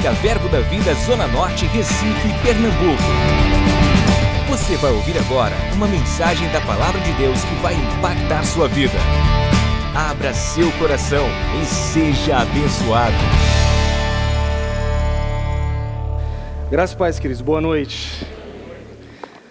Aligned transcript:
Evangélica 0.00 0.12
Verbo 0.12 0.48
da 0.48 0.60
Vida 0.60 0.94
Zona 0.94 1.26
Norte, 1.28 1.66
Recife, 1.66 2.28
Pernambuco. 2.42 3.02
Você 4.48 4.76
vai 4.76 4.90
ouvir 4.92 5.16
agora 5.18 5.54
uma 5.74 5.86
mensagem 5.86 6.50
da 6.52 6.60
Palavra 6.62 7.00
de 7.00 7.12
Deus 7.12 7.38
que 7.44 7.54
vai 7.56 7.74
impactar 7.74 8.42
sua 8.44 8.66
vida. 8.66 8.98
Abra 9.94 10.32
seu 10.32 10.70
coração 10.72 11.26
e 11.60 11.66
seja 11.66 12.38
abençoado. 12.38 13.14
Graças 16.70 16.94
a 16.94 16.98
Paz, 16.98 17.18
queridos. 17.18 17.42
Boa 17.42 17.60
noite. 17.60 18.26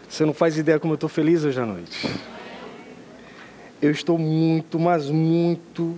Você 0.10 0.26
não 0.26 0.34
faz 0.34 0.58
ideia 0.58 0.80
como 0.80 0.94
eu 0.94 0.96
estou 0.96 1.10
feliz 1.10 1.44
hoje 1.44 1.60
à 1.60 1.66
noite. 1.66 2.10
Eu 3.82 3.92
estou 3.92 4.18
muito, 4.18 4.80
mas 4.80 5.10
muito 5.10 5.96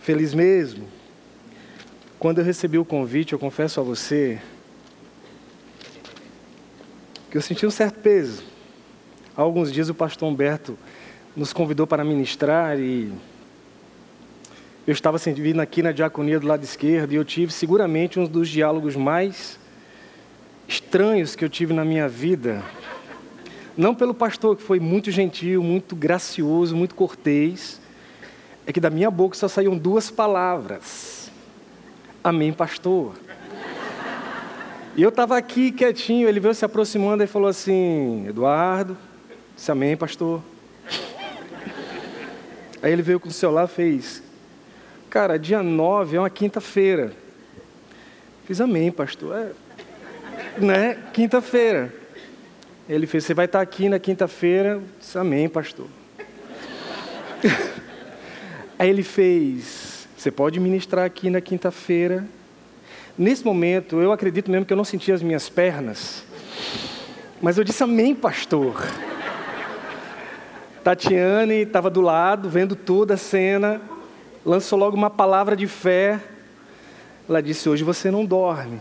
feliz 0.00 0.32
mesmo. 0.32 0.93
Quando 2.24 2.38
eu 2.38 2.44
recebi 2.46 2.78
o 2.78 2.86
convite, 2.86 3.34
eu 3.34 3.38
confesso 3.38 3.78
a 3.80 3.82
você 3.82 4.40
que 7.30 7.36
eu 7.36 7.42
senti 7.42 7.66
um 7.66 7.70
certo 7.70 7.98
peso. 7.98 8.42
Há 9.36 9.42
alguns 9.42 9.70
dias 9.70 9.90
o 9.90 9.94
pastor 9.94 10.26
Humberto 10.30 10.78
nos 11.36 11.52
convidou 11.52 11.86
para 11.86 12.02
ministrar 12.02 12.80
e 12.80 13.12
eu 14.86 14.92
estava 14.94 15.18
servindo 15.18 15.60
aqui 15.60 15.82
na 15.82 15.92
diaconia 15.92 16.40
do 16.40 16.46
lado 16.46 16.64
esquerdo 16.64 17.12
e 17.12 17.16
eu 17.16 17.26
tive 17.26 17.52
seguramente 17.52 18.18
um 18.18 18.24
dos 18.24 18.48
diálogos 18.48 18.96
mais 18.96 19.58
estranhos 20.66 21.36
que 21.36 21.44
eu 21.44 21.50
tive 21.50 21.74
na 21.74 21.84
minha 21.84 22.08
vida. 22.08 22.64
Não 23.76 23.94
pelo 23.94 24.14
pastor, 24.14 24.56
que 24.56 24.62
foi 24.62 24.80
muito 24.80 25.10
gentil, 25.10 25.62
muito 25.62 25.94
gracioso, 25.94 26.74
muito 26.74 26.94
cortês, 26.94 27.78
é 28.66 28.72
que 28.72 28.80
da 28.80 28.88
minha 28.88 29.10
boca 29.10 29.36
só 29.36 29.46
saíam 29.46 29.76
duas 29.76 30.10
palavras: 30.10 31.13
Amém, 32.24 32.54
pastor. 32.54 33.14
E 34.96 35.02
eu 35.02 35.10
estava 35.10 35.36
aqui 35.36 35.70
quietinho, 35.70 36.26
ele 36.26 36.40
veio 36.40 36.54
se 36.54 36.64
aproximando 36.64 37.22
e 37.22 37.26
falou 37.26 37.48
assim: 37.48 38.26
Eduardo, 38.26 38.96
disse 39.54 39.70
Amém, 39.70 39.94
pastor. 39.94 40.40
Aí 42.82 42.90
ele 42.90 43.02
veio 43.02 43.20
com 43.20 43.28
o 43.28 43.30
celular 43.30 43.66
e 43.66 43.68
fez: 43.68 44.22
Cara, 45.10 45.38
dia 45.38 45.62
9 45.62 46.16
é 46.16 46.20
uma 46.20 46.30
quinta-feira. 46.30 47.12
Fiz 48.46 48.58
Amém, 48.58 48.90
pastor. 48.90 49.36
É, 49.36 49.52
né? 50.58 50.96
Quinta-feira. 51.12 51.94
Ele 52.88 53.06
fez: 53.06 53.24
Você 53.24 53.34
vai 53.34 53.44
estar 53.44 53.60
aqui 53.60 53.86
na 53.90 53.98
quinta-feira? 53.98 54.80
Disse 54.98 55.18
Amém, 55.18 55.46
pastor. 55.46 55.88
Aí 58.78 58.88
ele 58.88 59.02
fez: 59.02 59.93
Você 60.24 60.30
pode 60.30 60.58
ministrar 60.58 61.04
aqui 61.04 61.28
na 61.28 61.38
quinta-feira. 61.38 62.24
Nesse 63.18 63.44
momento, 63.44 64.00
eu 64.00 64.10
acredito 64.10 64.50
mesmo 64.50 64.64
que 64.64 64.72
eu 64.72 64.76
não 64.76 64.82
sentia 64.82 65.14
as 65.14 65.22
minhas 65.22 65.50
pernas. 65.50 66.24
Mas 67.42 67.58
eu 67.58 67.62
disse: 67.62 67.82
Amém, 67.82 68.14
pastor. 68.14 68.88
Tatiane 70.82 71.56
estava 71.56 71.90
do 71.90 72.00
lado, 72.00 72.48
vendo 72.48 72.74
toda 72.74 73.12
a 73.12 73.16
cena, 73.18 73.82
lançou 74.46 74.78
logo 74.78 74.96
uma 74.96 75.10
palavra 75.10 75.54
de 75.54 75.66
fé. 75.66 76.18
Ela 77.28 77.42
disse: 77.42 77.68
Hoje 77.68 77.84
você 77.84 78.10
não 78.10 78.24
dorme. 78.24 78.80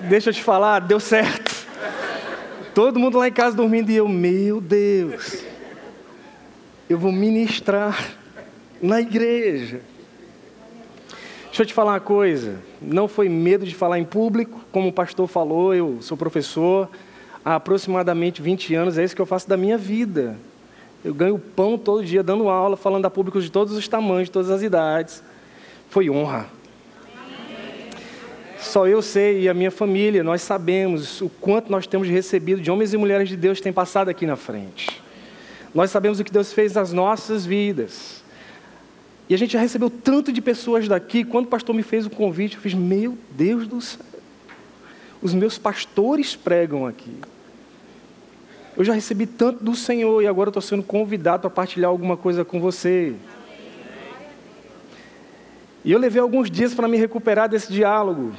Deixa 0.00 0.30
eu 0.30 0.34
te 0.34 0.42
falar, 0.42 0.80
deu 0.80 0.98
certo. 0.98 1.54
Todo 2.74 2.98
mundo 2.98 3.16
lá 3.16 3.28
em 3.28 3.32
casa 3.32 3.56
dormindo 3.56 3.90
e 3.90 3.94
eu, 3.94 4.08
meu 4.08 4.60
Deus 4.60 5.46
eu 6.88 6.98
vou 6.98 7.12
ministrar 7.12 8.16
na 8.80 9.00
igreja. 9.00 9.80
Deixa 11.46 11.62
eu 11.62 11.66
te 11.66 11.74
falar 11.74 11.92
uma 11.92 12.00
coisa, 12.00 12.60
não 12.80 13.08
foi 13.08 13.28
medo 13.28 13.66
de 13.66 13.74
falar 13.74 13.98
em 13.98 14.04
público, 14.04 14.64
como 14.70 14.88
o 14.88 14.92
pastor 14.92 15.26
falou, 15.26 15.74
eu 15.74 15.98
sou 16.00 16.16
professor 16.16 16.88
há 17.44 17.56
aproximadamente 17.56 18.40
20 18.40 18.74
anos, 18.74 18.98
é 18.98 19.04
isso 19.04 19.14
que 19.14 19.20
eu 19.20 19.26
faço 19.26 19.48
da 19.48 19.56
minha 19.56 19.76
vida. 19.76 20.36
Eu 21.04 21.14
ganho 21.14 21.38
pão 21.38 21.78
todo 21.78 22.04
dia 22.04 22.22
dando 22.22 22.48
aula, 22.48 22.76
falando 22.76 23.06
a 23.06 23.10
públicos 23.10 23.44
de 23.44 23.50
todos 23.50 23.74
os 23.76 23.86
tamanhos, 23.88 24.28
de 24.28 24.32
todas 24.32 24.50
as 24.50 24.62
idades. 24.62 25.22
Foi 25.88 26.10
honra. 26.10 26.46
Só 28.58 28.86
eu 28.86 29.00
sei 29.00 29.42
e 29.42 29.48
a 29.48 29.54
minha 29.54 29.70
família, 29.70 30.24
nós 30.24 30.42
sabemos 30.42 31.20
o 31.20 31.28
quanto 31.28 31.70
nós 31.70 31.86
temos 31.86 32.08
recebido 32.08 32.60
de 32.60 32.70
homens 32.70 32.92
e 32.92 32.96
mulheres 32.96 33.28
de 33.28 33.36
Deus 33.36 33.58
que 33.58 33.64
têm 33.64 33.72
passado 33.72 34.08
aqui 34.08 34.26
na 34.26 34.36
frente. 34.36 35.07
Nós 35.74 35.90
sabemos 35.90 36.18
o 36.18 36.24
que 36.24 36.32
Deus 36.32 36.52
fez 36.52 36.72
nas 36.74 36.92
nossas 36.92 37.44
vidas. 37.44 38.22
E 39.28 39.34
a 39.34 39.38
gente 39.38 39.52
já 39.52 39.60
recebeu 39.60 39.90
tanto 39.90 40.32
de 40.32 40.40
pessoas 40.40 40.88
daqui. 40.88 41.24
Quando 41.24 41.46
o 41.46 41.48
pastor 41.48 41.74
me 41.74 41.82
fez 41.82 42.06
o 42.06 42.10
convite, 42.10 42.56
eu 42.56 42.62
fiz: 42.62 42.74
Meu 42.74 43.16
Deus 43.30 43.66
do 43.66 43.80
céu. 43.80 44.04
Os 45.20 45.34
meus 45.34 45.58
pastores 45.58 46.34
pregam 46.34 46.86
aqui. 46.86 47.14
Eu 48.76 48.84
já 48.84 48.92
recebi 48.92 49.26
tanto 49.26 49.62
do 49.62 49.74
Senhor 49.74 50.22
e 50.22 50.26
agora 50.26 50.50
estou 50.50 50.62
sendo 50.62 50.84
convidado 50.84 51.42
para 51.42 51.50
partilhar 51.50 51.90
alguma 51.90 52.16
coisa 52.16 52.44
com 52.44 52.60
você. 52.60 53.14
E 55.84 55.90
eu 55.90 55.98
levei 55.98 56.22
alguns 56.22 56.50
dias 56.50 56.72
para 56.72 56.86
me 56.86 56.96
recuperar 56.96 57.48
desse 57.48 57.72
diálogo. 57.72 58.32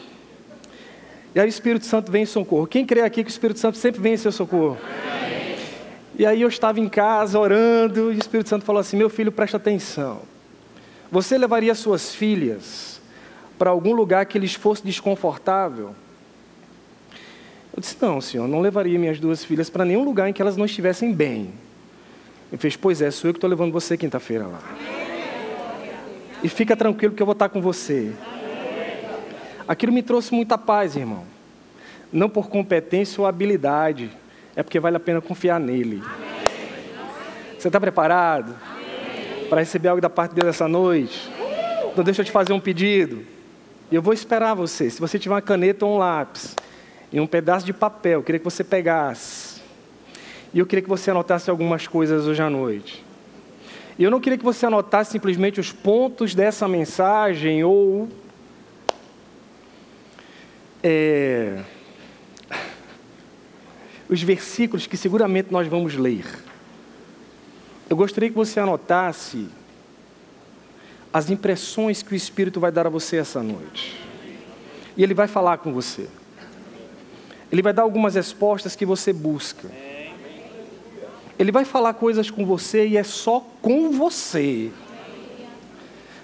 E 1.36 1.40
aí 1.40 1.46
o 1.46 1.50
Espírito 1.50 1.86
Santo 1.86 2.12
vem 2.12 2.24
em 2.24 2.26
socorro. 2.26 2.66
Quem 2.66 2.86
crê 2.86 3.02
aqui 3.02 3.24
que 3.24 3.30
o 3.30 3.32
Espírito 3.32 3.60
Santo 3.60 3.78
sempre 3.78 4.02
vem 4.02 4.14
em 4.14 4.18
seu 4.18 4.32
socorro? 4.32 4.78
E 6.20 6.26
aí 6.26 6.42
eu 6.42 6.50
estava 6.50 6.82
em 6.82 6.90
casa 6.90 7.40
orando 7.40 8.12
e 8.12 8.18
o 8.18 8.20
Espírito 8.20 8.50
Santo 8.50 8.66
falou 8.66 8.82
assim: 8.82 8.98
Meu 8.98 9.10
filho, 9.10 9.32
presta 9.32 9.56
atenção. 9.56 10.20
Você 11.10 11.38
levaria 11.38 11.74
suas 11.74 12.14
filhas 12.14 13.00
para 13.58 13.70
algum 13.70 13.94
lugar 13.94 14.26
que 14.26 14.38
lhes 14.38 14.54
fosse 14.54 14.84
desconfortável? 14.84 15.96
Eu 17.74 17.80
disse: 17.80 17.96
Não, 18.02 18.20
senhor, 18.20 18.50
não 18.50 18.60
levaria 18.60 19.00
minhas 19.00 19.18
duas 19.18 19.46
filhas 19.46 19.70
para 19.70 19.86
nenhum 19.86 20.04
lugar 20.04 20.28
em 20.28 20.34
que 20.34 20.42
elas 20.42 20.58
não 20.58 20.66
estivessem 20.66 21.14
bem. 21.14 21.54
Ele 22.52 22.60
fez: 22.60 22.76
Pois 22.76 23.02
é, 23.02 23.10
sou 23.12 23.30
eu 23.30 23.34
que 23.34 23.38
estou 23.38 23.50
levando 23.50 23.72
você 23.72 23.96
quinta-feira 23.96 24.46
lá. 24.46 24.60
E 26.44 26.50
fica 26.50 26.76
tranquilo 26.76 27.16
que 27.16 27.24
eu 27.24 27.26
vou 27.26 27.32
estar 27.32 27.48
com 27.48 27.62
você. 27.62 28.12
Aquilo 29.66 29.94
me 29.94 30.04
trouxe 30.04 30.34
muita 30.34 30.58
paz, 30.58 30.98
irmão. 30.98 31.24
Não 32.12 32.30
por 32.30 32.50
competência 32.50 33.22
ou 33.22 33.26
habilidade, 33.26 34.12
é 34.60 34.64
porque 34.64 34.78
vale 34.78 34.98
a 34.98 35.00
pena 35.00 35.22
confiar 35.22 35.58
nele. 35.58 36.04
Você 37.58 37.70
está 37.70 37.80
preparado 37.80 38.54
para 39.50 39.62
receber 39.62 39.88
algo 39.88 40.02
da 40.02 40.10
parte 40.10 40.32
de 40.32 40.42
Deus 40.42 40.54
essa 40.54 40.68
noite? 40.68 41.32
Então 41.94 42.04
deixa 42.04 42.20
eu 42.20 42.26
te 42.26 42.32
fazer 42.32 42.52
um 42.52 42.60
pedido. 42.60 43.26
Eu 43.90 44.02
vou 44.02 44.14
esperar 44.14 44.54
você. 44.56 44.90
Se 44.90 45.00
você 45.00 45.18
tiver 45.18 45.34
uma 45.34 45.42
caneta 45.42 45.86
ou 45.86 45.96
um 45.96 45.98
lápis 45.98 46.58
e 47.10 47.22
um 47.22 47.26
pedaço 47.26 47.66
de 47.66 47.72
papel, 47.72 48.20
eu 48.20 48.24
queria 48.24 48.38
que 48.38 48.44
você 48.44 48.62
pegasse. 48.62 49.62
E 50.54 50.60
eu 50.60 50.66
queria 50.66 50.84
que 50.84 50.90
você 50.90 51.10
anotasse 51.10 51.50
algumas 51.50 51.88
coisas 51.88 52.28
hoje 52.28 52.42
à 52.42 52.50
noite. 52.50 53.06
E 53.98 54.04
eu 54.04 54.12
não 54.12 54.20
queria 54.20 54.38
que 54.38 54.44
você 54.44 54.66
anotasse 54.66 55.12
simplesmente 55.12 55.58
os 55.58 55.72
pontos 55.72 56.36
dessa 56.36 56.68
mensagem 56.68 57.64
ou 57.64 58.10
é, 60.84 61.64
os 64.10 64.22
versículos 64.24 64.88
que 64.88 64.98
seguramente 64.98 65.52
nós 65.52 65.68
vamos 65.68 65.96
ler. 65.96 66.26
Eu 67.88 67.96
gostaria 67.96 68.30
que 68.30 68.36
você 68.36 68.60
anotasse 68.60 69.48
as 71.14 71.30
impressões 71.30 72.02
que 72.02 72.14
o 72.14 72.16
Espírito 72.16 72.60
vai 72.60 72.72
dar 72.72 72.88
a 72.88 72.90
você 72.90 73.18
essa 73.18 73.42
noite. 73.42 74.00
E 74.98 75.04
Ele 75.04 75.14
vai 75.14 75.28
falar 75.28 75.60
com 75.60 75.72
você. 75.72 76.08
Ele 77.52 77.62
vai 77.62 77.74
dar 77.74 77.84
algumas 77.84 78.16
respostas 78.16 78.76
que 78.76 78.86
você 78.86 79.14
busca. 79.14 79.70
Ele 81.38 81.52
vai 81.52 81.64
falar 81.64 81.94
coisas 81.94 82.30
com 82.30 82.46
você 82.46 82.88
e 82.88 82.98
é 82.98 83.04
só 83.04 83.40
com 83.62 83.92
você. 83.92 84.72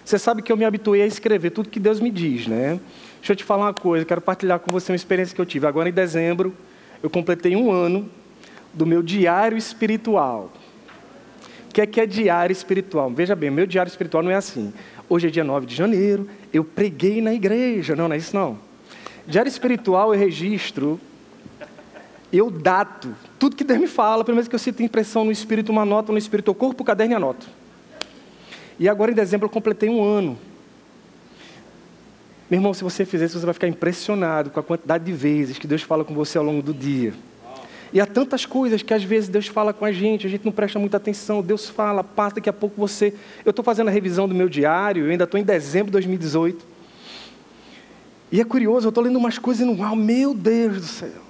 Você 0.04 0.20
sabe 0.20 0.42
que 0.42 0.52
eu 0.52 0.58
me 0.58 0.66
habituei 0.66 1.02
a 1.02 1.08
escrever 1.08 1.52
tudo 1.52 1.70
que 1.70 1.80
Deus 1.80 2.00
me 2.00 2.12
diz, 2.12 2.46
né? 2.46 2.80
Deixa 3.18 3.34
eu 3.34 3.36
te 3.36 3.44
falar 3.44 3.66
uma 3.66 3.74
coisa, 3.74 4.06
quero 4.06 4.22
partilhar 4.22 4.60
com 4.60 4.72
você 4.72 4.92
uma 4.92 4.96
experiência 4.96 5.34
que 5.34 5.42
eu 5.42 5.46
tive. 5.46 5.66
Agora 5.66 5.90
em 5.90 5.94
dezembro, 5.94 6.54
eu 7.02 7.10
completei 7.10 7.56
um 7.56 7.72
ano 7.72 8.10
do 8.74 8.86
meu 8.86 9.02
diário 9.02 9.58
espiritual. 9.58 10.52
O 11.70 11.74
que 11.74 11.82
é 11.82 11.86
que 11.86 12.00
é 12.00 12.06
diário 12.06 12.54
espiritual? 12.54 13.10
Veja 13.10 13.36
bem, 13.36 13.50
meu 13.50 13.66
diário 13.66 13.90
espiritual 13.90 14.24
não 14.24 14.32
é 14.32 14.36
assim. 14.36 14.74
Hoje 15.08 15.28
é 15.28 15.30
dia 15.30 15.44
9 15.44 15.66
de 15.66 15.76
janeiro, 15.76 16.28
eu 16.52 16.64
preguei 16.64 17.22
na 17.22 17.34
igreja. 17.34 17.96
Não, 17.96 18.08
não 18.08 18.16
é 18.16 18.18
isso 18.18 18.36
não. 18.36 18.58
Diário 19.28 19.50
espiritual 19.50 20.14
eu 20.14 20.20
registro, 20.20 21.00
eu 22.32 22.50
dato, 22.50 23.16
tudo 23.40 23.56
que 23.56 23.64
Deus 23.64 23.80
me 23.80 23.88
fala, 23.88 24.24
pelo 24.24 24.36
menos 24.36 24.48
que 24.48 24.56
eu 24.56 24.60
sinto 24.60 24.84
impressão 24.84 25.24
no 25.26 25.32
espírito, 25.32 25.72
uma 25.72 25.86
nota 25.86 26.12
no 26.12 26.18
espírito, 26.18 26.52
eu 26.52 26.56
corpo 26.56 26.84
o 26.84 26.86
caderno 26.86 27.14
e 27.14 27.16
anoto. 27.16 27.48
E 28.78 28.90
agora 28.90 29.12
em 29.12 29.16
dezembro 29.16 29.46
eu 29.46 29.50
completei 29.50 29.90
um 29.90 30.04
ano. 30.04 30.38
Meu 32.50 32.60
irmão, 32.60 32.74
se 32.74 32.84
você 32.84 33.06
fizer 33.06 33.26
isso, 33.26 33.40
você 33.40 33.46
vai 33.46 33.54
ficar 33.54 33.68
impressionado 33.68 34.50
com 34.52 34.60
a 34.60 34.64
quantidade 34.64 35.04
de 35.04 35.14
vezes 35.14 35.58
que 35.58 35.66
Deus 35.66 35.82
fala 35.82 36.06
com 36.06 36.14
você 36.14 36.38
ao 36.38 36.44
longo 36.44 36.62
do 36.62 36.74
dia. 36.74 37.14
E 37.92 38.00
há 38.00 38.06
tantas 38.06 38.46
coisas 38.46 38.82
que 38.82 38.94
às 38.94 39.04
vezes 39.04 39.30
Deus 39.30 39.48
fala 39.48 39.74
com 39.74 39.86
a 39.86 39.92
gente, 39.92 40.28
a 40.28 40.30
gente 40.30 40.44
não 40.44 40.52
presta 40.52 40.78
muita 40.78 40.98
atenção. 40.98 41.42
Deus 41.42 41.70
fala, 41.70 42.04
passa, 42.04 42.36
daqui 42.36 42.50
a 42.50 42.54
pouco 42.54 42.76
você. 42.78 43.14
Eu 43.44 43.52
estou 43.52 43.64
fazendo 43.64 43.88
a 43.88 43.92
revisão 43.92 44.28
do 44.28 44.36
meu 44.36 44.50
diário, 44.50 45.06
eu 45.06 45.12
ainda 45.12 45.24
estou 45.24 45.40
em 45.40 45.44
dezembro 45.44 45.88
de 45.88 45.94
2018. 45.94 46.66
E 48.32 48.42
é 48.42 48.44
curioso, 48.44 48.88
eu 48.88 48.90
estou 48.90 49.04
lendo 49.04 49.18
umas 49.18 49.38
coisas 49.38 49.66
no 49.66 49.80
uau, 49.80 49.96
meu 49.96 50.34
Deus 50.34 50.78
do 50.78 50.88
céu. 50.88 51.22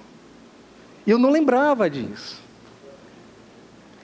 E 1.06 1.10
eu 1.10 1.18
não 1.18 1.30
lembrava 1.30 1.88
disso. 1.88 2.42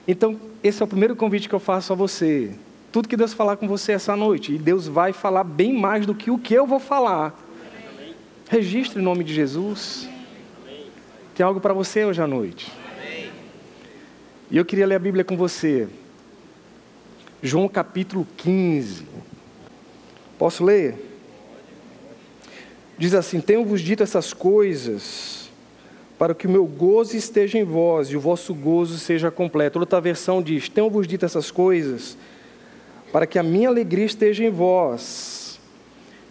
Então, 0.07 0.39
esse 0.63 0.81
é 0.81 0.85
o 0.85 0.87
primeiro 0.87 1.15
convite 1.15 1.49
que 1.49 1.55
eu 1.55 1.59
faço 1.59 1.91
a 1.91 1.95
você. 1.95 2.51
Tudo 2.93 3.09
que 3.09 3.17
Deus 3.17 3.33
falar 3.33 3.57
com 3.57 3.67
você 3.67 3.93
essa 3.93 4.15
noite, 4.15 4.53
e 4.53 4.57
Deus 4.59 4.87
vai 4.87 5.11
falar 5.11 5.43
bem 5.43 5.73
mais 5.73 6.05
do 6.05 6.13
que 6.13 6.29
o 6.29 6.37
que 6.37 6.53
eu 6.53 6.67
vou 6.67 6.79
falar. 6.79 7.35
Registre 8.47 9.01
em 9.01 9.03
nome 9.03 9.23
de 9.23 9.33
Jesus. 9.33 10.07
Tem 11.33 11.43
algo 11.43 11.59
para 11.59 11.73
você 11.73 12.05
hoje 12.05 12.21
à 12.21 12.27
noite. 12.27 12.71
E 14.51 14.55
eu 14.55 14.63
queria 14.63 14.85
ler 14.85 14.93
a 14.93 14.99
Bíblia 14.99 15.23
com 15.23 15.35
você. 15.35 15.87
João 17.41 17.67
capítulo 17.67 18.27
15. 18.37 19.07
Posso 20.37 20.63
ler? 20.63 20.95
Diz 22.95 23.15
assim: 23.15 23.41
Tenho-vos 23.41 23.81
dito 23.81 24.03
essas 24.03 24.33
coisas 24.33 25.49
para 26.19 26.35
que 26.35 26.45
o 26.45 26.49
meu 26.51 26.67
gozo 26.67 27.17
esteja 27.17 27.57
em 27.57 27.63
vós 27.63 28.09
e 28.09 28.15
o 28.15 28.19
vosso 28.19 28.53
gozo 28.53 28.99
seja 28.99 29.31
completo. 29.31 29.79
Outra 29.79 29.99
versão 29.99 30.43
diz: 30.43 30.69
Tenho-vos 30.69 31.07
dito 31.07 31.25
essas 31.25 31.49
coisas 31.49 32.15
para 33.13 33.27
que 33.27 33.37
a 33.37 33.43
minha 33.43 33.69
alegria 33.69 34.05
esteja 34.05 34.43
em 34.43 34.49
vós 34.49 35.59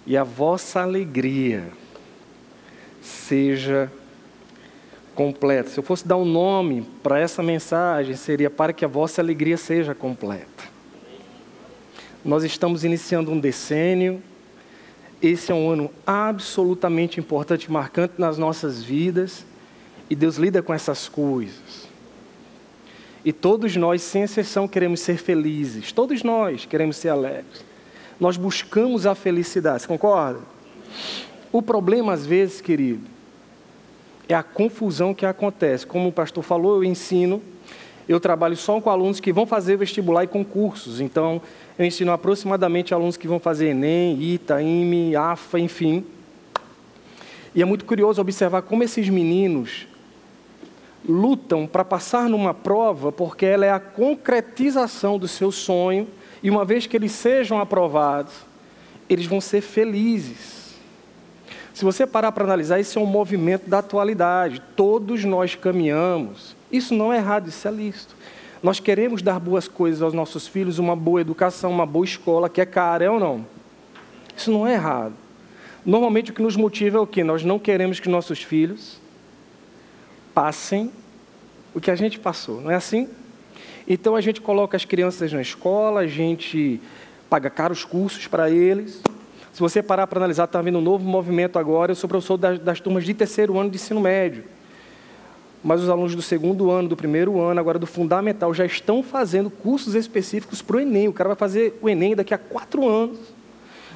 e 0.05 0.17
a 0.17 0.25
vossa 0.25 0.81
alegria 0.81 1.69
seja 3.01 3.91
completa. 5.15 5.71
Se 5.71 5.79
eu 5.79 5.85
fosse 5.85 6.07
dar 6.07 6.17
um 6.17 6.25
nome 6.25 6.85
para 7.01 7.21
essa 7.21 7.41
mensagem, 7.41 8.17
seria 8.17 8.51
para 8.51 8.73
que 8.73 8.85
a 8.85 8.89
vossa 8.89 9.23
alegria 9.23 9.57
seja 9.57 9.95
completa. 9.95 10.65
Nós 12.25 12.43
estamos 12.43 12.83
iniciando 12.83 13.31
um 13.31 13.39
decênio. 13.39 14.21
Esse 15.23 15.53
é 15.53 15.55
um 15.55 15.71
ano 15.71 15.89
absolutamente 16.05 17.21
importante, 17.21 17.71
marcante 17.71 18.15
nas 18.19 18.37
nossas 18.37 18.83
vidas. 18.83 19.47
E 20.11 20.17
Deus 20.17 20.37
lida 20.37 20.61
com 20.61 20.75
essas 20.75 21.09
coisas. 21.09 21.82
E 23.25 23.33
todos 23.33 23.77
nós, 23.77 24.03
sem 24.03 24.23
exceção, 24.23 24.67
queremos 24.67 25.01
ser 25.01 25.17
felizes. 25.17 25.93
Todos 25.93 26.23
nós 26.23 26.65
queremos 26.65 26.97
ser 26.97 27.11
alegres. 27.11 27.65
Nós 28.19 28.37
buscamos 28.37 29.07
a 29.07 29.15
felicidade. 29.15 29.83
Você 29.83 29.89
concorda? 29.89 30.41
O 31.53 31.63
problema, 31.63 32.13
às 32.13 32.27
vezes, 32.27 32.61
querido, 32.61 33.03
é 34.29 34.35
a 34.35 34.43
confusão 34.43 35.15
que 35.15 35.25
acontece. 35.25 35.87
Como 35.87 36.09
o 36.09 36.13
pastor 36.13 36.43
falou, 36.43 36.77
eu 36.77 36.85
ensino, 36.85 37.43
eu 38.09 38.19
trabalho 38.19 38.57
só 38.57 38.81
com 38.81 38.91
alunos 38.91 39.21
que 39.21 39.33
vão 39.33 39.47
fazer 39.47 39.77
vestibular 39.77 40.25
e 40.25 40.27
concursos. 40.27 41.01
Então, 41.01 41.41
eu 41.79 41.85
ensino 41.85 42.11
aproximadamente 42.11 42.93
alunos 42.93 43.17
que 43.17 43.29
vão 43.29 43.39
fazer 43.39 43.69
Enem, 43.69 44.21
ITA, 44.21 44.63
IME, 44.63 45.15
AFA, 45.15 45.61
enfim. 45.61 46.05
E 47.55 47.63
é 47.63 47.65
muito 47.65 47.85
curioso 47.85 48.21
observar 48.21 48.63
como 48.63 48.83
esses 48.83 49.09
meninos 49.09 49.87
lutam 51.09 51.67
para 51.67 51.85
passar 51.85 52.29
numa 52.29 52.55
prova, 52.55 53.11
porque 53.11 53.45
ela 53.45 53.67
é 53.67 53.71
a 53.71 53.81
concretização 53.81 55.19
do 55.19 55.27
seu 55.27 55.51
sonho, 55.51 56.07
e 56.43 56.51
uma 56.51 56.65
vez 56.65 56.87
que 56.87 56.97
eles 56.97 57.13
sejam 57.13 57.61
aprovados, 57.61 58.33
eles 59.09 59.27
vão 59.27 59.41
ser 59.41 59.61
felizes. 59.61 60.63
Se 61.75 61.85
você 61.85 62.07
parar 62.07 62.33
para 62.33 62.45
analisar, 62.45 62.81
isso 62.81 62.99
é 62.99 63.03
um 63.03 63.07
movimento 63.07 63.69
da 63.69 63.79
atualidade. 63.79 64.63
Todos 64.77 65.25
nós 65.25 65.55
caminhamos. 65.55 66.55
Isso 66.71 66.95
não 66.95 67.13
é 67.13 67.17
errado, 67.17 67.49
isso 67.49 67.67
é 67.67 67.71
lícito. 67.71 68.15
Nós 68.63 68.79
queremos 68.79 69.23
dar 69.23 69.41
boas 69.41 69.67
coisas 69.67 70.03
aos 70.03 70.13
nossos 70.13 70.47
filhos, 70.47 70.79
uma 70.79 70.95
boa 70.95 71.21
educação, 71.21 71.71
uma 71.71 71.87
boa 71.87 72.05
escola, 72.05 72.49
que 72.49 72.61
é 72.61 72.67
cara, 72.67 73.05
é 73.05 73.11
ou 73.11 73.19
não? 73.19 73.47
Isso 74.37 74.53
não 74.53 74.67
é 74.67 74.75
errado. 74.75 75.15
Normalmente 75.85 76.31
o 76.31 76.35
que 76.35 76.43
nos 76.43 76.57
motiva 76.57 76.99
é 76.99 77.01
o 77.01 77.07
quê? 77.07 77.25
Nós 77.25 77.43
não 77.43 77.59
queremos 77.59 77.99
que 77.99 78.09
nossos 78.09 78.43
filhos 78.43 79.02
passem 80.35 80.91
o 81.75 81.81
que 81.81 81.91
a 81.91 81.95
gente 81.95 82.19
passou, 82.19 82.61
não 82.61 82.71
é 82.71 82.75
assim? 82.75 83.09
Então 83.89 84.15
a 84.15 84.21
gente 84.21 84.41
coloca 84.41 84.77
as 84.77 84.85
crianças 84.85 85.33
na 85.33 85.41
escola, 85.41 86.01
a 86.01 86.07
gente 86.07 86.81
paga 87.29 87.49
caros 87.49 87.85
cursos 87.85 88.27
para 88.27 88.51
eles, 88.51 89.03
se 89.53 89.61
você 89.61 89.83
parar 89.83 90.07
para 90.07 90.19
analisar, 90.19 90.45
está 90.45 90.59
havendo 90.59 90.79
um 90.79 90.83
novo 90.83 91.05
movimento 91.05 91.59
agora. 91.59 91.93
Eu 91.93 91.97
sou 91.97 92.09
professor 92.09 92.39
das, 92.39 92.59
das 92.59 92.81
turmas 92.81 93.05
de 93.05 93.13
terceiro 93.13 93.59
ano 93.59 93.69
de 93.69 93.77
ensino 93.77 94.01
médio. 94.01 94.45
Mas 95.63 95.83
os 95.83 95.91
alunos 95.91 96.15
do 96.15 96.23
segundo 96.23 96.71
ano, 96.71 96.89
do 96.89 96.97
primeiro 96.97 97.39
ano, 97.39 97.61
agora 97.61 97.79
do 97.79 97.87
fundamental, 97.87 98.53
já 98.55 98.65
estão 98.65 99.03
fazendo 99.03 99.51
cursos 99.51 99.95
específicos 99.95 100.63
para 100.63 100.79
o 100.79 100.81
Enem. 100.81 101.07
O 101.07 101.13
cara 101.13 101.29
vai 101.29 101.37
fazer 101.37 101.79
o 101.83 101.89
Enem 101.89 102.17
daqui 102.17 102.33
a 102.33 102.39
quatro 102.39 102.89
anos. 102.89 103.19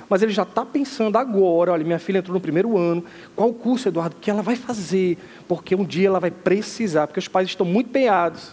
Mas 0.08 0.22
ele 0.22 0.32
já 0.32 0.42
está 0.42 0.64
pensando 0.64 1.16
agora, 1.16 1.72
olha, 1.72 1.84
minha 1.84 1.98
filha 1.98 2.18
entrou 2.18 2.34
no 2.34 2.40
primeiro 2.40 2.78
ano, 2.78 3.04
qual 3.34 3.52
curso, 3.52 3.88
Eduardo, 3.88 4.16
que 4.20 4.30
ela 4.30 4.42
vai 4.42 4.54
fazer? 4.54 5.18
Porque 5.48 5.74
um 5.74 5.84
dia 5.84 6.06
ela 6.06 6.20
vai 6.20 6.30
precisar, 6.30 7.06
porque 7.06 7.18
os 7.18 7.28
pais 7.28 7.48
estão 7.48 7.66
muito 7.66 7.88
empenhados 7.88 8.52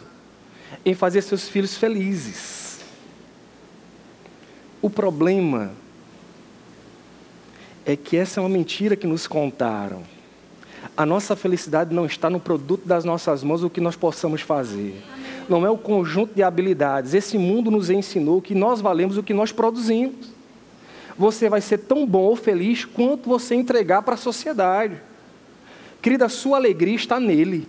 em 0.84 0.94
fazer 0.94 1.22
seus 1.22 1.48
filhos 1.48 1.78
felizes. 1.78 2.80
O 4.82 4.90
problema 4.90 5.72
é 7.86 7.96
que 7.96 8.18
essa 8.18 8.40
é 8.40 8.44
uma 8.44 8.50
mentira 8.50 8.96
que 8.96 9.08
nos 9.08 9.28
contaram. 9.28 10.02
A 10.98 11.06
nossa 11.06 11.36
felicidade 11.36 11.94
não 11.94 12.06
está 12.06 12.30
no 12.30 12.40
produto 12.40 12.86
das 12.86 13.06
nossas 13.06 13.44
mãos, 13.44 13.64
o 13.64 13.70
que 13.70 13.80
nós 13.80 13.96
possamos 13.96 14.42
fazer. 14.42 15.02
Não 15.48 15.66
é 15.66 15.70
o 15.70 15.78
conjunto 15.78 16.34
de 16.34 16.44
habilidades. 16.44 17.14
Esse 17.14 17.38
mundo 17.38 17.72
nos 17.72 17.90
ensinou 17.90 18.42
que 18.42 18.54
nós 18.54 18.82
valemos 18.82 19.18
o 19.18 19.24
que 19.24 19.34
nós 19.34 19.52
produzimos. 19.52 20.33
Você 21.18 21.50
vai 21.50 21.62
ser 21.62 21.80
tão 21.80 22.06
bom 22.06 22.24
ou 22.24 22.36
feliz 22.36 22.86
quanto 22.86 23.30
você 23.30 23.56
entregar 23.56 24.02
para 24.02 24.16
a 24.16 24.18
sociedade. 24.18 24.96
Querida, 26.02 26.26
a 26.26 26.30
sua 26.30 26.58
alegria 26.58 26.96
está 26.96 27.20
nele. 27.20 27.68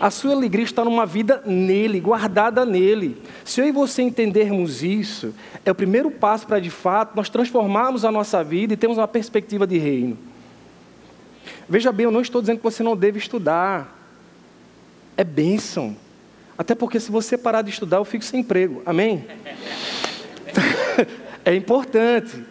A 0.00 0.10
sua 0.10 0.32
alegria 0.32 0.64
está 0.64 0.84
numa 0.84 1.06
vida 1.06 1.42
nele, 1.46 2.00
guardada 2.00 2.64
nele. 2.64 3.16
Se 3.44 3.60
eu 3.60 3.66
e 3.66 3.72
você 3.72 4.02
entendermos 4.02 4.82
isso, 4.82 5.34
é 5.64 5.70
o 5.70 5.74
primeiro 5.74 6.10
passo 6.10 6.46
para, 6.46 6.58
de 6.58 6.70
fato, 6.70 7.14
nós 7.16 7.28
transformarmos 7.28 8.04
a 8.04 8.10
nossa 8.10 8.42
vida 8.42 8.74
e 8.74 8.76
termos 8.76 8.98
uma 8.98 9.08
perspectiva 9.08 9.66
de 9.66 9.78
reino. 9.78 10.18
Veja 11.68 11.92
bem, 11.92 12.04
eu 12.04 12.10
não 12.10 12.20
estou 12.20 12.40
dizendo 12.40 12.58
que 12.58 12.64
você 12.64 12.82
não 12.82 12.96
deve 12.96 13.18
estudar. 13.18 13.96
É 15.16 15.24
bênção. 15.24 15.96
Até 16.58 16.74
porque 16.74 17.00
se 17.00 17.10
você 17.10 17.38
parar 17.38 17.62
de 17.62 17.70
estudar, 17.70 17.98
eu 17.98 18.04
fico 18.04 18.24
sem 18.24 18.40
emprego. 18.40 18.82
Amém? 18.84 19.24
é 21.44 21.54
importante. 21.54 22.42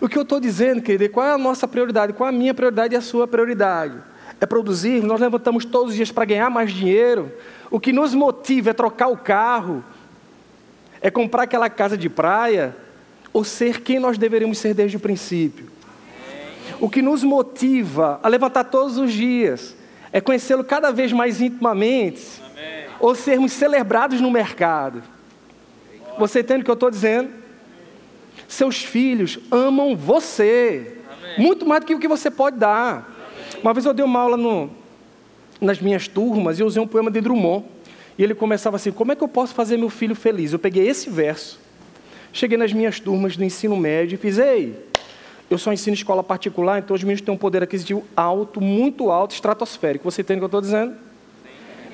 O 0.00 0.08
que 0.08 0.18
eu 0.18 0.22
estou 0.22 0.40
dizendo, 0.40 0.82
querido, 0.82 1.04
é 1.04 1.08
qual 1.08 1.26
é 1.26 1.32
a 1.32 1.38
nossa 1.38 1.68
prioridade? 1.68 2.12
Qual 2.12 2.28
é 2.28 2.32
a 2.32 2.36
minha 2.36 2.52
prioridade 2.52 2.94
e 2.94 2.96
a 2.96 3.00
sua 3.00 3.26
prioridade? 3.28 3.94
é 4.42 4.46
produzir, 4.46 5.00
nós 5.04 5.20
levantamos 5.20 5.64
todos 5.64 5.90
os 5.90 5.96
dias 5.96 6.10
para 6.10 6.24
ganhar 6.24 6.50
mais 6.50 6.72
dinheiro. 6.72 7.30
O 7.70 7.78
que 7.78 7.92
nos 7.92 8.12
motiva 8.12 8.70
é 8.70 8.72
trocar 8.72 9.06
o 9.06 9.16
carro, 9.16 9.84
é 11.00 11.12
comprar 11.12 11.44
aquela 11.44 11.70
casa 11.70 11.96
de 11.96 12.08
praia, 12.08 12.76
ou 13.32 13.44
ser 13.44 13.82
quem 13.82 14.00
nós 14.00 14.18
deveríamos 14.18 14.58
ser 14.58 14.74
desde 14.74 14.96
o 14.96 15.00
princípio. 15.00 15.70
O 16.80 16.90
que 16.90 17.00
nos 17.00 17.22
motiva 17.22 18.18
a 18.20 18.28
levantar 18.28 18.64
todos 18.64 18.98
os 18.98 19.12
dias 19.12 19.76
é 20.12 20.20
conhecê-lo 20.20 20.64
cada 20.64 20.90
vez 20.90 21.12
mais 21.12 21.40
intimamente, 21.40 22.42
ou 22.98 23.14
sermos 23.14 23.52
celebrados 23.52 24.20
no 24.20 24.30
mercado. 24.30 25.04
Você 26.18 26.40
entende 26.40 26.62
o 26.62 26.64
que 26.64 26.70
eu 26.70 26.74
estou 26.74 26.90
dizendo? 26.90 27.30
Seus 28.52 28.84
filhos 28.84 29.38
amam 29.50 29.96
você, 29.96 30.98
muito 31.38 31.64
mais 31.64 31.80
do 31.80 31.86
que 31.86 31.94
o 31.94 31.98
que 31.98 32.06
você 32.06 32.30
pode 32.30 32.58
dar. 32.58 33.10
Uma 33.62 33.72
vez 33.72 33.86
eu 33.86 33.94
dei 33.94 34.04
uma 34.04 34.20
aula 34.20 34.36
no, 34.36 34.68
nas 35.58 35.80
minhas 35.80 36.06
turmas 36.06 36.58
e 36.58 36.62
eu 36.62 36.66
usei 36.66 36.82
um 36.82 36.86
poema 36.86 37.10
de 37.10 37.18
Drummond. 37.22 37.64
E 38.18 38.22
ele 38.22 38.34
começava 38.34 38.76
assim: 38.76 38.92
Como 38.92 39.10
é 39.10 39.16
que 39.16 39.24
eu 39.24 39.28
posso 39.28 39.54
fazer 39.54 39.78
meu 39.78 39.88
filho 39.88 40.14
feliz? 40.14 40.52
Eu 40.52 40.58
peguei 40.58 40.86
esse 40.86 41.08
verso, 41.08 41.58
cheguei 42.30 42.58
nas 42.58 42.74
minhas 42.74 43.00
turmas 43.00 43.38
do 43.38 43.42
ensino 43.42 43.74
médio 43.74 44.16
e 44.16 44.18
fiz: 44.18 44.36
Ei, 44.36 44.78
eu 45.50 45.56
só 45.56 45.72
ensino 45.72 45.94
escola 45.94 46.22
particular, 46.22 46.78
então 46.78 46.94
os 46.94 47.02
meninos 47.02 47.22
têm 47.22 47.32
um 47.32 47.38
poder 47.38 47.62
aquisitivo 47.62 48.04
alto, 48.14 48.60
muito 48.60 49.10
alto, 49.10 49.32
estratosférico. 49.32 50.04
Você 50.04 50.20
entende 50.20 50.36
o 50.36 50.40
que 50.40 50.44
eu 50.44 50.58
estou 50.58 50.60
dizendo? 50.60 50.94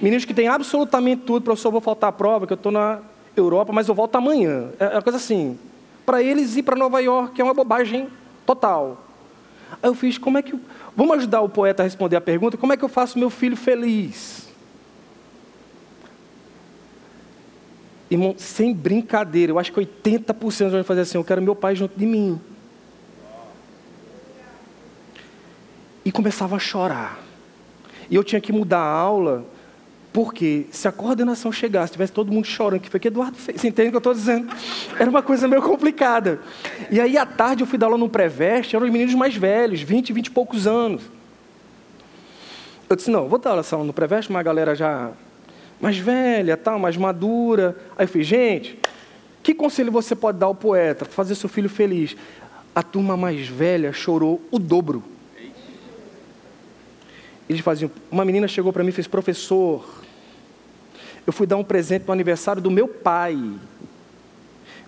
Meninos 0.03 0.25
que 0.25 0.35
têm 0.35 0.49
absolutamente 0.49 1.23
tudo, 1.23 1.45
professor, 1.45 1.71
vou 1.71 1.81
faltar 1.81 2.09
a 2.09 2.13
prova, 2.13 2.49
que 2.49 2.53
eu 2.53 2.57
estou 2.57 2.73
na 2.73 2.99
Europa, 3.37 3.73
mas 3.73 3.87
eu 3.87 3.95
volto 3.95 4.17
amanhã. 4.17 4.71
É 4.81 4.89
uma 4.89 5.03
coisa 5.03 5.19
assim. 5.19 5.57
Para 6.09 6.23
eles 6.23 6.57
ir 6.57 6.63
para 6.63 6.75
Nova 6.75 7.03
York 7.03 7.39
é 7.39 7.45
uma 7.45 7.53
bobagem 7.53 8.09
total. 8.47 9.05
Aí 9.73 9.91
eu 9.91 9.95
fiz, 9.95 10.17
como 10.17 10.39
é 10.39 10.43
que. 10.43 10.59
Vamos 10.97 11.19
ajudar 11.19 11.43
o 11.43 11.51
poeta 11.51 11.83
a 11.83 11.85
responder 11.85 12.17
a 12.17 12.21
pergunta: 12.23 12.57
como 12.57 12.73
é 12.73 12.79
que 12.79 12.83
eu 12.83 12.89
faço 12.89 13.19
meu 13.19 13.29
filho 13.29 13.55
feliz? 13.55 14.49
Irmão, 18.11 18.35
sem 18.39 18.73
brincadeira, 18.73 19.53
eu 19.53 19.59
acho 19.59 19.71
que 19.71 19.81
80% 19.81 20.71
vai 20.71 20.83
fazer 20.83 21.03
assim: 21.03 21.19
eu 21.19 21.25
quero 21.25 21.43
meu 21.43 21.55
pai 21.55 21.77
junto 21.77 21.95
de 21.95 22.07
mim. 22.07 22.41
E 26.07 26.11
começava 26.11 26.57
a 26.57 26.59
chorar. 26.59 27.19
E 28.09 28.15
eu 28.15 28.25
tinha 28.25 28.41
que 28.41 28.51
mudar 28.51 28.81
a 28.81 28.91
aula, 28.91 29.45
Porque 30.19 30.67
se 30.73 30.89
a 30.89 30.91
coordenação 30.91 31.53
chegasse, 31.53 31.93
tivesse 31.93 32.13
todo 32.13 32.33
mundo 32.33 32.45
chorando, 32.45 32.81
que 32.81 32.91
foi 32.91 32.99
que 32.99 33.07
Eduardo 33.07 33.37
fez, 33.37 33.61
você 33.61 33.69
entende 33.69 33.87
o 33.87 33.91
que 33.93 33.97
eu 33.99 33.99
estou 33.99 34.13
dizendo? 34.13 34.53
Era 34.99 35.09
uma 35.09 35.23
coisa 35.23 35.47
meio 35.47 35.63
complicada. 35.63 36.41
E 36.91 37.01
aí, 37.01 37.17
à 37.17 37.25
tarde, 37.25 37.63
eu 37.63 37.69
fui 37.69 37.79
dar 37.79 37.87
aula 37.87 37.97
no 37.97 38.09
pré-veste, 38.09 38.75
eram 38.75 38.85
os 38.85 38.93
meninos 38.93 39.15
mais 39.15 39.37
velhos, 39.37 39.81
20, 39.81 40.13
20 40.13 40.27
e 40.27 40.31
poucos 40.33 40.67
anos. 40.67 41.03
Eu 42.91 42.97
disse, 42.97 43.13
não, 43.13 43.29
vou 43.29 43.39
dar 43.39 43.51
aula 43.51 43.85
no 43.85 43.93
pré-veste, 43.93 44.29
uma 44.29 44.43
galera 44.43 44.75
já 44.75 45.13
mais 45.81 45.97
velha, 45.97 46.57
tal, 46.57 46.81
mais 46.81 46.97
madura. 46.97 47.77
Aí 47.97 48.03
eu 48.03 48.09
falei, 48.09 48.25
gente, 48.25 48.77
que 49.41 49.55
conselho 49.55 49.93
você 49.93 50.17
pode 50.17 50.37
dar 50.37 50.47
ao 50.47 50.55
poeta 50.57 51.05
para 51.05 51.15
fazer 51.15 51.37
seu 51.37 51.49
filho 51.49 51.69
feliz? 51.69 52.17
A 52.75 52.83
turma 52.83 53.17
mais 53.17 53.47
velha 53.47 53.93
chorou 53.93 54.43
o 54.51 54.59
dobro. 54.59 55.05
Eles 57.49 57.61
faziam. 57.61 57.89
Uma 58.11 58.25
menina 58.25 58.49
chegou 58.49 58.73
para 58.73 58.83
mim 58.83 58.91
e 58.91 58.93
fez: 58.93 59.07
Professor, 59.07 59.99
eu 61.29 61.33
fui 61.33 61.47
dar 61.47 61.59
um 61.59 61.63
presente 61.63 62.07
no 62.07 62.13
aniversário 62.15 62.63
do 62.63 62.71
meu 62.71 62.89
pai. 62.89 63.39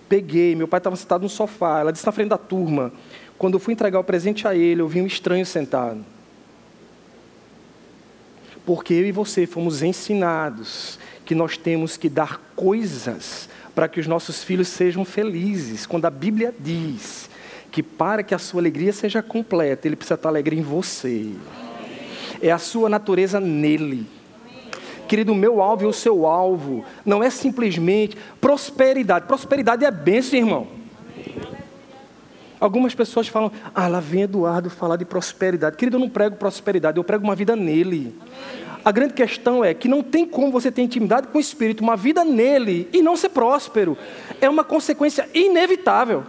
Peguei, 0.09 0.55
meu 0.55 0.67
pai 0.67 0.79
estava 0.79 0.95
sentado 0.95 1.21
no 1.21 1.29
sofá. 1.29 1.81
Ela 1.81 1.91
disse 1.91 2.03
na 2.03 2.11
frente 2.11 2.29
da 2.29 2.37
turma: 2.37 2.91
Quando 3.37 3.53
eu 3.53 3.59
fui 3.59 3.75
entregar 3.75 3.99
o 3.99 4.03
presente 4.03 4.47
a 4.47 4.55
ele, 4.55 4.81
eu 4.81 4.87
vi 4.87 5.03
um 5.03 5.05
estranho 5.05 5.45
sentado. 5.45 6.03
Porque 8.65 8.91
eu 8.91 9.05
e 9.05 9.11
você 9.11 9.45
fomos 9.45 9.83
ensinados 9.83 10.97
que 11.23 11.35
nós 11.35 11.57
temos 11.57 11.95
que 11.95 12.09
dar 12.09 12.41
coisas 12.55 13.47
para 13.75 13.87
que 13.87 13.99
os 13.99 14.07
nossos 14.07 14.43
filhos 14.43 14.67
sejam 14.67 15.05
felizes. 15.05 15.85
Quando 15.85 16.05
a 16.05 16.09
Bíblia 16.09 16.51
diz 16.59 17.29
que 17.71 17.83
para 17.83 18.23
que 18.23 18.33
a 18.33 18.39
sua 18.39 18.61
alegria 18.61 18.91
seja 18.91 19.21
completa, 19.21 19.87
ele 19.87 19.95
precisa 19.95 20.15
estar 20.15 20.29
alegre 20.29 20.57
em 20.57 20.63
você 20.63 21.35
é 22.41 22.51
a 22.51 22.57
sua 22.57 22.89
natureza 22.89 23.39
nele. 23.39 24.07
Querido, 25.11 25.33
o 25.33 25.35
meu 25.35 25.61
alvo 25.61 25.83
e 25.83 25.87
o 25.87 25.91
seu 25.91 26.25
alvo 26.25 26.85
não 27.05 27.21
é 27.21 27.29
simplesmente 27.29 28.15
prosperidade. 28.39 29.27
Prosperidade 29.27 29.83
é 29.83 29.91
bênção, 29.91 30.39
irmão. 30.39 30.67
Algumas 32.57 32.95
pessoas 32.95 33.27
falam, 33.27 33.51
ah, 33.75 33.89
lá 33.89 33.99
vem 33.99 34.21
Eduardo 34.21 34.69
falar 34.69 34.95
de 34.95 35.03
prosperidade. 35.03 35.75
Querido, 35.75 35.97
eu 35.97 35.99
não 35.99 36.07
prego 36.07 36.37
prosperidade, 36.37 36.97
eu 36.97 37.03
prego 37.03 37.25
uma 37.25 37.35
vida 37.35 37.57
nele. 37.57 38.15
A 38.85 38.89
grande 38.89 39.13
questão 39.13 39.65
é 39.65 39.73
que 39.73 39.89
não 39.89 40.01
tem 40.01 40.25
como 40.25 40.49
você 40.49 40.71
ter 40.71 40.81
intimidade 40.81 41.27
com 41.27 41.37
o 41.37 41.41
Espírito, 41.41 41.83
uma 41.83 41.97
vida 41.97 42.23
nele 42.23 42.87
e 42.93 43.01
não 43.01 43.17
ser 43.17 43.31
próspero. 43.31 43.97
É 44.39 44.49
uma 44.49 44.63
consequência 44.63 45.27
inevitável. 45.33 46.23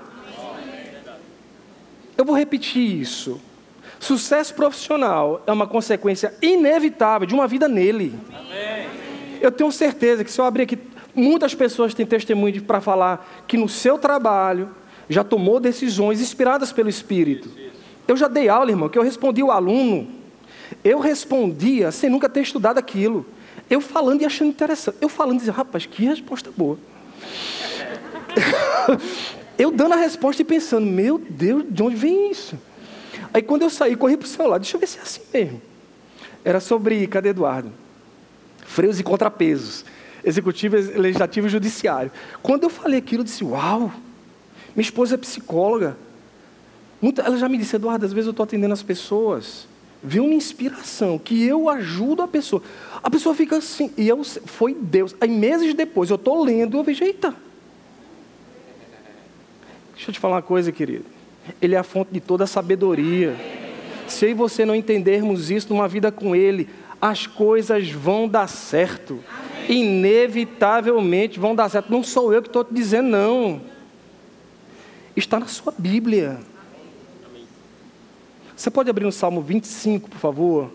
Eu 2.18 2.24
vou 2.24 2.36
repetir 2.36 3.00
isso. 3.00 3.40
Sucesso 4.02 4.52
profissional 4.54 5.44
é 5.46 5.52
uma 5.52 5.64
consequência 5.64 6.34
inevitável 6.42 7.24
de 7.24 7.34
uma 7.34 7.46
vida 7.46 7.68
nele. 7.68 8.12
Amém. 8.36 8.88
Eu 9.40 9.52
tenho 9.52 9.70
certeza 9.70 10.24
que 10.24 10.32
se 10.32 10.40
eu 10.40 10.44
abrir 10.44 10.64
aqui, 10.64 10.76
muitas 11.14 11.54
pessoas 11.54 11.94
têm 11.94 12.04
testemunho 12.04 12.64
para 12.64 12.80
falar 12.80 13.44
que 13.46 13.56
no 13.56 13.68
seu 13.68 13.96
trabalho 13.96 14.70
já 15.08 15.22
tomou 15.22 15.60
decisões 15.60 16.20
inspiradas 16.20 16.72
pelo 16.72 16.88
Espírito. 16.88 17.48
Eu 18.08 18.16
já 18.16 18.26
dei 18.26 18.48
aula, 18.48 18.72
irmão, 18.72 18.88
que 18.88 18.98
eu 18.98 19.04
respondi 19.04 19.40
o 19.40 19.52
aluno. 19.52 20.08
Eu 20.82 20.98
respondia 20.98 21.92
sem 21.92 22.10
nunca 22.10 22.28
ter 22.28 22.40
estudado 22.40 22.78
aquilo. 22.78 23.24
Eu 23.70 23.80
falando 23.80 24.22
e 24.22 24.24
achando 24.24 24.48
interessante. 24.48 24.98
Eu 25.00 25.08
falando 25.08 25.36
e 25.36 25.38
dizendo, 25.38 25.54
rapaz, 25.54 25.86
que 25.86 26.04
resposta 26.06 26.50
boa. 26.56 26.76
eu 29.56 29.70
dando 29.70 29.94
a 29.94 29.96
resposta 29.96 30.42
e 30.42 30.44
pensando, 30.44 30.88
meu 30.88 31.18
Deus, 31.18 31.64
de 31.70 31.84
onde 31.84 31.94
vem 31.94 32.32
isso? 32.32 32.58
Aí 33.32 33.42
quando 33.42 33.62
eu 33.62 33.70
saí, 33.70 33.96
corri 33.96 34.16
para 34.16 34.26
o 34.26 34.28
celular, 34.28 34.58
deixa 34.58 34.76
eu 34.76 34.80
ver 34.80 34.86
se 34.86 34.98
é 34.98 35.02
assim 35.02 35.22
mesmo. 35.32 35.62
Era 36.44 36.60
sobre, 36.60 37.06
cadê 37.06 37.30
Eduardo? 37.30 37.72
Freios 38.66 38.98
e 39.00 39.02
contrapesos. 39.02 39.84
Executivo, 40.24 40.76
legislativo 40.76 41.46
e 41.46 41.50
judiciário. 41.50 42.10
Quando 42.42 42.64
eu 42.64 42.70
falei 42.70 42.98
aquilo, 42.98 43.20
eu 43.20 43.24
disse, 43.24 43.42
uau, 43.44 43.92
minha 44.74 44.84
esposa 44.84 45.14
é 45.14 45.18
psicóloga. 45.18 45.96
Ela 47.24 47.36
já 47.36 47.48
me 47.48 47.58
disse, 47.58 47.74
Eduardo, 47.76 48.04
às 48.04 48.12
vezes 48.12 48.26
eu 48.26 48.30
estou 48.30 48.44
atendendo 48.44 48.72
as 48.72 48.82
pessoas, 48.82 49.66
vê 50.02 50.20
uma 50.20 50.34
inspiração, 50.34 51.18
que 51.18 51.44
eu 51.44 51.68
ajudo 51.68 52.22
a 52.22 52.28
pessoa. 52.28 52.62
A 53.02 53.10
pessoa 53.10 53.34
fica 53.34 53.56
assim, 53.56 53.92
e 53.96 54.06
eu, 54.08 54.22
foi 54.22 54.74
Deus. 54.74 55.14
Aí 55.20 55.28
meses 55.28 55.74
depois, 55.74 56.10
eu 56.10 56.16
estou 56.16 56.44
lendo, 56.44 56.76
eu 56.76 56.84
vejo, 56.84 57.02
eita. 57.02 57.34
Deixa 59.94 60.10
eu 60.10 60.14
te 60.14 60.20
falar 60.20 60.36
uma 60.36 60.42
coisa, 60.42 60.70
querido. 60.70 61.04
Ele 61.60 61.74
é 61.74 61.78
a 61.78 61.82
fonte 61.82 62.12
de 62.12 62.20
toda 62.20 62.46
sabedoria. 62.46 63.36
Se 64.06 64.26
eu 64.26 64.30
e 64.30 64.34
você 64.34 64.64
não 64.64 64.74
entendermos 64.74 65.50
isso 65.50 65.72
numa 65.72 65.88
vida 65.88 66.12
com 66.12 66.34
Ele, 66.36 66.68
as 67.00 67.26
coisas 67.26 67.90
vão 67.90 68.28
dar 68.28 68.48
certo. 68.48 69.18
Inevitavelmente 69.68 71.40
vão 71.40 71.54
dar 71.54 71.68
certo. 71.68 71.90
Não 71.90 72.02
sou 72.02 72.32
eu 72.32 72.42
que 72.42 72.48
estou 72.48 72.64
te 72.64 72.74
dizendo, 72.74 73.08
não. 73.08 73.60
Está 75.16 75.40
na 75.40 75.46
sua 75.46 75.72
Bíblia. 75.76 76.40
Você 78.56 78.70
pode 78.70 78.88
abrir 78.88 79.04
no 79.04 79.12
Salmo 79.12 79.40
25, 79.42 80.08
por 80.08 80.18
favor? 80.18 80.70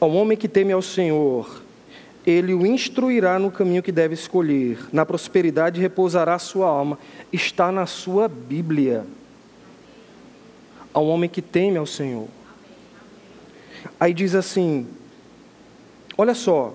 Ao 0.00 0.10
homem 0.10 0.36
que 0.36 0.48
teme 0.48 0.72
ao 0.72 0.82
Senhor, 0.82 1.63
ele 2.26 2.54
o 2.54 2.66
instruirá 2.66 3.38
no 3.38 3.50
caminho 3.50 3.82
que 3.82 3.92
deve 3.92 4.14
escolher. 4.14 4.78
Na 4.92 5.04
prosperidade 5.04 5.80
repousará 5.80 6.34
a 6.34 6.38
sua 6.38 6.66
alma 6.66 6.98
está 7.32 7.70
na 7.70 7.86
sua 7.86 8.28
Bíblia. 8.28 9.04
Ao 10.92 11.06
homem 11.06 11.28
que 11.28 11.42
teme 11.42 11.76
ao 11.76 11.86
Senhor. 11.86 12.28
Aí 14.00 14.14
diz 14.14 14.34
assim: 14.34 14.86
olha 16.16 16.34
só, 16.34 16.74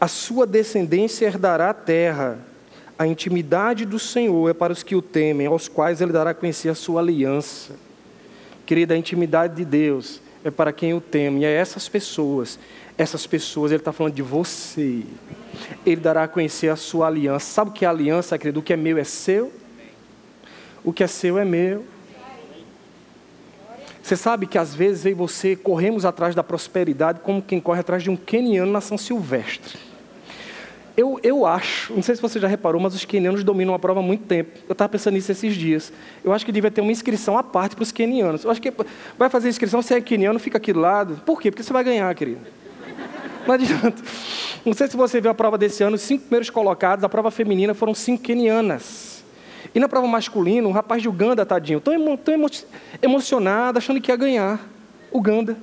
a 0.00 0.08
sua 0.08 0.46
descendência 0.46 1.26
herdará 1.26 1.70
a 1.70 1.74
terra, 1.74 2.38
a 2.98 3.06
intimidade 3.06 3.84
do 3.84 3.98
Senhor 3.98 4.48
é 4.50 4.54
para 4.54 4.72
os 4.72 4.82
que 4.82 4.96
o 4.96 5.02
temem, 5.02 5.46
aos 5.46 5.68
quais 5.68 6.00
ele 6.00 6.12
dará 6.12 6.30
a 6.30 6.34
conhecer 6.34 6.70
a 6.70 6.74
sua 6.74 7.00
aliança. 7.00 7.76
Querida, 8.66 8.94
a 8.94 8.96
intimidade 8.96 9.56
de 9.56 9.64
Deus 9.64 10.20
é 10.44 10.50
para 10.50 10.72
quem 10.72 10.94
o 10.94 11.00
teme, 11.00 11.40
e 11.40 11.44
é 11.44 11.52
essas 11.52 11.88
pessoas, 11.88 12.58
essas 12.96 13.26
pessoas, 13.26 13.70
ele 13.72 13.80
está 13.80 13.92
falando 13.92 14.14
de 14.14 14.22
você. 14.22 15.02
Ele 15.84 16.00
dará 16.00 16.24
a 16.24 16.28
conhecer 16.28 16.68
a 16.68 16.76
sua 16.76 17.06
aliança. 17.06 17.46
Sabe 17.46 17.70
o 17.70 17.72
que 17.72 17.84
é 17.84 17.88
aliança, 17.88 18.38
querido? 18.38 18.60
O 18.60 18.62
que 18.62 18.72
é 18.72 18.76
meu 18.76 18.98
é 18.98 19.04
seu, 19.04 19.52
o 20.84 20.92
que 20.92 21.02
é 21.02 21.06
seu 21.06 21.38
é 21.38 21.44
meu. 21.44 21.84
Você 24.02 24.16
sabe 24.16 24.46
que 24.46 24.58
às 24.58 24.74
vezes 24.74 25.04
eu 25.04 25.12
e 25.12 25.14
você 25.14 25.54
corremos 25.54 26.04
atrás 26.04 26.34
da 26.34 26.42
prosperidade 26.42 27.20
como 27.20 27.42
quem 27.42 27.60
corre 27.60 27.80
atrás 27.80 28.02
de 28.02 28.10
um 28.10 28.16
queniano 28.16 28.72
na 28.72 28.80
São 28.80 28.98
Silvestre. 28.98 29.89
Eu, 31.00 31.18
eu 31.22 31.46
acho, 31.46 31.94
não 31.94 32.02
sei 32.02 32.14
se 32.14 32.20
você 32.20 32.38
já 32.38 32.46
reparou, 32.46 32.78
mas 32.78 32.94
os 32.94 33.06
quenianos 33.06 33.42
dominam 33.42 33.72
a 33.72 33.78
prova 33.78 34.00
há 34.00 34.02
muito 34.02 34.26
tempo. 34.26 34.50
Eu 34.68 34.72
estava 34.74 34.86
pensando 34.86 35.14
nisso 35.14 35.32
esses 35.32 35.56
dias. 35.56 35.90
Eu 36.22 36.30
acho 36.30 36.44
que 36.44 36.52
devia 36.52 36.70
ter 36.70 36.82
uma 36.82 36.92
inscrição 36.92 37.38
à 37.38 37.42
parte 37.42 37.74
para 37.74 37.84
os 37.84 37.90
quenianos. 37.90 38.44
Eu 38.44 38.50
acho 38.50 38.60
que 38.60 38.70
vai 39.18 39.30
fazer 39.30 39.48
inscrição, 39.48 39.80
se 39.80 39.94
é 39.94 40.00
queniano, 40.02 40.38
fica 40.38 40.58
aqui 40.58 40.74
do 40.74 40.80
lado. 40.80 41.22
Por 41.24 41.40
quê? 41.40 41.50
Porque 41.50 41.62
você 41.62 41.72
vai 41.72 41.82
ganhar, 41.82 42.14
querido. 42.14 42.42
Não 43.46 43.54
adianta. 43.54 44.02
Não 44.62 44.74
sei 44.74 44.88
se 44.88 44.96
você 44.98 45.22
viu 45.22 45.30
a 45.30 45.34
prova 45.34 45.56
desse 45.56 45.82
ano, 45.82 45.96
os 45.96 46.02
cinco 46.02 46.24
primeiros 46.24 46.50
colocados, 46.50 47.02
a 47.02 47.08
prova 47.08 47.30
feminina 47.30 47.72
foram 47.72 47.94
cinco 47.94 48.22
quenianas. 48.22 49.24
E 49.74 49.80
na 49.80 49.88
prova 49.88 50.06
masculina, 50.06 50.68
um 50.68 50.72
rapaz 50.72 51.00
de 51.00 51.08
Uganda, 51.08 51.46
tadinho, 51.46 51.80
tão, 51.80 51.94
emo, 51.94 52.18
tão 52.18 52.34
emo, 52.34 52.46
emocionado, 53.00 53.78
achando 53.78 54.02
que 54.02 54.12
ia 54.12 54.16
ganhar. 54.16 54.60
Uganda. 55.10 55.56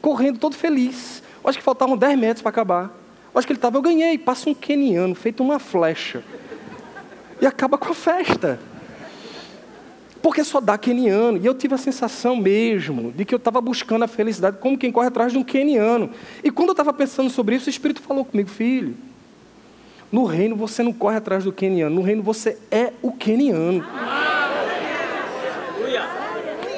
Correndo 0.00 0.38
todo 0.38 0.56
feliz. 0.56 1.22
Eu 1.44 1.50
acho 1.50 1.58
que 1.58 1.64
faltavam 1.64 1.94
10 1.94 2.18
metros 2.18 2.40
para 2.40 2.48
acabar. 2.48 2.97
Acho 3.38 3.46
que 3.46 3.52
ele 3.52 3.58
estava, 3.58 3.76
eu 3.76 3.82
ganhei. 3.82 4.18
Passa 4.18 4.50
um 4.50 4.54
queniano, 4.54 5.14
feito 5.14 5.42
uma 5.42 5.60
flecha. 5.60 6.24
E 7.40 7.46
acaba 7.46 7.78
com 7.78 7.92
a 7.92 7.94
festa. 7.94 8.58
Porque 10.20 10.42
só 10.42 10.60
dá 10.60 10.76
queniano. 10.76 11.38
E 11.38 11.46
eu 11.46 11.54
tive 11.54 11.74
a 11.74 11.78
sensação 11.78 12.34
mesmo 12.34 13.12
de 13.12 13.24
que 13.24 13.32
eu 13.32 13.36
estava 13.36 13.60
buscando 13.60 14.02
a 14.02 14.08
felicidade 14.08 14.58
como 14.58 14.76
quem 14.76 14.90
corre 14.90 15.06
atrás 15.06 15.30
de 15.30 15.38
um 15.38 15.44
queniano. 15.44 16.10
E 16.42 16.50
quando 16.50 16.70
eu 16.70 16.72
estava 16.72 16.92
pensando 16.92 17.30
sobre 17.30 17.54
isso, 17.54 17.68
o 17.68 17.70
Espírito 17.70 18.02
falou 18.02 18.24
comigo, 18.24 18.48
filho. 18.48 18.96
No 20.10 20.24
reino 20.24 20.56
você 20.56 20.82
não 20.82 20.92
corre 20.92 21.16
atrás 21.16 21.44
do 21.44 21.52
queniano, 21.52 21.94
no 21.94 22.02
reino 22.02 22.22
você 22.22 22.58
é 22.70 22.92
o 23.02 23.12
queniano. 23.12 23.84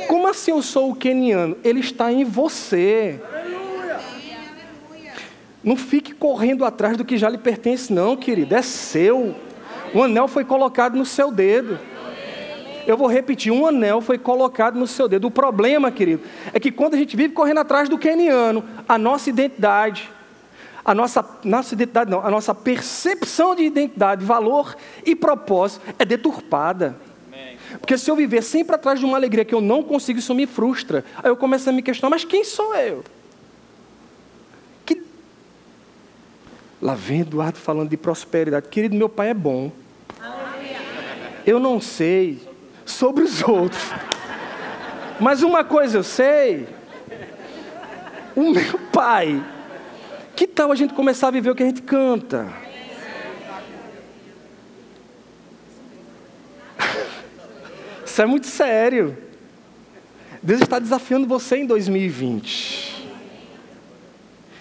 Como 0.09 0.27
assim 0.27 0.51
eu 0.51 0.61
sou 0.61 0.91
o 0.91 0.95
queniano? 0.95 1.57
Ele 1.65 1.81
está 1.81 2.13
em 2.13 2.25
você. 2.25 3.19
Não 5.63 5.77
fique 5.77 6.15
correndo 6.15 6.65
atrás 6.65 6.97
do 6.97 7.05
que 7.05 7.19
já 7.19 7.29
lhe 7.29 7.39
pertence, 7.39 7.93
não, 7.93 8.17
querido. 8.17 8.55
É 8.55 8.63
seu. 8.63 9.35
O 9.95 10.03
anel 10.03 10.27
foi 10.27 10.45
colocado 10.45 10.97
no 10.97 11.05
seu 11.05 11.31
dedo. 11.31 11.79
Eu 12.87 12.97
vou 12.97 13.09
repetir: 13.09 13.53
um 13.53 13.67
anel 13.67 14.01
foi 14.01 14.19
colocado 14.19 14.79
no 14.79 14.87
seu 14.87 15.07
dedo. 15.07 15.27
O 15.27 15.31
problema, 15.31 15.91
querido, 15.91 16.23
é 16.53 16.59
que 16.59 16.71
quando 16.71 16.95
a 16.95 16.97
gente 16.97 17.17
vive 17.17 17.35
correndo 17.35 17.59
atrás 17.59 17.89
do 17.89 17.99
keniano, 17.99 18.65
a 18.89 18.97
nossa 18.97 19.29
identidade, 19.29 20.11
a 20.83 20.95
nossa, 20.95 21.25
nossa 21.45 21.75
identidade 21.75 22.11
não, 22.11 22.25
a 22.25 22.31
nossa 22.31 22.55
percepção 22.55 23.55
de 23.55 23.63
identidade, 23.65 24.25
valor 24.25 24.75
e 25.05 25.15
propósito 25.15 25.83
é 25.99 26.05
deturpada. 26.05 26.97
Porque 27.79 27.97
se 27.97 28.11
eu 28.11 28.17
viver 28.17 28.43
sempre 28.43 28.75
atrás 28.75 28.99
de 28.99 29.05
uma 29.05 29.17
alegria 29.17 29.45
que 29.45 29.55
eu 29.55 29.61
não 29.61 29.83
consigo, 29.83 30.19
isso 30.19 30.35
me 30.35 30.47
frustra. 30.47 31.05
Aí 31.23 31.31
eu 31.31 31.37
começo 31.37 31.69
a 31.69 31.73
me 31.73 31.83
questionar: 31.83 32.11
mas 32.11 32.25
quem 32.25 32.45
sou 32.45 32.75
eu? 32.75 33.05
Lá 36.81 36.95
vem 36.95 37.21
Eduardo 37.21 37.59
falando 37.59 37.91
de 37.91 37.97
prosperidade. 37.97 38.69
Querido, 38.69 38.97
meu 38.97 39.09
pai 39.09 39.31
é 39.31 39.35
bom. 39.35 39.71
Eu 41.47 41.59
não 41.59 41.81
sei 41.81 42.41
sobre 42.87 43.25
os 43.25 43.43
outros. 43.47 43.83
Mas 45.21 45.43
uma 45.43 45.63
coisa 45.63 45.99
eu 45.99 46.03
sei. 46.03 46.67
O 48.35 48.51
meu 48.51 48.79
pai. 48.93 49.45
Que 50.35 50.47
tal 50.47 50.73
a 50.73 50.75
gente 50.75 50.95
começar 50.95 51.29
a 51.29 51.31
viver 51.31 51.51
o 51.51 51.55
que 51.55 51.63
a 51.63 51.67
gente 51.67 51.83
canta? 51.83 52.49
Isso 58.07 58.23
é 58.23 58.27
muito 58.27 58.47
sério. 58.47 59.17
Deus 60.43 60.63
está 60.63 60.79
desafiando 60.79 61.27
você 61.27 61.59
em 61.59 61.67
2020. 61.67 62.90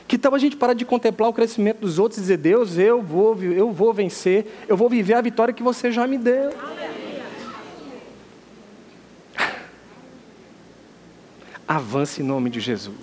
Que 0.09 0.17
tal 0.17 0.33
a 0.33 0.39
gente 0.39 0.57
parar 0.57 0.73
de 0.73 0.83
contemplar 0.85 1.29
o 1.29 1.33
crescimento 1.33 1.81
dos 1.81 1.99
outros 1.99 2.17
e 2.17 2.21
dizer, 2.21 2.37
Deus, 2.37 2.79
eu 2.79 2.99
vou, 2.99 3.39
eu 3.43 3.71
vou 3.71 3.93
vencer, 3.93 4.65
eu 4.67 4.75
vou 4.75 4.89
viver 4.89 5.13
a 5.13 5.21
vitória 5.21 5.53
que 5.53 5.61
você 5.61 5.91
já 5.91 6.07
me 6.07 6.17
deu. 6.17 6.49
Avance 11.67 12.23
em 12.23 12.25
nome 12.25 12.49
de 12.49 12.59
Jesus. 12.59 12.97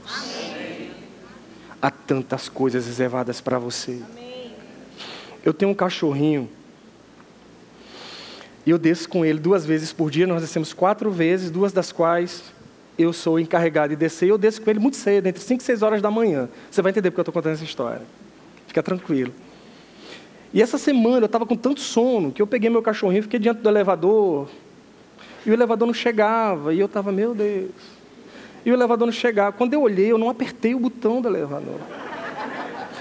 Há 1.80 1.92
tantas 1.92 2.48
coisas 2.48 2.86
reservadas 2.86 3.40
para 3.40 3.56
você. 3.56 4.02
Eu 5.44 5.54
tenho 5.54 5.70
um 5.70 5.74
cachorrinho 5.76 6.50
e 8.66 8.70
eu 8.70 8.78
desço 8.78 9.08
com 9.08 9.24
ele 9.24 9.38
duas 9.38 9.64
vezes 9.64 9.92
por 9.92 10.10
dia. 10.10 10.26
Nós 10.26 10.42
descemos 10.42 10.72
quatro 10.72 11.08
vezes, 11.12 11.52
duas 11.52 11.72
das 11.72 11.92
quais 11.92 12.55
eu 12.98 13.12
sou 13.12 13.38
encarregado 13.38 13.90
de 13.90 13.96
descer. 13.96 14.28
Eu 14.28 14.38
desço 14.38 14.62
com 14.62 14.70
ele 14.70 14.78
muito 14.78 14.96
cedo, 14.96 15.26
entre 15.26 15.42
5 15.42 15.60
e 15.60 15.64
6 15.64 15.82
horas 15.82 16.02
da 16.02 16.10
manhã. 16.10 16.48
Você 16.70 16.80
vai 16.80 16.90
entender 16.90 17.10
porque 17.10 17.20
eu 17.20 17.22
estou 17.22 17.32
contando 17.32 17.54
essa 17.54 17.64
história. 17.64 18.02
Fica 18.66 18.82
tranquilo. 18.82 19.32
E 20.52 20.62
essa 20.62 20.78
semana 20.78 21.18
eu 21.18 21.26
estava 21.26 21.44
com 21.44 21.56
tanto 21.56 21.80
sono 21.80 22.32
que 22.32 22.40
eu 22.40 22.46
peguei 22.46 22.70
meu 22.70 22.80
cachorrinho, 22.80 23.22
fiquei 23.22 23.38
diante 23.38 23.60
do 23.60 23.68
elevador. 23.68 24.48
E 25.44 25.50
o 25.50 25.52
elevador 25.52 25.86
não 25.86 25.94
chegava. 25.94 26.72
E 26.72 26.80
eu 26.80 26.86
estava, 26.86 27.12
meu 27.12 27.34
Deus. 27.34 27.70
E 28.64 28.70
o 28.70 28.74
elevador 28.74 29.06
não 29.06 29.12
chegava. 29.12 29.52
Quando 29.52 29.74
eu 29.74 29.82
olhei, 29.82 30.10
eu 30.10 30.18
não 30.18 30.30
apertei 30.30 30.74
o 30.74 30.78
botão 30.78 31.20
do 31.20 31.28
elevador. 31.28 31.78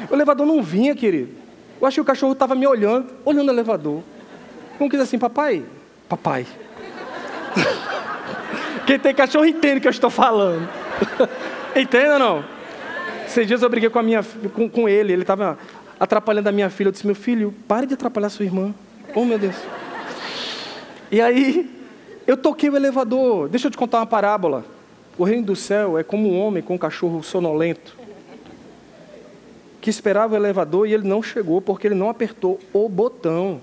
O 0.09 0.13
elevador 0.13 0.45
não 0.45 0.61
vinha, 0.61 0.95
querido. 0.95 1.31
Eu 1.79 1.87
achei 1.87 1.95
que 1.95 2.01
o 2.01 2.05
cachorro 2.05 2.33
estava 2.33 2.53
me 2.55 2.67
olhando, 2.67 3.07
olhando 3.23 3.47
o 3.47 3.51
elevador. 3.51 4.03
Como 4.77 4.89
que 4.89 4.97
diz 4.97 5.07
assim, 5.07 5.17
papai? 5.17 5.63
Papai. 6.07 6.45
Quem 8.85 8.99
tem 8.99 9.13
cachorro 9.13 9.45
entende 9.45 9.77
o 9.77 9.81
que 9.81 9.87
eu 9.87 9.91
estou 9.91 10.09
falando. 10.09 10.67
Entende 11.75 12.09
ou 12.09 12.19
não? 12.19 12.45
Esses 13.25 13.47
dias 13.47 13.61
eu 13.61 13.69
briguei 13.69 13.89
com, 13.89 13.99
a 13.99 14.03
minha, 14.03 14.23
com, 14.53 14.69
com 14.69 14.87
ele, 14.87 15.11
ele 15.11 15.23
estava 15.23 15.57
atrapalhando 15.99 16.47
a 16.47 16.51
minha 16.51 16.69
filha. 16.69 16.89
Eu 16.89 16.91
disse, 16.91 17.05
meu 17.05 17.15
filho, 17.15 17.53
pare 17.67 17.87
de 17.87 17.95
atrapalhar 17.95 18.29
sua 18.29 18.45
irmã. 18.45 18.73
Oh, 19.13 19.25
meu 19.25 19.39
Deus. 19.39 19.55
E 21.11 21.19
aí, 21.19 21.69
eu 22.27 22.37
toquei 22.37 22.69
o 22.69 22.75
elevador. 22.75 23.49
Deixa 23.49 23.67
eu 23.67 23.71
te 23.71 23.77
contar 23.77 23.99
uma 23.99 24.05
parábola. 24.05 24.63
O 25.17 25.23
reino 25.23 25.43
do 25.43 25.55
céu 25.55 25.97
é 25.97 26.03
como 26.03 26.31
um 26.31 26.39
homem 26.39 26.61
com 26.61 26.75
um 26.75 26.77
cachorro 26.77 27.23
sonolento 27.23 28.05
que 29.85 29.89
esperava 29.89 30.33
o 30.33 30.35
elevador 30.35 30.87
e 30.87 30.93
ele 30.95 31.07
não 31.07 31.21
chegou 31.21 31.61
porque 31.61 31.87
ele 31.87 31.93
não 31.93 32.09
apertou 32.09 32.59
o 32.73 32.89
botão. 32.89 33.61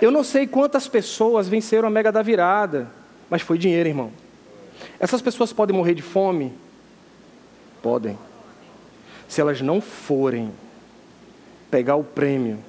Eu 0.00 0.10
não 0.10 0.24
sei 0.24 0.48
quantas 0.48 0.88
pessoas 0.88 1.48
venceram 1.48 1.86
a 1.86 1.90
mega 1.90 2.10
da 2.10 2.22
virada, 2.22 2.90
mas 3.32 3.40
foi 3.40 3.56
dinheiro, 3.56 3.88
irmão. 3.88 4.12
Essas 5.00 5.22
pessoas 5.22 5.54
podem 5.54 5.74
morrer 5.74 5.94
de 5.94 6.02
fome? 6.02 6.52
Podem. 7.80 8.18
Se 9.26 9.40
elas 9.40 9.62
não 9.62 9.80
forem 9.80 10.52
pegar 11.70 11.96
o 11.96 12.04
prêmio. 12.04 12.62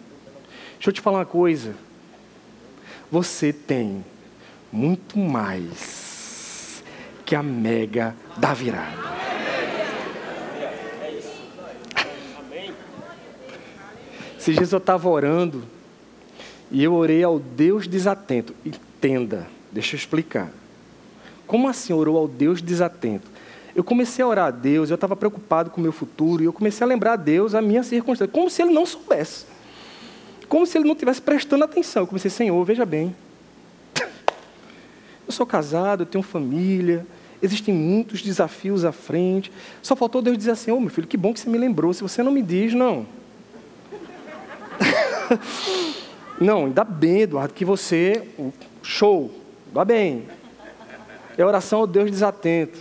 Deixa 0.75 0.89
eu 0.89 0.93
te 0.93 1.01
falar 1.01 1.17
uma 1.17 1.25
coisa. 1.25 1.75
Você 3.11 3.51
tem 3.51 4.05
muito 4.71 5.19
mais 5.19 6.81
que 7.25 7.35
a 7.35 7.43
mega 7.43 8.15
da 8.37 8.53
virada. 8.53 9.03
Esses 14.39 14.55
dias 14.55 14.71
eu 14.71 14.77
estava 14.77 15.09
orando 15.09 15.61
e 16.71 16.81
eu 16.81 16.93
orei 16.93 17.21
ao 17.21 17.37
Deus 17.37 17.85
desatento. 17.85 18.55
Entenda, 18.65 19.45
deixa 19.73 19.95
eu 19.95 19.97
explicar. 19.97 20.51
Como 21.47 21.67
assim 21.67 21.93
orou 21.93 22.17
ao 22.17 22.27
Deus 22.27 22.61
desatento? 22.61 23.27
Eu 23.75 23.83
comecei 23.83 24.23
a 24.23 24.27
orar 24.27 24.47
a 24.47 24.51
Deus, 24.51 24.89
eu 24.89 24.95
estava 24.95 25.15
preocupado 25.15 25.71
com 25.71 25.79
o 25.79 25.83
meu 25.83 25.91
futuro, 25.91 26.43
e 26.43 26.45
eu 26.45 26.53
comecei 26.53 26.85
a 26.85 26.87
lembrar 26.87 27.13
a 27.13 27.15
Deus 27.15 27.55
a 27.55 27.61
minha 27.61 27.81
circunstância, 27.83 28.31
como 28.31 28.49
se 28.49 28.61
ele 28.61 28.71
não 28.71 28.85
soubesse. 28.85 29.45
Como 30.47 30.65
se 30.65 30.77
ele 30.77 30.85
não 30.85 30.93
estivesse 30.93 31.21
prestando 31.21 31.63
atenção. 31.63 32.03
Eu 32.03 32.07
comecei, 32.07 32.29
Senhor, 32.29 32.63
veja 32.63 32.85
bem. 32.85 33.15
Eu 35.25 35.31
sou 35.31 35.45
casado, 35.45 36.01
eu 36.03 36.05
tenho 36.05 36.23
família, 36.23 37.07
existem 37.41 37.73
muitos 37.73 38.21
desafios 38.21 38.85
à 38.85 38.91
frente. 38.91 39.51
Só 39.81 39.95
faltou 39.95 40.21
Deus 40.21 40.37
dizer 40.37 40.51
assim: 40.51 40.69
Ô 40.69 40.75
oh, 40.75 40.79
meu 40.79 40.89
filho, 40.89 41.07
que 41.07 41.17
bom 41.17 41.33
que 41.33 41.39
você 41.39 41.49
me 41.49 41.57
lembrou. 41.57 41.93
Se 41.93 42.03
você 42.03 42.21
não 42.21 42.31
me 42.31 42.41
diz, 42.41 42.73
não. 42.73 43.05
Não, 46.41 46.65
ainda 46.65 46.83
bem, 46.83 47.21
Eduardo, 47.21 47.53
que 47.53 47.63
você. 47.63 48.27
Show, 48.81 49.31
ainda 49.73 49.85
bem. 49.85 50.27
É 51.35 51.43
oração 51.43 51.79
ao 51.79 51.87
Deus 51.87 52.11
desatento. 52.11 52.79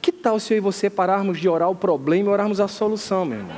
Que 0.00 0.12
tal 0.12 0.38
se 0.38 0.54
eu 0.54 0.58
e 0.58 0.60
você 0.60 0.88
pararmos 0.88 1.40
de 1.40 1.48
orar 1.48 1.68
o 1.68 1.74
problema 1.74 2.30
e 2.30 2.32
orarmos 2.32 2.60
a 2.60 2.68
solução, 2.68 3.24
meu 3.24 3.38
irmão? 3.38 3.56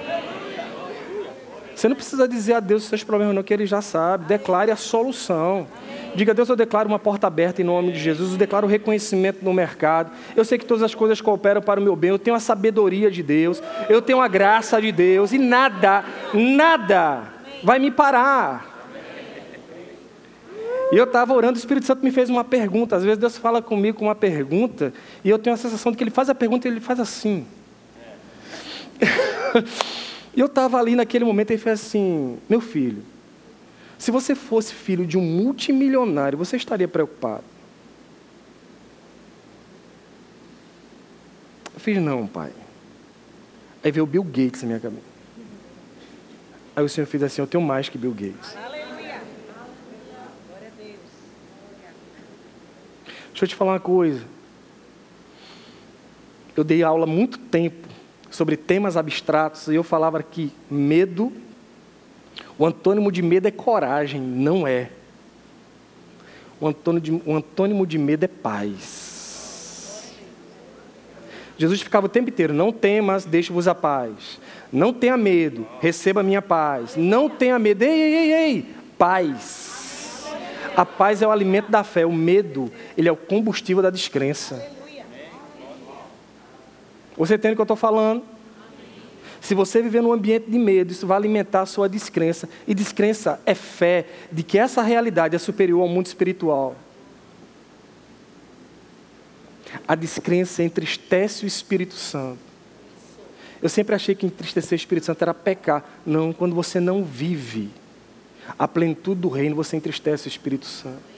Você 1.75 1.89
não 1.89 1.97
precisa 1.97 2.29
dizer 2.29 2.55
a 2.55 2.61
Deus 2.61 2.83
os 2.83 2.89
seus 2.89 3.05
problemas, 3.05 3.35
não, 3.35 3.43
que 3.43 3.55
Ele 3.55 3.65
já 3.65 3.81
sabe. 3.81 4.27
Declare 4.27 4.71
a 4.71 4.77
solução. 4.77 5.67
Diga, 6.15 6.35
Deus, 6.35 6.49
eu 6.49 6.57
declaro 6.57 6.89
uma 6.89 6.99
porta 6.99 7.27
aberta 7.27 7.63
em 7.63 7.65
nome 7.65 7.93
de 7.93 7.99
Jesus, 7.99 8.33
eu 8.33 8.39
declaro 8.39 8.67
reconhecimento 8.67 9.45
no 9.45 9.55
mercado. 9.55 10.11
Eu 10.35 10.45
sei 10.45 10.59
que 10.59 10.65
todas 10.65 10.83
as 10.83 10.95
coisas 10.95 11.21
cooperam 11.21 11.63
para 11.63 11.81
o 11.81 11.83
meu 11.83 11.95
bem, 11.95 12.11
eu 12.11 12.19
tenho 12.19 12.37
a 12.37 12.41
sabedoria 12.41 13.11
de 13.11 13.23
Deus, 13.23 13.63
eu 13.89 14.03
tenho 14.03 14.21
a 14.21 14.29
graça 14.29 14.81
de 14.81 14.91
Deus, 14.91 15.33
e 15.33 15.39
nada, 15.39 16.05
nada 16.35 17.23
vai 17.63 17.79
me 17.79 17.91
parar. 17.91 18.70
E 20.93 20.97
eu 20.97 21.05
estava 21.05 21.33
orando, 21.33 21.57
o 21.57 21.59
Espírito 21.59 21.87
Santo 21.87 22.05
me 22.05 22.11
fez 22.11 22.29
uma 22.29 22.43
pergunta. 22.43 22.97
Às 22.97 23.05
vezes 23.05 23.19
Deus 23.19 23.37
fala 23.37 23.63
comigo 23.63 23.99
com 23.99 24.07
uma 24.07 24.15
pergunta, 24.15 24.93
e 25.25 25.31
eu 25.31 25.39
tenho 25.39 25.55
a 25.55 25.57
sensação 25.57 25.93
de 25.93 25.99
que 25.99 26.05
Ele 26.05 26.11
faz 26.11 26.29
a 26.29 26.35
pergunta 26.35 26.67
e 26.67 26.71
Ele 26.71 26.81
faz 26.81 26.99
assim. 26.99 27.47
e 30.35 30.41
eu 30.41 30.47
estava 30.47 30.79
ali 30.79 30.95
naquele 30.95 31.25
momento 31.25 31.51
e 31.51 31.55
ele 31.55 31.63
fez 31.63 31.81
assim: 31.81 32.39
Meu 32.49 32.61
filho, 32.61 33.03
se 33.99 34.11
você 34.11 34.35
fosse 34.35 34.75
filho 34.75 35.07
de 35.07 35.17
um 35.17 35.23
multimilionário, 35.23 36.37
você 36.37 36.57
estaria 36.57 36.89
preocupado? 36.89 37.45
Eu 41.75 41.81
fiz: 41.81 41.99
Não, 41.99 42.27
pai. 42.27 42.53
Aí 43.83 43.91
veio 43.91 44.05
o 44.05 44.07
Bill 44.07 44.25
Gates 44.25 44.63
na 44.63 44.69
minha 44.69 44.81
cabeça. 44.81 45.03
Aí 46.77 46.85
o 46.85 46.89
Senhor 46.89 47.07
fez 47.07 47.23
assim: 47.23 47.41
Eu 47.41 47.47
tenho 47.47 47.63
mais 47.63 47.89
que 47.89 47.97
Bill 47.97 48.13
Gates. 48.13 48.57
Deixa 53.41 53.55
eu 53.55 53.57
te 53.57 53.59
falar 53.59 53.73
uma 53.73 53.81
coisa. 53.81 54.23
Eu 56.55 56.63
dei 56.63 56.83
aula 56.83 57.07
muito 57.07 57.39
tempo 57.39 57.89
sobre 58.31 58.55
temas 58.55 58.99
abstratos 58.99 59.69
e 59.69 59.77
eu 59.77 59.83
falava 59.83 60.23
que 60.23 60.53
medo, 60.71 61.33
o 62.59 62.67
antônimo 62.67 63.11
de 63.11 63.23
medo 63.23 63.49
é 63.49 63.51
coragem, 63.51 64.21
não 64.21 64.67
é. 64.67 64.91
O 66.61 66.69
antônimo 66.69 67.01
de, 67.01 67.13
o 67.13 67.35
antônimo 67.35 67.87
de 67.87 67.97
medo 67.97 68.25
é 68.25 68.29
paz. 68.29 70.13
Jesus 71.57 71.81
ficava 71.81 72.05
o 72.05 72.11
tempo 72.11 72.29
inteiro: 72.29 72.53
não 72.53 72.71
temas, 72.71 73.25
deixe-vos 73.25 73.67
a 73.67 73.75
paz. 73.75 74.39
Não 74.71 74.93
tenha 74.93 75.17
medo, 75.17 75.67
receba 75.81 76.21
a 76.21 76.23
minha 76.23 76.43
paz. 76.43 76.95
Não 76.95 77.27
tenha 77.31 77.59
medo, 77.59 77.85
ei, 77.85 78.03
ei, 78.03 78.15
ei, 78.15 78.33
ei, 78.33 78.75
paz. 78.99 79.70
A 80.77 80.87
paz 80.87 81.21
é 81.23 81.27
o 81.27 81.31
alimento 81.31 81.71
da 81.71 81.83
fé, 81.83 82.07
o 82.07 82.13
medo, 82.13 82.71
ele 82.97 83.09
é 83.09 83.13
o 83.13 83.17
combustível 83.17 83.83
da 83.83 83.91
descrença. 83.91 84.65
Você 87.17 87.35
entende 87.35 87.53
o 87.53 87.57
que 87.57 87.61
eu 87.61 87.65
estou 87.65 87.77
falando? 87.77 88.23
Se 89.41 89.55
você 89.55 89.83
viver 89.83 90.03
num 90.03 90.13
ambiente 90.13 90.51
de 90.51 90.59
medo, 90.59 90.93
isso 90.93 91.07
vai 91.07 91.17
alimentar 91.17 91.63
a 91.63 91.67
sua 91.67 91.89
descrença. 91.89 92.49
E 92.67 92.75
descrença 92.75 93.41
é 93.47 93.55
fé 93.55 94.07
de 94.31 94.43
que 94.43 94.59
essa 94.59 94.83
realidade 94.83 95.35
é 95.35 95.39
superior 95.39 95.83
ao 95.83 95.89
mundo 95.89 96.07
espiritual. 96.07 96.77
A 99.87 99.95
descrença 99.95 100.63
entristece 100.63 101.45
o 101.45 101.47
Espírito 101.47 101.95
Santo. 101.95 102.39
Eu 103.63 103.69
sempre 103.69 103.95
achei 103.95 104.15
que 104.15 104.27
entristecer 104.27 104.77
o 104.77 104.81
Espírito 104.81 105.07
Santo 105.07 105.23
era 105.23 105.35
pecar. 105.35 105.85
Não, 106.05 106.33
quando 106.33 106.55
você 106.55 106.81
não 106.81 107.05
vive 107.05 107.71
a 108.59 108.69
plenitude 108.69 109.21
do 109.21 109.29
reino, 109.29 109.57
você 109.57 109.77
entristece 109.77 110.27
o 110.27 110.29
Espírito 110.29 110.67
Santo. 110.67 111.11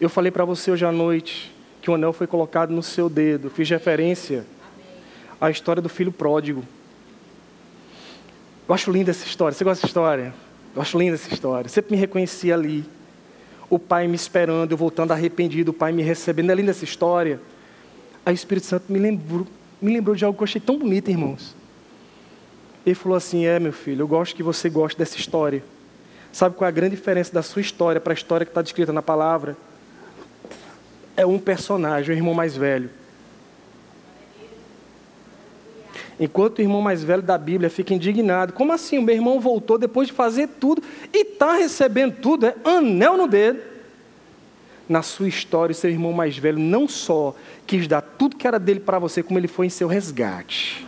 Eu 0.00 0.08
falei 0.08 0.30
para 0.30 0.44
você 0.44 0.70
hoje 0.70 0.84
à 0.84 0.92
noite 0.92 1.54
que 1.80 1.90
o 1.90 1.94
anel 1.94 2.12
foi 2.12 2.26
colocado 2.26 2.70
no 2.70 2.82
seu 2.82 3.08
dedo. 3.08 3.48
Fiz 3.48 3.68
referência 3.70 4.44
à 5.40 5.50
história 5.50 5.80
do 5.80 5.88
filho 5.88 6.12
pródigo. 6.12 6.64
Eu 8.68 8.74
acho 8.74 8.90
linda 8.90 9.10
essa 9.10 9.24
história. 9.24 9.56
Você 9.56 9.64
gosta 9.64 9.80
dessa 9.80 9.86
história? 9.86 10.34
Eu 10.74 10.82
acho 10.82 10.98
linda 10.98 11.14
essa 11.14 11.32
história. 11.32 11.68
Sempre 11.68 11.94
me 11.94 12.00
reconhecia 12.00 12.54
ali. 12.54 12.84
O 13.70 13.78
pai 13.78 14.06
me 14.06 14.14
esperando, 14.14 14.72
eu 14.72 14.76
voltando 14.76 15.12
arrependido, 15.12 15.70
o 15.70 15.74
pai 15.74 15.92
me 15.92 16.02
recebendo. 16.02 16.50
É 16.50 16.54
linda 16.54 16.72
essa 16.72 16.84
história. 16.84 17.40
Aí 18.24 18.34
o 18.34 18.36
Espírito 18.36 18.66
Santo 18.66 18.92
me 18.92 18.98
lembrou, 18.98 19.46
me 19.80 19.92
lembrou 19.92 20.14
de 20.14 20.24
algo 20.24 20.36
que 20.36 20.42
eu 20.42 20.46
achei 20.46 20.60
tão 20.60 20.78
bonito, 20.78 21.08
irmãos. 21.08 21.54
Ele 22.86 22.94
falou 22.94 23.16
assim: 23.16 23.44
É, 23.44 23.58
meu 23.58 23.72
filho, 23.72 24.02
eu 24.02 24.08
gosto 24.08 24.36
que 24.36 24.44
você 24.44 24.70
goste 24.70 24.96
dessa 24.96 25.18
história. 25.18 25.62
Sabe 26.32 26.54
qual 26.54 26.66
é 26.66 26.68
a 26.68 26.72
grande 26.72 26.94
diferença 26.94 27.32
da 27.32 27.42
sua 27.42 27.60
história 27.60 28.00
para 28.00 28.12
a 28.12 28.14
história 28.14 28.46
que 28.46 28.50
está 28.50 28.62
descrita 28.62 28.92
na 28.92 29.02
palavra? 29.02 29.56
É 31.16 31.26
um 31.26 31.38
personagem, 31.38 32.14
o 32.14 32.16
irmão 32.16 32.34
mais 32.34 32.56
velho. 32.56 32.90
Enquanto 36.20 36.58
o 36.58 36.62
irmão 36.62 36.80
mais 36.80 37.02
velho 37.02 37.22
da 37.22 37.36
Bíblia 37.36 37.68
fica 37.68 37.92
indignado, 37.92 38.52
como 38.52 38.72
assim? 38.72 38.98
O 38.98 39.02
meu 39.02 39.14
irmão 39.14 39.40
voltou 39.40 39.76
depois 39.76 40.08
de 40.08 40.14
fazer 40.14 40.48
tudo 40.60 40.82
e 41.12 41.22
está 41.22 41.56
recebendo 41.56 42.16
tudo, 42.20 42.46
é 42.46 42.54
anel 42.64 43.16
no 43.16 43.26
dedo. 43.26 43.60
Na 44.88 45.02
sua 45.02 45.28
história, 45.28 45.74
seu 45.74 45.90
irmão 45.90 46.12
mais 46.12 46.38
velho 46.38 46.58
não 46.58 46.86
só 46.86 47.34
quis 47.66 47.88
dar 47.88 48.00
tudo 48.00 48.36
que 48.36 48.46
era 48.46 48.58
dele 48.58 48.80
para 48.80 48.98
você, 48.98 49.22
como 49.22 49.38
ele 49.38 49.48
foi 49.48 49.66
em 49.66 49.70
seu 49.70 49.88
resgate. 49.88 50.85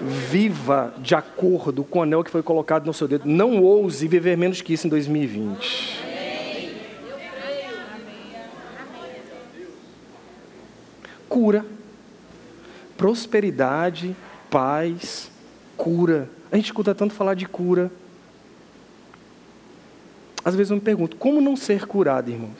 Viva 0.00 0.94
de 0.98 1.14
acordo 1.14 1.84
com 1.84 2.00
o 2.00 2.02
anel 2.02 2.24
que 2.24 2.30
foi 2.30 2.42
colocado 2.42 2.86
no 2.86 2.94
seu 2.94 3.06
dedo. 3.06 3.24
Não 3.26 3.62
ouse 3.62 4.06
viver 4.06 4.36
menos 4.36 4.60
que 4.60 4.72
isso 4.72 4.86
em 4.86 4.90
2020. 4.90 6.00
Cura 11.28 11.64
prosperidade, 13.00 14.14
paz, 14.50 15.30
cura. 15.74 16.28
A 16.52 16.56
gente 16.56 16.66
escuta 16.66 16.94
tanto 16.94 17.14
falar 17.14 17.32
de 17.32 17.46
cura. 17.46 17.90
Às 20.44 20.54
vezes 20.54 20.70
eu 20.70 20.76
me 20.76 20.82
pergunto, 20.82 21.16
como 21.16 21.40
não 21.40 21.56
ser 21.56 21.86
curado, 21.86 22.30
irmãos? 22.30 22.58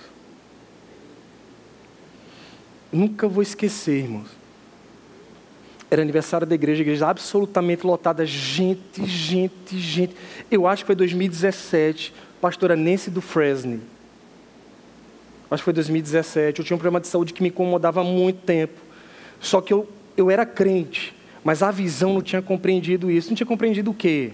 Nunca 2.91 3.29
vou 3.29 3.43
esquecer, 3.43 3.99
irmãos. 3.99 4.31
Era 5.91 6.03
aniversário 6.03 6.47
da 6.47 6.55
igreja, 6.55 6.83
igreja 6.83 7.09
absolutamente 7.09 7.85
lotada, 7.85 8.25
gente, 8.25 9.05
gente, 9.05 9.79
gente. 9.79 10.15
Eu 10.51 10.67
acho 10.67 10.85
que 10.85 10.87
foi 10.87 10.95
2017, 10.95 12.15
pastora 12.41 12.77
Nancy 12.77 13.11
do 13.11 13.21
Fresney. 13.21 13.81
Acho 15.51 15.63
que 15.63 15.65
foi 15.65 15.73
2017. 15.73 16.61
Eu 16.61 16.65
tinha 16.65 16.77
um 16.77 16.79
problema 16.79 17.01
de 17.01 17.09
saúde 17.09 17.33
que 17.33 17.43
me 17.43 17.49
incomodava 17.49 18.03
há 18.03 18.05
muito 18.05 18.43
tempo. 18.43 18.79
Só 19.41 19.61
que 19.61 19.73
eu 19.73 19.89
eu 20.21 20.31
era 20.31 20.45
crente, 20.45 21.15
mas 21.43 21.63
a 21.63 21.71
visão 21.71 22.15
não 22.15 22.23
tinha 22.23 22.43
compreendido 22.43 23.11
isso. 23.11 23.31
Não 23.31 23.37
tinha 23.37 23.47
compreendido 23.47 23.91
o 23.91 23.95
quê? 23.95 24.33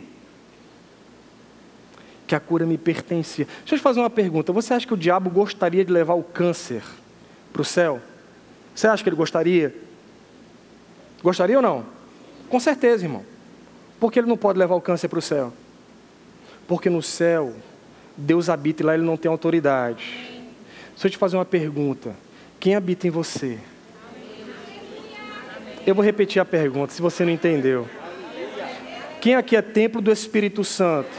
Que 2.27 2.35
a 2.35 2.40
cura 2.40 2.66
me 2.66 2.77
pertencia. 2.77 3.47
Deixa 3.61 3.75
eu 3.75 3.79
te 3.79 3.83
fazer 3.83 4.01
uma 4.01 4.11
pergunta. 4.11 4.53
Você 4.53 4.75
acha 4.75 4.87
que 4.87 4.95
o 4.95 4.97
diabo 4.97 5.31
gostaria 5.31 5.85
de 5.85 5.92
levar 5.92 6.14
o 6.14 6.23
câncer 6.23 6.83
para 7.53 7.62
o 7.62 7.64
céu? 7.64 8.01
Você 8.75 8.87
acha 8.87 9.03
que 9.03 9.09
ele 9.09 9.16
gostaria? 9.16 9.75
Gostaria 11.22 11.57
ou 11.57 11.62
não? 11.62 11.85
Com 12.48 12.61
certeza, 12.61 13.05
irmão. 13.05 13.24
Por 13.98 14.12
que 14.12 14.18
ele 14.18 14.29
não 14.29 14.37
pode 14.37 14.59
levar 14.59 14.74
o 14.74 14.81
câncer 14.81 15.09
para 15.09 15.18
o 15.18 15.22
céu? 15.22 15.52
Porque 16.68 16.90
no 16.90 17.02
céu, 17.02 17.55
Deus 18.16 18.48
habita 18.48 18.83
e 18.83 18.87
lá 18.87 18.94
ele 18.94 19.05
não 19.05 19.16
tem 19.16 19.31
autoridade. 19.31 20.29
Deixa 20.92 21.07
eu 21.07 21.11
te 21.11 21.16
fazer 21.16 21.37
uma 21.37 21.44
pergunta. 21.44 22.14
Quem 22.59 22.74
habita 22.74 23.07
em 23.07 23.11
você? 23.11 23.59
Eu 25.87 25.94
vou 25.94 26.05
repetir 26.05 26.40
a 26.40 26.44
pergunta, 26.44 26.92
se 26.92 27.00
você 27.00 27.24
não 27.24 27.33
entendeu. 27.33 27.88
Quem 29.20 29.35
aqui 29.35 29.57
é 29.57 29.62
templo 29.62 30.00
do 30.00 30.11
Espírito 30.11 30.64
Santo? 30.64 31.11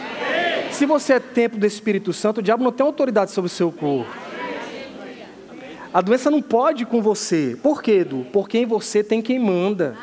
Se 0.72 0.86
você 0.86 1.14
é 1.14 1.20
templo 1.20 1.60
do 1.60 1.66
Espírito 1.66 2.12
Santo, 2.14 2.40
o 2.40 2.42
diabo 2.42 2.64
não 2.64 2.72
tem 2.72 2.86
autoridade 2.86 3.32
sobre 3.32 3.48
o 3.48 3.54
seu 3.54 3.72
corpo. 3.72 4.27
A 5.94 6.02
doença 6.02 6.30
não 6.30 6.42
pode 6.42 6.86
com 6.86 7.02
você. 7.02 7.58
Por 7.62 7.82
quê, 7.82 8.00
Edu? 8.00 8.26
Porque 8.32 8.58
em 8.58 8.66
você 8.66 9.04
tem 9.04 9.22
quem 9.22 9.40
manda. 9.40 9.98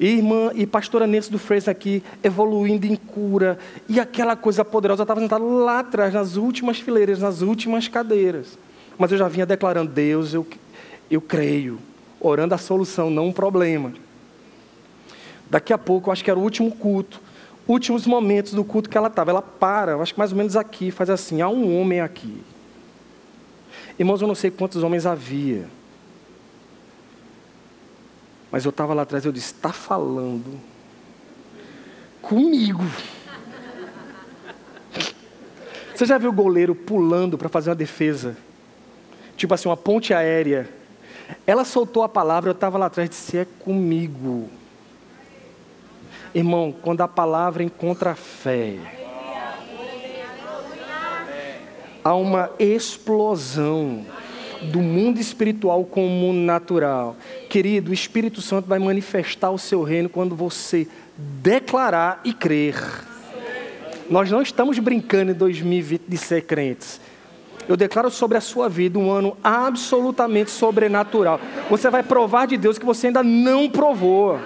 irmã 0.00 0.52
e 0.54 0.64
pastora 0.66 1.06
Nancy 1.06 1.30
do 1.30 1.38
Freire 1.38 1.68
aqui, 1.68 2.02
evoluindo 2.22 2.86
em 2.86 2.94
cura. 2.94 3.58
E 3.88 3.98
aquela 3.98 4.36
coisa 4.36 4.64
poderosa 4.64 5.02
estava 5.02 5.20
sentada 5.20 5.42
lá 5.42 5.80
atrás, 5.80 6.14
nas 6.14 6.36
últimas 6.36 6.78
fileiras, 6.78 7.18
nas 7.18 7.42
últimas 7.42 7.88
cadeiras. 7.88 8.56
Mas 8.96 9.10
eu 9.10 9.18
já 9.18 9.28
vinha 9.28 9.44
declarando: 9.44 9.90
Deus, 9.90 10.32
eu, 10.32 10.46
eu 11.10 11.20
creio, 11.20 11.78
orando 12.20 12.54
a 12.54 12.58
solução, 12.58 13.10
não 13.10 13.28
um 13.28 13.32
problema. 13.32 13.92
Daqui 15.50 15.72
a 15.72 15.78
pouco, 15.78 16.08
eu 16.08 16.12
acho 16.12 16.22
que 16.22 16.30
era 16.30 16.38
o 16.38 16.42
último 16.42 16.70
culto, 16.70 17.20
últimos 17.66 18.06
momentos 18.06 18.52
do 18.52 18.62
culto 18.62 18.88
que 18.88 18.96
ela 18.96 19.08
estava. 19.08 19.30
Ela 19.30 19.42
para, 19.42 19.92
eu 19.92 20.02
acho 20.02 20.12
que 20.12 20.18
mais 20.18 20.30
ou 20.30 20.38
menos 20.38 20.56
aqui, 20.56 20.90
faz 20.90 21.10
assim: 21.10 21.40
há 21.40 21.48
um 21.48 21.80
homem 21.80 22.00
aqui. 22.00 22.40
Irmãos, 23.98 24.22
eu 24.22 24.28
não 24.28 24.34
sei 24.34 24.50
quantos 24.50 24.82
homens 24.82 25.06
havia. 25.06 25.66
Mas 28.50 28.64
eu 28.64 28.70
estava 28.70 28.94
lá 28.94 29.02
atrás 29.02 29.24
e 29.24 29.28
eu 29.28 29.32
disse: 29.32 29.52
está 29.52 29.72
falando 29.72 30.58
comigo. 32.22 32.84
Você 35.94 36.06
já 36.06 36.16
viu 36.16 36.30
o 36.30 36.32
goleiro 36.32 36.74
pulando 36.74 37.36
para 37.36 37.48
fazer 37.48 37.70
uma 37.70 37.76
defesa? 37.76 38.36
Tipo 39.36 39.54
assim, 39.54 39.68
uma 39.68 39.76
ponte 39.76 40.14
aérea. 40.14 40.68
Ela 41.46 41.64
soltou 41.64 42.02
a 42.02 42.08
palavra, 42.08 42.50
eu 42.50 42.54
estava 42.54 42.78
lá 42.78 42.86
atrás 42.86 43.08
e 43.08 43.10
disse: 43.10 43.38
É 43.38 43.44
comigo. 43.44 44.48
Irmão, 46.34 46.74
quando 46.82 47.00
a 47.00 47.08
palavra 47.08 47.62
encontra 47.62 48.14
fé, 48.14 48.97
há 52.08 52.14
uma 52.14 52.50
explosão 52.58 54.06
do 54.62 54.80
mundo 54.80 55.20
espiritual 55.20 55.84
com 55.84 56.06
o 56.06 56.08
mundo 56.08 56.38
natural. 56.38 57.14
Querido, 57.50 57.90
o 57.90 57.94
Espírito 57.94 58.40
Santo 58.40 58.66
vai 58.66 58.78
manifestar 58.78 59.50
o 59.50 59.58
seu 59.58 59.82
reino 59.82 60.08
quando 60.08 60.34
você 60.34 60.88
declarar 61.16 62.22
e 62.24 62.32
crer. 62.32 62.82
Nós 64.08 64.30
não 64.30 64.40
estamos 64.40 64.78
brincando 64.78 65.32
em 65.32 65.34
2020 65.34 66.04
de 66.08 66.16
ser 66.16 66.46
crentes. 66.46 66.98
Eu 67.68 67.76
declaro 67.76 68.10
sobre 68.10 68.38
a 68.38 68.40
sua 68.40 68.70
vida 68.70 68.98
um 68.98 69.10
ano 69.10 69.36
absolutamente 69.44 70.50
sobrenatural. 70.50 71.38
Você 71.68 71.90
vai 71.90 72.02
provar 72.02 72.46
de 72.46 72.56
Deus 72.56 72.78
que 72.78 72.86
você 72.86 73.08
ainda 73.08 73.22
não 73.22 73.68
provou. 73.68 74.40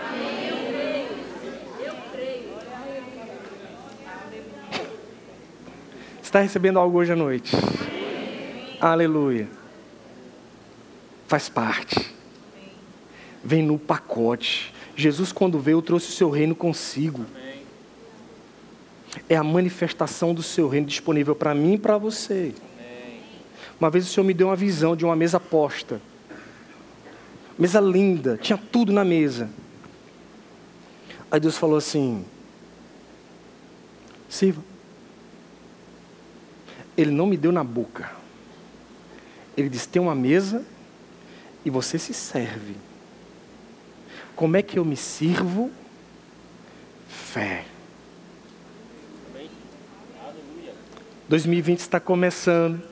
Está 6.33 6.41
recebendo 6.41 6.79
algo 6.79 6.97
hoje 6.97 7.13
à 7.13 7.15
noite? 7.15 7.55
Aleluia. 8.81 9.47
Faz 11.29 11.51
parte. 11.51 12.11
Vem 13.45 13.63
no 13.63 13.79
pacote. 13.79 14.73
Jesus, 14.97 15.31
quando 15.31 15.59
veio, 15.59 15.83
trouxe 15.83 16.09
o 16.09 16.13
seu 16.13 16.31
reino 16.31 16.55
consigo. 16.55 17.27
É 19.29 19.37
a 19.37 19.45
manifestação 19.45 20.33
do 20.33 20.43
seu 20.43 20.71
reino 20.71 20.87
disponível 20.87 21.35
para 21.37 21.55
mim 21.55 21.75
e 21.75 21.79
para 21.79 21.99
você. 21.99 22.55
Uma 23.79 23.91
vez 23.91 24.09
o 24.09 24.11
Senhor 24.11 24.25
me 24.25 24.33
deu 24.33 24.47
uma 24.47 24.57
visão 24.57 24.97
de 24.97 25.05
uma 25.05 25.15
mesa 25.15 25.39
posta. 25.39 26.01
Mesa 27.59 27.79
linda, 27.79 28.39
tinha 28.41 28.57
tudo 28.57 28.91
na 28.91 29.05
mesa. 29.05 29.51
Aí 31.31 31.39
Deus 31.39 31.59
falou 31.59 31.77
assim: 31.77 32.25
sirva. 34.31 34.72
Ele 36.97 37.11
não 37.11 37.27
me 37.27 37.37
deu 37.37 37.53
na 37.53 37.65
boca. 37.65 38.11
Ele 39.57 39.69
disse: 39.69 39.89
tem 39.89 40.01
uma 40.01 40.15
mesa 40.15 40.65
e 41.65 41.71
você 41.71 41.99
se 41.99 42.13
serve. 42.15 42.77
Como 44.35 44.57
é 44.57 44.63
que 44.63 44.79
eu 44.79 44.85
me 44.85 44.97
sirvo? 44.97 45.71
Fé. 47.09 47.65
2020 51.29 51.79
está 51.79 51.99
começando. 51.99 52.83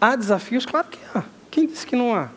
Há 0.00 0.16
desafios? 0.16 0.66
Claro 0.66 0.88
que 0.88 0.98
há. 1.14 1.24
Quem 1.50 1.66
disse 1.66 1.86
que 1.86 1.94
não 1.94 2.14
há? 2.14 2.30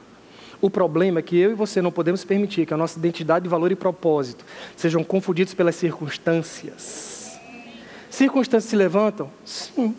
O 0.61 0.69
problema 0.69 1.19
é 1.19 1.21
que 1.23 1.35
eu 1.35 1.51
e 1.51 1.53
você 1.55 1.81
não 1.81 1.91
podemos 1.91 2.23
permitir 2.23 2.67
que 2.67 2.73
a 2.73 2.77
nossa 2.77 2.99
identidade, 2.99 3.49
valor 3.49 3.71
e 3.71 3.75
propósito 3.75 4.45
sejam 4.75 5.03
confundidos 5.03 5.55
pelas 5.55 5.75
circunstâncias. 5.75 7.39
Circunstâncias 8.09 8.69
se 8.69 8.75
levantam? 8.75 9.31
Sim. 9.43 9.95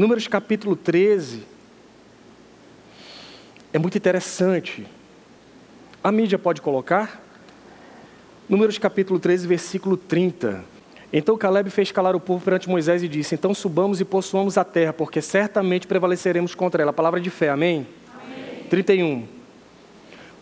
Números 0.00 0.26
capítulo 0.26 0.74
13. 0.74 1.42
É 3.70 3.78
muito 3.78 3.98
interessante. 3.98 4.86
A 6.02 6.10
mídia 6.10 6.38
pode 6.38 6.62
colocar? 6.62 7.22
Números 8.48 8.78
capítulo 8.78 9.20
13, 9.20 9.46
versículo 9.46 9.98
30. 9.98 10.64
Então 11.12 11.36
Caleb 11.36 11.68
fez 11.68 11.92
calar 11.92 12.16
o 12.16 12.20
povo 12.20 12.42
perante 12.42 12.66
Moisés 12.66 13.02
e 13.02 13.08
disse: 13.08 13.34
Então 13.34 13.52
subamos 13.52 14.00
e 14.00 14.06
possuamos 14.06 14.56
a 14.56 14.64
terra, 14.64 14.94
porque 14.94 15.20
certamente 15.20 15.86
prevaleceremos 15.86 16.54
contra 16.54 16.80
ela. 16.80 16.92
A 16.92 16.94
palavra 16.94 17.20
de 17.20 17.28
fé, 17.28 17.50
amém? 17.50 17.86
amém. 18.24 18.64
31. 18.70 19.28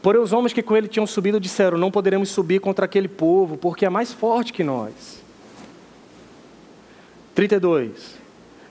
Porém, 0.01 0.23
os 0.23 0.33
homens 0.33 0.53
que 0.53 0.63
com 0.63 0.77
ele 0.77 0.87
tinham 0.87 1.05
subido 1.05 1.41
disseram: 1.41 1.77
Não 1.77 1.91
poderemos 1.91 2.29
subir 2.29 2.61
contra 2.61 2.85
aquele 2.85 3.09
povo, 3.09 3.57
porque 3.57 3.85
é 3.85 3.91
mais 3.91 4.13
forte 4.13 4.53
que 4.53 4.63
nós. 4.63 5.21
32. 7.35 8.28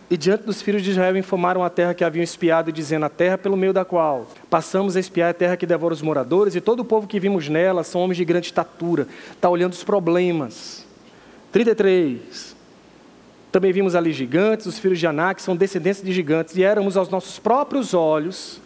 E 0.09 0.15
diante 0.15 0.43
dos 0.43 0.61
filhos 0.61 0.81
de 0.81 0.91
Israel 0.91 1.17
informaram 1.17 1.63
a 1.63 1.69
terra 1.69 1.93
que 1.93 2.03
haviam 2.03 2.23
espiado, 2.23 2.71
dizendo: 2.71 3.05
A 3.05 3.09
terra 3.09 3.37
pelo 3.37 3.57
meio 3.57 3.73
da 3.73 3.83
qual 3.83 4.27
passamos 4.49 4.95
a 4.95 4.99
espiar 4.99 5.27
é 5.27 5.31
a 5.31 5.33
terra 5.33 5.57
que 5.57 5.65
devora 5.65 5.93
os 5.93 6.01
moradores, 6.01 6.55
e 6.55 6.61
todo 6.61 6.79
o 6.79 6.85
povo 6.85 7.07
que 7.07 7.19
vimos 7.19 7.49
nela 7.49 7.83
são 7.83 8.01
homens 8.01 8.17
de 8.17 8.23
grande 8.23 8.47
estatura. 8.47 9.07
Está 9.31 9.49
olhando 9.49 9.73
os 9.73 9.83
problemas. 9.83 10.85
33. 11.51 12.55
Também 13.51 13.73
vimos 13.73 13.95
ali 13.95 14.13
gigantes, 14.13 14.65
os 14.65 14.79
filhos 14.79 14.99
de 14.99 15.07
Anak 15.07 15.41
são 15.41 15.55
descendentes 15.55 16.01
de 16.01 16.13
gigantes, 16.13 16.55
e 16.55 16.63
éramos 16.63 16.95
aos 16.95 17.09
nossos 17.09 17.39
próprios 17.39 17.93
olhos 17.93 18.61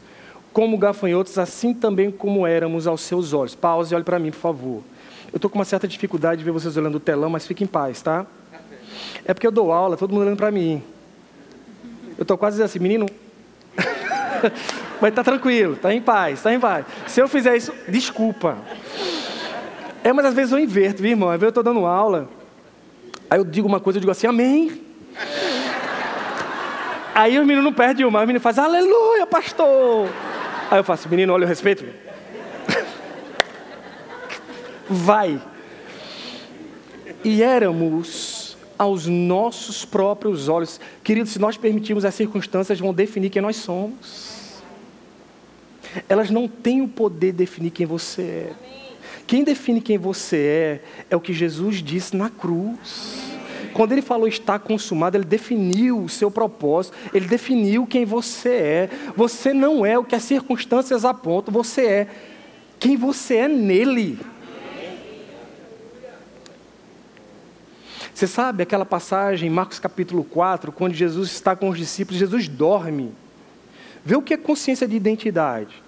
como 0.54 0.78
gafanhotos, 0.78 1.38
assim 1.38 1.74
também 1.74 2.12
como 2.12 2.46
éramos 2.46 2.86
aos 2.86 3.02
seus 3.02 3.34
olhos. 3.34 3.56
Pause 3.56 3.94
e 3.94 3.96
olhe 3.96 4.04
para 4.04 4.20
mim, 4.20 4.32
por 4.32 4.40
favor. 4.40 4.84
Eu 5.32 5.38
estou 5.38 5.50
com 5.50 5.58
uma 5.58 5.66
certa 5.66 5.88
dificuldade 5.88 6.40
de 6.40 6.44
ver 6.44 6.52
vocês 6.52 6.76
olhando 6.76 6.96
o 6.96 7.00
telão, 7.00 7.30
mas 7.30 7.48
fique 7.48 7.64
em 7.64 7.68
paz, 7.68 8.02
tá? 8.02 8.26
É 9.24 9.34
porque 9.34 9.48
eu 9.48 9.52
dou 9.52 9.72
aula, 9.72 9.96
todo 9.96 10.12
mundo 10.12 10.24
olhando 10.24 10.38
para 10.38 10.52
mim. 10.52 10.84
Eu 12.22 12.24
estou 12.24 12.38
quase 12.38 12.62
assim, 12.62 12.78
menino. 12.78 13.08
mas 15.02 15.12
tá 15.12 15.24
tranquilo, 15.24 15.76
tá 15.76 15.92
em 15.92 16.00
paz, 16.00 16.40
tá 16.44 16.54
em 16.54 16.60
paz. 16.60 16.86
Se 17.08 17.20
eu 17.20 17.28
fizer 17.28 17.58
isso, 17.58 17.74
desculpa. 17.88 18.60
É, 20.04 20.14
mas 20.14 20.28
às 20.28 20.36
vezes 20.36 20.52
eu 20.52 20.60
inverto, 20.60 21.02
viu, 21.02 21.14
irmão? 21.14 21.30
Às 21.30 21.40
vezes 21.40 21.46
eu 21.46 21.50
estou 21.62 21.64
dando 21.64 21.84
aula, 21.84 22.30
aí 23.28 23.40
eu 23.40 23.44
digo 23.44 23.68
uma 23.68 23.80
coisa, 23.80 23.98
eu 23.98 24.02
digo 24.02 24.12
assim, 24.12 24.28
amém. 24.28 24.84
Aí 27.16 27.40
o 27.40 27.42
menino 27.42 27.64
não 27.64 27.74
perde 27.74 28.06
uma, 28.06 28.20
o 28.20 28.22
menino 28.22 28.40
faz, 28.40 28.60
aleluia, 28.60 29.26
pastor. 29.26 30.08
Aí 30.70 30.78
eu 30.78 30.84
faço, 30.84 31.10
menino, 31.10 31.34
olha 31.34 31.46
o 31.46 31.50
respeito. 31.50 31.84
Vai. 34.88 35.42
E 37.24 37.42
éramos 37.42 38.31
aos 38.82 39.06
nossos 39.06 39.86
próprios 39.86 40.50
olhos. 40.50 40.82
Queridos, 41.04 41.34
se 41.34 41.38
nós 41.38 41.56
permitirmos, 41.56 42.04
as 42.04 42.16
circunstâncias 42.16 42.80
vão 42.80 42.92
definir 42.92 43.30
quem 43.30 43.40
nós 43.40 43.58
somos. 43.58 44.64
Elas 46.10 46.32
não 46.32 46.48
têm 46.48 46.82
o 46.82 46.88
poder 46.88 47.32
de 47.32 47.38
definir 47.38 47.70
quem 47.70 47.86
você 47.86 48.22
é. 48.24 48.54
Quem 49.28 49.44
define 49.44 49.82
quem 49.82 50.00
você 50.00 50.38
é 50.38 50.82
é 51.12 51.16
o 51.16 51.20
que 51.22 51.32
Jesus 51.32 51.84
disse 51.84 52.18
na 52.18 52.28
cruz. 52.28 53.22
Quando 53.72 53.92
ele 53.92 54.02
falou 54.02 54.28
está 54.28 54.58
consumado, 54.58 55.16
ele 55.16 55.26
definiu 55.26 56.00
o 56.02 56.10
seu 56.10 56.32
propósito, 56.32 56.98
ele 57.14 57.28
definiu 57.28 57.86
quem 57.86 58.04
você 58.04 58.50
é. 58.50 58.90
Você 59.16 59.54
não 59.54 59.86
é 59.86 59.96
o 59.96 60.04
que 60.04 60.16
as 60.16 60.24
circunstâncias 60.24 61.06
apontam, 61.06 61.54
você 61.54 61.86
é 61.86 62.08
quem 62.80 62.98
você 62.98 63.36
é 63.36 63.48
nele. 63.48 64.18
Você 68.22 68.28
sabe 68.28 68.62
aquela 68.62 68.86
passagem 68.86 69.50
em 69.50 69.52
Marcos 69.52 69.80
capítulo 69.80 70.24
4, 70.24 70.72
quando 70.72 70.94
Jesus 70.94 71.32
está 71.32 71.56
com 71.56 71.70
os 71.70 71.78
discípulos, 71.80 72.20
Jesus 72.20 72.48
dorme. 72.48 73.12
Vê 74.06 74.16
o 74.16 74.22
que 74.22 74.36
é 74.36 74.38
consciência 74.38 74.88
de 74.88 74.96
identidade. 74.96 75.82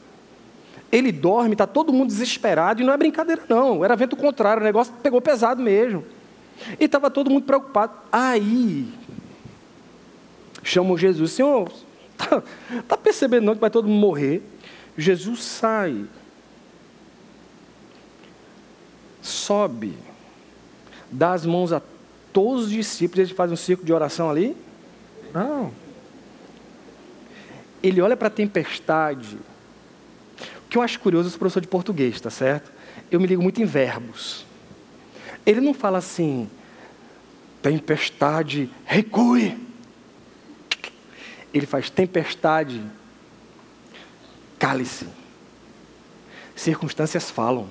Ele 0.91 1.11
dorme, 1.11 1.51
está 1.51 1.67
todo 1.67 1.93
mundo 1.93 2.07
desesperado, 2.07 2.81
e 2.81 2.83
não 2.83 2.91
é 2.91 2.97
brincadeira, 2.97 3.43
não. 3.47 3.85
Era 3.85 3.95
vento 3.95 4.15
contrário, 4.15 4.63
o 4.63 4.65
negócio 4.65 4.91
pegou 5.03 5.21
pesado 5.21 5.61
mesmo. 5.61 6.03
E 6.79 6.85
estava 6.85 7.11
todo 7.11 7.29
mundo 7.29 7.43
preocupado. 7.43 7.93
Aí, 8.11 8.91
chamam 10.63 10.97
Jesus, 10.97 11.33
Senhor, 11.33 11.71
está 12.19 12.41
tá 12.87 12.97
percebendo 12.97 13.45
não 13.45 13.53
que 13.53 13.61
vai 13.61 13.69
todo 13.69 13.87
mundo 13.87 14.01
morrer? 14.01 14.41
Jesus 14.97 15.43
sai, 15.43 16.03
sobe, 19.21 19.95
dá 21.11 21.33
as 21.33 21.45
mãos 21.45 21.71
a 21.71 21.92
todos 22.33 22.65
os 22.65 22.71
discípulos, 22.71 23.27
ele 23.27 23.35
faz 23.35 23.51
um 23.51 23.55
círculo 23.55 23.85
de 23.85 23.93
oração 23.93 24.29
ali? 24.29 24.57
Não. 25.33 25.71
Ele 27.81 28.01
olha 28.01 28.17
para 28.17 28.27
a 28.27 28.31
tempestade. 28.31 29.37
O 30.65 30.69
que 30.69 30.77
eu 30.77 30.81
acho 30.81 30.99
curioso, 30.99 31.27
eu 31.27 31.31
sou 31.31 31.39
professor 31.39 31.61
de 31.61 31.67
português, 31.67 32.19
tá 32.19 32.29
certo? 32.29 32.71
Eu 33.11 33.19
me 33.19 33.27
ligo 33.27 33.41
muito 33.41 33.61
em 33.61 33.65
verbos. 33.65 34.45
Ele 35.45 35.61
não 35.61 35.73
fala 35.73 35.99
assim, 35.99 36.49
tempestade, 37.61 38.69
recue. 38.85 39.57
Ele 41.53 41.67
faz 41.67 41.89
tempestade, 41.89 42.81
cale-se. 44.57 45.07
Circunstâncias 46.55 47.29
falam. 47.29 47.67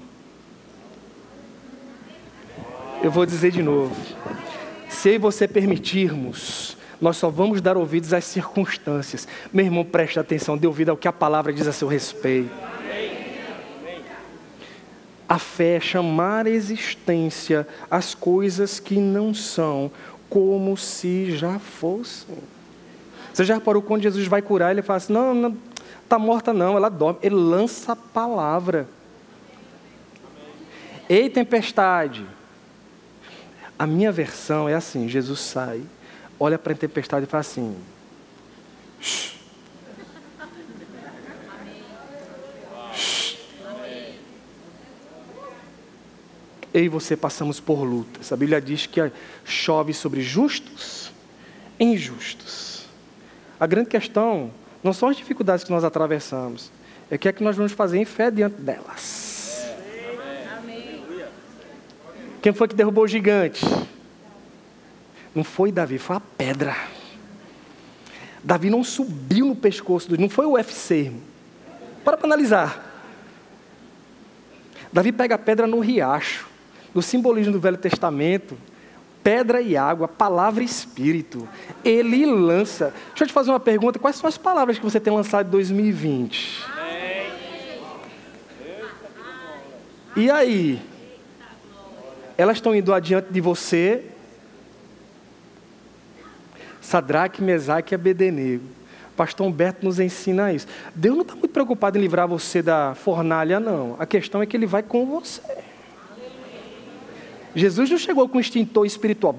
Eu 3.02 3.10
vou 3.10 3.26
dizer 3.26 3.50
de 3.50 3.62
novo. 3.62 3.96
Se 4.92 5.16
você 5.18 5.48
permitirmos, 5.48 6.76
nós 7.00 7.16
só 7.16 7.30
vamos 7.30 7.60
dar 7.60 7.76
ouvidos 7.76 8.12
às 8.12 8.24
circunstâncias. 8.24 9.26
Meu 9.52 9.64
irmão, 9.64 9.84
preste 9.84 10.20
atenção, 10.20 10.56
dê 10.56 10.66
ouvido 10.66 10.90
ao 10.90 10.96
que 10.96 11.08
a 11.08 11.12
palavra 11.12 11.52
diz 11.52 11.66
a 11.66 11.72
seu 11.72 11.88
respeito. 11.88 12.50
A 15.28 15.38
fé 15.38 15.76
é 15.76 15.80
chamar 15.80 16.46
a 16.46 16.50
existência 16.50 17.66
as 17.90 18.14
coisas 18.14 18.78
que 18.78 18.98
não 18.98 19.32
são 19.32 19.90
como 20.28 20.76
se 20.76 21.36
já 21.36 21.58
fossem. 21.58 22.36
Você 23.32 23.44
já 23.44 23.54
reparou 23.54 23.82
quando 23.82 24.02
Jesus 24.02 24.26
vai 24.26 24.42
curar, 24.42 24.72
ele 24.72 24.82
fala 24.82 24.98
assim: 24.98 25.12
não, 25.12 25.32
não 25.34 25.56
está 26.04 26.18
morta 26.18 26.52
não, 26.52 26.76
ela 26.76 26.90
dorme. 26.90 27.18
Ele 27.22 27.34
lança 27.34 27.92
a 27.92 27.96
palavra. 27.96 28.86
Ei, 31.08 31.30
tempestade. 31.30 32.26
A 33.78 33.86
minha 33.86 34.12
versão 34.12 34.68
é 34.68 34.74
assim: 34.74 35.08
Jesus 35.08 35.40
sai, 35.40 35.82
olha 36.38 36.58
para 36.58 36.72
a 36.72 36.76
tempestade 36.76 37.24
e 37.24 37.28
fala 37.28 37.40
assim: 37.40 37.76
eu 46.72 46.84
e 46.84 46.88
você 46.88 47.16
passamos 47.16 47.60
por 47.60 47.82
lutas. 47.82 48.32
A 48.32 48.36
Bíblia 48.36 48.60
diz 48.60 48.86
que 48.86 49.00
chove 49.44 49.92
sobre 49.92 50.22
justos 50.22 51.12
e 51.78 51.84
injustos. 51.84 52.86
A 53.60 53.66
grande 53.66 53.88
questão 53.88 54.50
não 54.82 54.92
são 54.92 55.08
as 55.08 55.16
dificuldades 55.16 55.64
que 55.64 55.70
nós 55.70 55.84
atravessamos, 55.84 56.72
é 57.10 57.16
o 57.16 57.18
que 57.18 57.28
é 57.28 57.32
que 57.32 57.44
nós 57.44 57.56
vamos 57.56 57.72
fazer 57.72 57.98
em 57.98 58.04
fé 58.04 58.30
diante 58.30 58.60
delas. 58.60 59.21
Quem 62.42 62.52
foi 62.52 62.68
que 62.68 62.74
derrubou 62.74 63.04
o 63.04 63.08
gigante? 63.08 63.64
Não 65.34 65.44
foi 65.44 65.72
Davi, 65.72 65.96
foi 65.96 66.16
a 66.16 66.20
pedra. 66.20 66.76
Davi 68.44 68.68
não 68.68 68.84
subiu 68.84 69.46
no 69.46 69.56
pescoço 69.56 70.10
do. 70.10 70.18
Não 70.18 70.28
foi 70.28 70.44
o 70.44 70.52
UFC. 70.52 71.12
Para 72.04 72.16
para 72.16 72.26
analisar. 72.26 72.90
Davi 74.92 75.12
pega 75.12 75.36
a 75.36 75.38
pedra 75.38 75.66
no 75.66 75.80
riacho 75.80 76.52
no 76.94 77.02
simbolismo 77.02 77.52
do 77.52 77.60
Velho 77.60 77.76
Testamento, 77.76 78.56
pedra 79.22 79.60
e 79.60 79.76
água, 79.76 80.06
palavra 80.06 80.62
e 80.62 80.66
espírito. 80.66 81.48
Ele 81.84 82.26
lança. 82.26 82.92
Deixa 83.08 83.24
eu 83.24 83.28
te 83.28 83.32
fazer 83.32 83.50
uma 83.50 83.60
pergunta: 83.60 83.98
quais 83.98 84.16
são 84.16 84.28
as 84.28 84.36
palavras 84.36 84.78
que 84.78 84.84
você 84.84 85.00
tem 85.00 85.12
lançado 85.12 85.46
em 85.46 85.50
2020? 85.50 86.64
E 90.14 90.30
aí? 90.30 90.91
Elas 92.36 92.56
estão 92.56 92.74
indo 92.74 92.92
adiante 92.92 93.32
de 93.32 93.40
você? 93.40 94.04
Sadraque, 96.80 97.42
Mesaque 97.42 97.94
e 97.94 97.96
Abednego. 97.96 98.64
Pastor 99.16 99.46
Humberto 99.46 99.84
nos 99.84 100.00
ensina 100.00 100.52
isso. 100.52 100.66
Deus 100.94 101.14
não 101.14 101.22
está 101.22 101.34
muito 101.34 101.50
preocupado 101.50 101.98
em 101.98 102.00
livrar 102.00 102.26
você 102.26 102.62
da 102.62 102.94
fornalha, 102.94 103.60
não. 103.60 103.96
A 103.98 104.06
questão 104.06 104.42
é 104.42 104.46
que 104.46 104.56
Ele 104.56 104.66
vai 104.66 104.82
com 104.82 105.06
você. 105.06 105.42
Jesus 107.54 107.90
não 107.90 107.98
chegou 107.98 108.28
com 108.28 108.38
um 108.38 108.40
extintor 108.40 108.86
espiritual. 108.86 109.36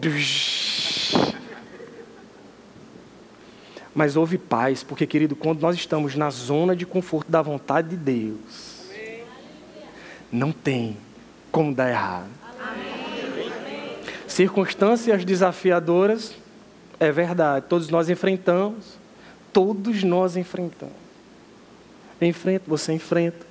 Mas 3.93 4.15
houve 4.15 4.37
paz, 4.37 4.83
porque, 4.83 5.05
querido, 5.05 5.35
quando 5.35 5.61
nós 5.61 5.75
estamos 5.75 6.15
na 6.15 6.29
zona 6.29 6.75
de 6.75 6.85
conforto 6.85 7.29
da 7.29 7.41
vontade 7.41 7.89
de 7.89 7.97
Deus, 7.97 8.87
não 10.31 10.51
tem 10.51 10.97
como 11.51 11.73
dar 11.73 11.89
errado. 11.89 12.42
Circunstâncias 14.33 15.23
desafiadoras, 15.23 16.33
é 16.99 17.11
verdade, 17.11 17.67
todos 17.69 17.89
nós 17.89 18.09
enfrentamos, 18.09 18.97
todos 19.53 20.03
nós 20.03 20.35
enfrentamos. 20.35 20.95
enfrento, 22.19 22.63
você 22.67 22.93
enfrenta. 22.93 23.45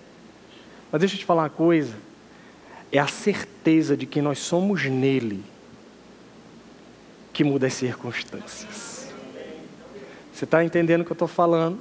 Mas 0.90 0.98
deixa 0.98 1.14
eu 1.14 1.20
te 1.20 1.24
falar 1.24 1.42
uma 1.44 1.50
coisa 1.50 1.94
é 2.90 2.98
a 2.98 3.06
certeza 3.06 3.96
de 3.96 4.06
que 4.06 4.20
nós 4.20 4.40
somos 4.40 4.84
nele 4.86 5.44
que 7.32 7.44
muda 7.44 7.68
as 7.68 7.74
circunstâncias. 7.74 9.06
Você 10.34 10.44
está 10.44 10.64
entendendo 10.64 11.02
o 11.02 11.04
que 11.04 11.12
eu 11.12 11.14
estou 11.14 11.28
falando? 11.28 11.80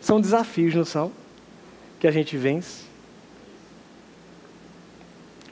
São 0.00 0.20
desafios, 0.20 0.72
não 0.72 0.84
são? 0.84 1.10
Que 1.98 2.06
a 2.06 2.12
gente 2.12 2.36
vence. 2.36 2.84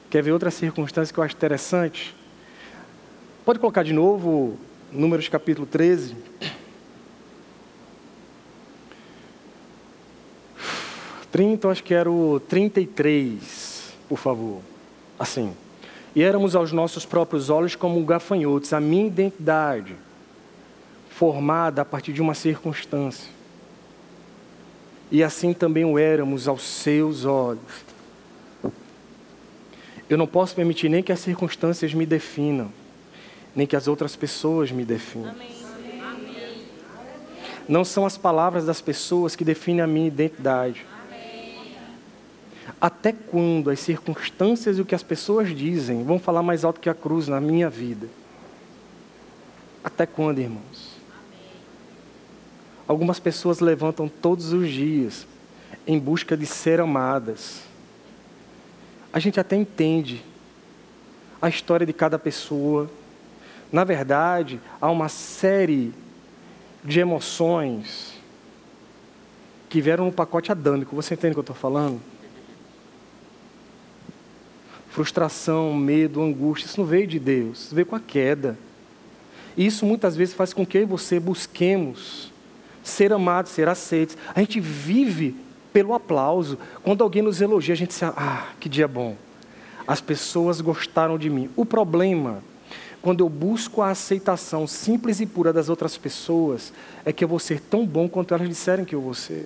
Quer 0.09 0.23
ver 0.23 0.31
outra 0.31 0.49
circunstância 0.49 1.13
que 1.13 1.19
eu 1.19 1.25
acho 1.25 1.35
interessante? 1.35 2.22
Pode 3.45 3.59
colocar 3.59 3.83
de 3.83 3.91
novo 3.91 4.57
Números 4.89 5.27
capítulo 5.27 5.67
13. 5.67 6.15
Trinta, 11.29 11.67
acho 11.67 11.83
que 11.83 11.93
era 11.93 12.09
o 12.09 12.39
33, 12.39 13.91
por 14.07 14.17
favor. 14.17 14.61
Assim. 15.19 15.53
E 16.15 16.23
éramos 16.23 16.55
aos 16.55 16.71
nossos 16.71 17.05
próprios 17.05 17.49
olhos 17.49 17.75
como 17.75 18.05
gafanhotos, 18.05 18.71
a 18.71 18.79
minha 18.79 19.07
identidade, 19.07 19.93
formada 21.09 21.81
a 21.81 21.85
partir 21.85 22.13
de 22.13 22.21
uma 22.21 22.35
circunstância. 22.35 23.29
E 25.11 25.21
assim 25.21 25.51
também 25.51 25.83
o 25.83 25.99
éramos 25.99 26.47
aos 26.47 26.63
seus 26.63 27.25
olhos. 27.25 27.59
Eu 30.09 30.17
não 30.17 30.27
posso 30.27 30.55
permitir 30.55 30.87
nem 30.87 31.03
que 31.03 31.11
as 31.11 31.19
circunstâncias 31.19 31.93
me 31.93 32.05
definam, 32.05 32.71
nem 33.55 33.67
que 33.67 33.75
as 33.75 33.87
outras 33.87 34.15
pessoas 34.15 34.71
me 34.71 34.83
definam. 34.83 35.31
Amém. 35.31 35.53
Não 37.67 37.85
são 37.85 38.05
as 38.05 38.17
palavras 38.17 38.65
das 38.65 38.81
pessoas 38.81 39.35
que 39.35 39.45
definem 39.45 39.81
a 39.81 39.87
minha 39.87 40.07
identidade. 40.07 40.85
Amém. 41.07 41.75
Até 42.79 43.13
quando 43.13 43.69
as 43.69 43.79
circunstâncias 43.79 44.77
e 44.77 44.81
o 44.81 44.85
que 44.85 44.95
as 44.95 45.03
pessoas 45.03 45.55
dizem 45.55 46.03
vão 46.03 46.19
falar 46.19 46.43
mais 46.43 46.65
alto 46.65 46.79
que 46.79 46.89
a 46.89 46.93
cruz 46.93 47.27
na 47.27 47.39
minha 47.39 47.69
vida? 47.69 48.07
Até 49.83 50.05
quando, 50.05 50.39
irmãos? 50.39 50.97
Amém. 51.09 51.49
Algumas 52.87 53.19
pessoas 53.19 53.59
levantam 53.59 54.09
todos 54.09 54.51
os 54.51 54.69
dias 54.69 55.25
em 55.87 55.97
busca 55.97 56.35
de 56.35 56.45
ser 56.45 56.81
amadas 56.81 57.61
a 59.13 59.19
gente 59.19 59.39
até 59.39 59.55
entende 59.55 60.25
a 61.39 61.47
história 61.47 61.85
de 61.85 61.93
cada 61.93 62.17
pessoa. 62.17 62.89
Na 63.73 63.83
verdade, 63.83 64.61
há 64.79 64.91
uma 64.91 65.09
série 65.09 65.91
de 66.83 66.99
emoções 66.99 68.13
que 69.67 69.81
vieram 69.81 70.05
no 70.05 70.11
pacote 70.11 70.51
adâmico. 70.51 70.95
Você 70.95 71.15
entende 71.15 71.31
o 71.31 71.33
que 71.33 71.39
eu 71.39 71.41
estou 71.41 71.55
falando? 71.55 71.99
Frustração, 74.89 75.73
medo, 75.73 76.21
angústia, 76.21 76.67
isso 76.67 76.79
não 76.79 76.85
veio 76.85 77.07
de 77.07 77.17
Deus, 77.17 77.61
isso 77.63 77.73
veio 77.73 77.87
com 77.87 77.95
a 77.95 77.99
queda. 77.99 78.55
E 79.57 79.65
isso 79.65 79.87
muitas 79.87 80.15
vezes 80.15 80.35
faz 80.35 80.53
com 80.53 80.63
que 80.63 80.77
eu 80.77 80.83
e 80.83 80.85
você 80.85 81.19
busquemos 81.19 82.31
ser 82.83 83.11
amados, 83.11 83.51
ser 83.51 83.67
aceitos. 83.67 84.15
A 84.35 84.39
gente 84.39 84.59
vive 84.59 85.35
pelo 85.73 85.95
aplauso. 85.95 86.59
Quando 86.83 87.03
alguém 87.03 87.23
nos 87.23 87.41
elogia, 87.41 87.73
a 87.73 87.77
gente 87.77 87.89
diz: 87.89 88.03
Ah, 88.03 88.49
que 88.59 88.69
dia 88.69 88.87
bom. 88.87 89.17
As 89.87 89.99
pessoas 89.99 90.61
gostaram 90.61 91.17
de 91.17 91.27
mim. 91.27 91.49
O 91.55 91.65
problema, 91.65 92.43
quando 93.03 93.19
eu 93.19 93.27
busco 93.27 93.81
a 93.81 93.89
aceitação 93.89 94.65
simples 94.65 95.19
e 95.19 95.25
pura 95.25 95.51
das 95.51 95.67
outras 95.67 95.97
pessoas, 95.97 96.71
é 97.03 97.11
que 97.11 97.21
eu 97.21 97.27
vou 97.27 97.37
ser 97.37 97.59
tão 97.59 97.85
bom 97.85 98.07
quanto 98.07 98.33
elas 98.33 98.47
disserem 98.47 98.85
que 98.85 98.95
eu 98.95 99.01
vou 99.01 99.13
ser. 99.13 99.45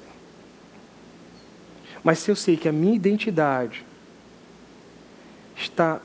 Mas 2.04 2.20
se 2.20 2.30
eu 2.30 2.36
sei 2.36 2.56
que 2.56 2.70
a 2.70 2.72
minha 2.72 2.96
identidade 2.96 3.84
está 5.56 6.00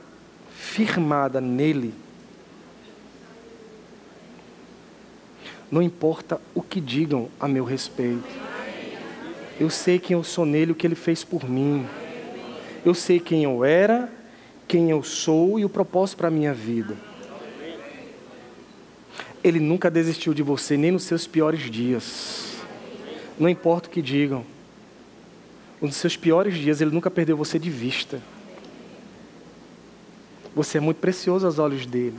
firmada 0.49 1.39
nele, 1.39 1.93
não 5.69 5.79
importa 5.79 6.41
o 6.55 6.61
que 6.63 6.81
digam 6.81 7.29
a 7.39 7.47
meu 7.47 7.65
respeito. 7.65 8.27
Eu 9.59 9.69
sei 9.69 9.99
quem 9.99 10.15
eu 10.15 10.23
sou 10.23 10.43
nele, 10.43 10.71
o 10.71 10.75
que 10.75 10.87
ele 10.87 10.95
fez 10.95 11.23
por 11.23 11.47
mim. 11.47 11.85
Eu 12.83 12.95
sei 12.95 13.19
quem 13.19 13.43
eu 13.43 13.63
era, 13.63 14.11
quem 14.67 14.89
eu 14.89 15.03
sou 15.03 15.59
e 15.59 15.65
o 15.65 15.69
propósito 15.69 16.17
para 16.17 16.29
a 16.29 16.31
minha 16.31 16.51
vida. 16.51 17.12
Ele 19.43 19.59
nunca 19.59 19.91
desistiu 19.91 20.33
de 20.33 20.41
você, 20.41 20.77
nem 20.77 20.91
nos 20.91 21.03
seus 21.03 21.27
piores 21.27 21.69
dias. 21.69 22.55
Não 23.37 23.49
importa 23.49 23.87
o 23.87 23.91
que 23.91 24.01
digam. 24.01 24.45
Nos 25.81 25.95
seus 25.95 26.15
piores 26.15 26.55
dias, 26.55 26.79
ele 26.79 26.91
nunca 26.91 27.11
perdeu 27.11 27.35
você 27.35 27.59
de 27.59 27.69
vista. 27.69 28.21
Você 30.55 30.77
é 30.77 30.81
muito 30.81 30.97
precioso 30.97 31.45
aos 31.45 31.59
olhos 31.59 31.85
dele. 31.85 32.17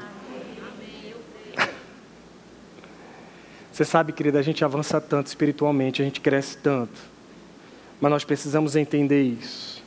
Você 3.72 3.84
sabe, 3.84 4.12
querida, 4.12 4.40
a 4.40 4.42
gente 4.42 4.64
avança 4.64 5.00
tanto 5.00 5.28
espiritualmente, 5.28 6.02
a 6.02 6.04
gente 6.04 6.20
cresce 6.20 6.58
tanto 6.58 7.14
mas 8.04 8.10
nós 8.10 8.24
precisamos 8.24 8.76
entender 8.76 9.22
isso. 9.22 9.82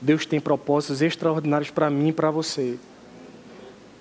Deus 0.00 0.26
tem 0.26 0.38
propósitos 0.38 1.00
extraordinários 1.00 1.70
para 1.70 1.88
mim 1.88 2.08
e 2.08 2.12
para 2.12 2.30
você. 2.30 2.78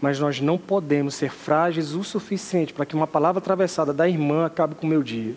Mas 0.01 0.19
nós 0.19 0.39
não 0.41 0.57
podemos 0.57 1.15
ser 1.15 1.31
frágeis 1.31 1.93
o 1.93 2.03
suficiente 2.03 2.73
para 2.73 2.85
que 2.85 2.95
uma 2.95 3.07
palavra 3.07 3.39
atravessada 3.39 3.93
da 3.93 4.07
irmã 4.07 4.45
acabe 4.45 4.75
com 4.75 4.85
o 4.85 4.89
meu 4.89 5.01
dia. 5.01 5.35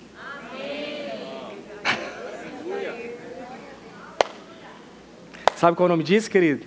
Sabe 5.56 5.76
qual 5.76 5.86
é 5.86 5.88
o 5.88 5.92
nome 5.92 6.04
disso, 6.04 6.30
querido? 6.30 6.64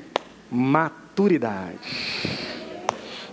Maturidade. 0.52 1.80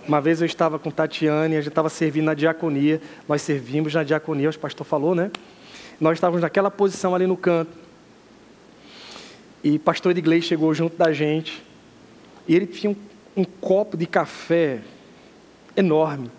Uma 0.07 0.21
vez 0.21 0.39
eu 0.41 0.45
estava 0.45 0.79
com 0.79 0.89
Tatiane, 0.89 1.55
a 1.55 1.59
gente 1.59 1.69
estava 1.69 1.89
servindo 1.89 2.25
na 2.25 2.33
diaconia. 2.33 3.01
Nós 3.27 3.41
servimos 3.41 3.93
na 3.93 4.03
diaconia, 4.03 4.49
o 4.49 4.57
pastor 4.57 4.87
falou, 4.87 5.13
né? 5.13 5.29
Nós 5.99 6.17
estávamos 6.17 6.41
naquela 6.41 6.71
posição 6.71 7.13
ali 7.13 7.27
no 7.27 7.35
canto. 7.35 7.71
E 9.63 9.77
pastor 9.77 10.11
Edgley 10.11 10.41
chegou 10.41 10.73
junto 10.73 10.95
da 10.95 11.11
gente. 11.11 11.61
E 12.47 12.55
ele 12.55 12.65
tinha 12.65 12.91
um, 12.91 12.95
um 13.35 13.43
copo 13.43 13.95
de 13.95 14.05
café 14.05 14.81
enorme. 15.75 16.29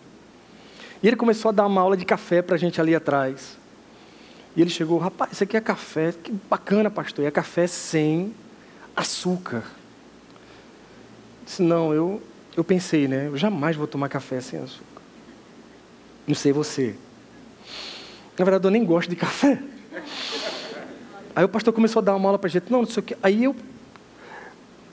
E 1.02 1.08
ele 1.08 1.16
começou 1.16 1.48
a 1.48 1.52
dar 1.52 1.66
uma 1.66 1.80
aula 1.80 1.96
de 1.96 2.04
café 2.04 2.42
para 2.42 2.56
a 2.56 2.58
gente 2.58 2.80
ali 2.80 2.94
atrás. 2.94 3.58
E 4.54 4.60
ele 4.60 4.70
chegou, 4.70 4.98
rapaz, 4.98 5.32
isso 5.32 5.44
aqui 5.44 5.56
é 5.56 5.60
café, 5.60 6.12
que 6.12 6.32
bacana, 6.48 6.90
pastor. 6.90 7.24
E 7.24 7.28
é 7.28 7.30
café 7.30 7.66
sem 7.66 8.34
açúcar. 8.94 9.64
Eu 11.40 11.44
disse, 11.46 11.62
não, 11.62 11.94
eu, 11.94 12.22
eu 12.56 12.64
pensei, 12.64 13.08
né? 13.08 13.28
Eu 13.28 13.36
jamais 13.36 13.76
vou 13.76 13.86
tomar 13.86 14.08
café 14.08 14.40
sem 14.40 14.60
açúcar. 14.60 15.02
Não 16.26 16.34
sei 16.34 16.52
você. 16.52 16.94
Na 18.38 18.44
verdade, 18.44 18.66
eu 18.66 18.70
nem 18.70 18.84
gosto 18.84 19.08
de 19.08 19.16
café. 19.16 19.62
Aí 21.34 21.44
o 21.44 21.48
pastor 21.48 21.72
começou 21.72 22.00
a 22.00 22.04
dar 22.04 22.16
uma 22.16 22.28
aula 22.28 22.38
para 22.38 22.48
a 22.48 22.50
gente, 22.50 22.70
não, 22.70 22.80
não 22.80 22.88
sei 22.88 23.00
o 23.00 23.04
quê. 23.04 23.16
Aí 23.22 23.44
eu 23.44 23.56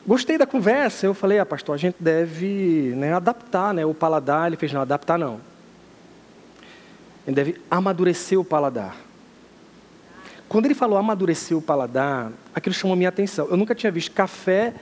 gostei 0.07 0.37
da 0.37 0.45
conversa, 0.45 1.05
eu 1.05 1.13
falei, 1.13 1.39
ah, 1.39 1.45
pastor, 1.45 1.75
a 1.75 1.77
gente 1.77 1.97
deve 1.99 2.93
né, 2.95 3.13
adaptar 3.13 3.73
né, 3.73 3.85
o 3.85 3.93
paladar. 3.93 4.47
Ele 4.47 4.55
fez, 4.55 4.71
não, 4.71 4.81
adaptar 4.81 5.17
não. 5.17 5.39
Ele 7.25 7.35
deve 7.35 7.61
amadurecer 7.69 8.39
o 8.39 8.45
paladar. 8.45 8.95
Quando 10.47 10.65
ele 10.65 10.75
falou 10.75 10.97
amadurecer 10.97 11.57
o 11.57 11.61
paladar, 11.61 12.31
aquilo 12.55 12.73
chamou 12.73 12.95
minha 12.95 13.09
atenção. 13.09 13.47
Eu 13.49 13.57
nunca 13.57 13.75
tinha 13.75 13.91
visto 13.91 14.11
café 14.11 14.73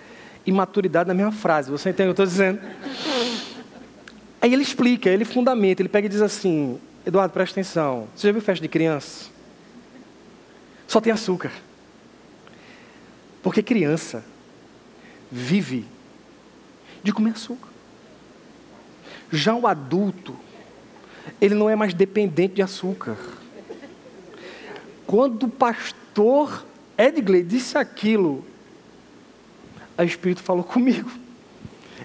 e 0.45 0.51
maturidade 0.51 1.07
na 1.07 1.13
mesma 1.13 1.31
frase. 1.31 1.71
Você 1.71 1.89
entende 1.89 2.11
o 2.11 2.13
que 2.13 2.21
eu 2.21 2.23
estou 2.23 2.25
dizendo? 2.25 2.59
Aí 4.39 4.53
ele 4.53 4.61
explica, 4.61 5.09
ele 5.09 5.25
fundamenta, 5.25 5.81
ele 5.81 5.89
pega 5.89 6.05
e 6.05 6.09
diz 6.09 6.21
assim, 6.21 6.79
Eduardo, 7.03 7.33
presta 7.33 7.59
atenção. 7.59 8.07
Você 8.15 8.27
já 8.27 8.31
viu 8.31 8.41
festa 8.41 8.61
de 8.61 8.67
criança? 8.67 9.33
só 10.87 11.01
tem 11.01 11.11
açúcar. 11.11 11.51
Porque 13.41 13.61
criança 13.61 14.23
vive 15.35 15.85
de 17.03 17.11
comer 17.11 17.31
açúcar. 17.31 17.67
Já 19.29 19.53
o 19.53 19.67
adulto, 19.67 20.33
ele 21.41 21.53
não 21.53 21.69
é 21.69 21.75
mais 21.75 21.93
dependente 21.93 22.55
de 22.55 22.61
açúcar. 22.61 23.17
Quando 25.05 25.43
o 25.43 25.49
pastor 25.49 26.65
Edgley 26.97 27.43
disse 27.43 27.77
aquilo, 27.77 28.45
o 29.97 30.03
Espírito 30.03 30.41
falou 30.41 30.63
comigo. 30.63 31.11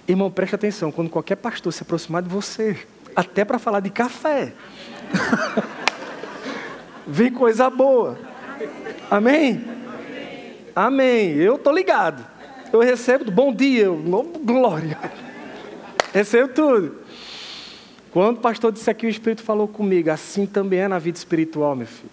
Irmão, 0.05 0.29
preste 0.29 0.55
atenção, 0.55 0.91
quando 0.91 1.09
qualquer 1.09 1.37
pastor 1.37 1.71
se 1.71 1.83
aproximar 1.83 2.21
de 2.21 2.27
você, 2.27 2.85
até 3.15 3.45
para 3.45 3.57
falar 3.57 3.79
de 3.79 3.91
café, 3.91 4.53
vem 7.07 7.31
coisa 7.31 7.69
boa. 7.69 8.19
Amém? 9.09 9.63
Amém. 10.75 11.31
Eu 11.35 11.55
estou 11.55 11.73
ligado. 11.73 12.30
Eu 12.71 12.79
recebo 12.79 13.29
bom 13.29 13.53
dia, 13.53 13.87
glória. 14.43 14.97
Recebo 16.13 16.53
tudo. 16.53 16.95
Quando 18.11 18.37
o 18.37 18.41
pastor 18.41 18.71
disse 18.71 18.89
aqui, 18.89 19.05
o 19.05 19.09
Espírito 19.09 19.43
falou 19.43 19.67
comigo, 19.67 20.09
assim 20.09 20.45
também 20.45 20.79
é 20.79 20.87
na 20.87 20.99
vida 20.99 21.17
espiritual, 21.17 21.75
meu 21.75 21.87
filho. 21.87 22.09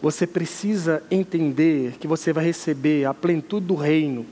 Você 0.00 0.26
precisa 0.26 1.02
entender 1.10 1.96
que 1.98 2.08
você 2.08 2.32
vai 2.32 2.44
receber 2.44 3.04
a 3.04 3.14
plenitude 3.14 3.66
do 3.66 3.76
reino 3.76 4.26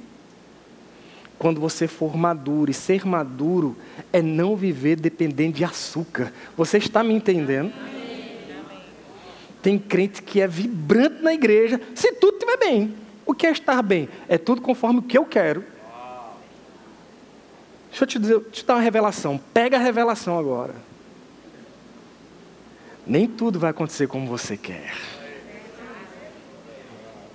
quando 1.38 1.60
você 1.60 1.86
for 1.86 2.16
maduro. 2.16 2.70
E 2.70 2.74
ser 2.74 3.06
maduro 3.06 3.76
é 4.12 4.20
não 4.20 4.56
viver 4.56 4.96
dependendo 4.96 5.54
de 5.54 5.64
açúcar. 5.64 6.32
Você 6.56 6.78
está 6.78 7.04
me 7.04 7.14
entendendo? 7.14 7.72
Tem 9.62 9.78
crente 9.78 10.22
que 10.22 10.40
é 10.40 10.46
vibrante 10.46 11.22
na 11.22 11.34
igreja, 11.34 11.80
se 11.94 12.12
tudo 12.12 12.34
estiver 12.34 12.58
bem. 12.58 12.94
O 13.26 13.34
que 13.34 13.46
é 13.46 13.50
estar 13.50 13.82
bem? 13.82 14.08
É 14.28 14.38
tudo 14.38 14.60
conforme 14.60 15.00
o 15.00 15.02
que 15.02 15.16
eu 15.16 15.24
quero. 15.24 15.64
Deixa 17.90 18.04
eu 18.04 18.06
te, 18.06 18.18
dizer, 18.18 18.40
te 18.50 18.64
dar 18.64 18.74
uma 18.74 18.80
revelação. 18.80 19.38
Pega 19.52 19.76
a 19.76 19.80
revelação 19.80 20.38
agora. 20.38 20.74
Nem 23.06 23.26
tudo 23.26 23.58
vai 23.58 23.70
acontecer 23.70 24.06
como 24.06 24.26
você 24.26 24.56
quer. 24.56 24.94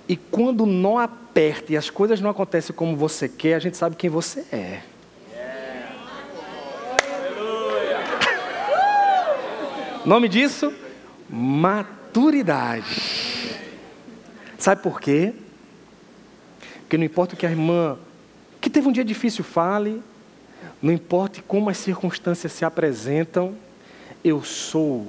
E 0.08 0.16
quando 0.16 0.62
o 0.62 0.66
nó 0.66 0.98
aperta 0.98 1.72
e 1.72 1.76
as 1.76 1.90
coisas 1.90 2.20
não 2.20 2.30
acontecem 2.30 2.74
como 2.74 2.96
você 2.96 3.28
quer, 3.28 3.54
a 3.54 3.58
gente 3.58 3.76
sabe 3.76 3.96
quem 3.96 4.08
você 4.08 4.40
é. 4.52 4.82
Nome 10.04 10.28
disso? 10.28 10.72
Maturidade. 11.28 11.95
Sabe 14.58 14.82
por 14.82 15.00
quê? 15.00 15.34
Porque 16.80 16.96
não 16.96 17.04
importa 17.04 17.34
o 17.34 17.36
que 17.36 17.44
a 17.44 17.50
irmã 17.50 17.98
que 18.60 18.70
teve 18.70 18.88
um 18.88 18.92
dia 18.92 19.04
difícil 19.04 19.44
fale, 19.44 20.02
não 20.80 20.92
importa 20.92 21.42
como 21.46 21.68
as 21.68 21.76
circunstâncias 21.76 22.52
se 22.52 22.64
apresentam, 22.64 23.56
eu 24.24 24.42
sou 24.42 25.06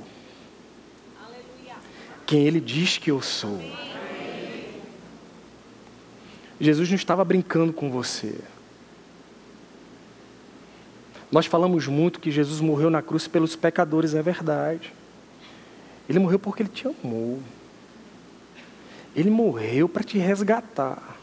quem 2.25 2.45
Ele 2.45 2.59
diz 2.59 2.97
que 2.97 3.09
eu 3.09 3.21
sou. 3.21 3.59
Jesus 6.59 6.89
não 6.89 6.95
estava 6.95 7.23
brincando 7.23 7.71
com 7.71 7.89
você. 7.89 8.37
Nós 11.31 11.45
falamos 11.45 11.87
muito 11.87 12.19
que 12.19 12.31
Jesus 12.31 12.59
morreu 12.59 12.89
na 12.89 13.01
cruz 13.01 13.27
pelos 13.27 13.55
pecadores, 13.55 14.13
é 14.13 14.21
verdade. 14.21 14.93
Ele 16.09 16.19
morreu 16.19 16.39
porque 16.39 16.63
Ele 16.63 16.69
te 16.69 16.87
amou. 16.87 17.39
Ele 19.15 19.29
morreu 19.29 19.89
para 19.89 20.03
te 20.03 20.17
resgatar. 20.17 21.17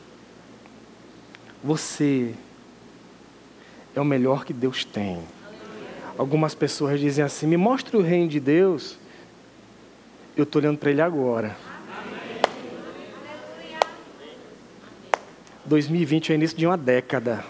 Você 1.63 2.35
é 3.95 4.01
o 4.01 4.05
melhor 4.05 4.45
que 4.45 4.53
Deus 4.53 4.85
tem. 4.85 5.23
Algumas 6.19 6.55
pessoas 6.55 7.01
dizem 7.01 7.25
assim: 7.25 7.47
me 7.47 7.57
mostre 7.57 7.97
o 7.97 8.03
reino 8.03 8.29
de 8.29 8.41
Deus. 8.41 8.99
Eu 10.37 10.45
estou 10.45 10.61
olhando 10.61 10.79
para 10.79 10.91
Ele 10.91 11.01
agora. 11.01 11.57
2020 15.65 16.31
é 16.31 16.35
o 16.35 16.37
início 16.37 16.57
de 16.59 16.67
uma 16.67 16.77
década. 16.77 17.45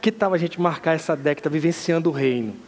Que 0.00 0.10
tal 0.10 0.34
a 0.34 0.38
gente 0.38 0.60
marcar 0.60 0.94
essa 0.94 1.14
década 1.14 1.48
vivenciando 1.48 2.10
o 2.10 2.12
reino? 2.12 2.63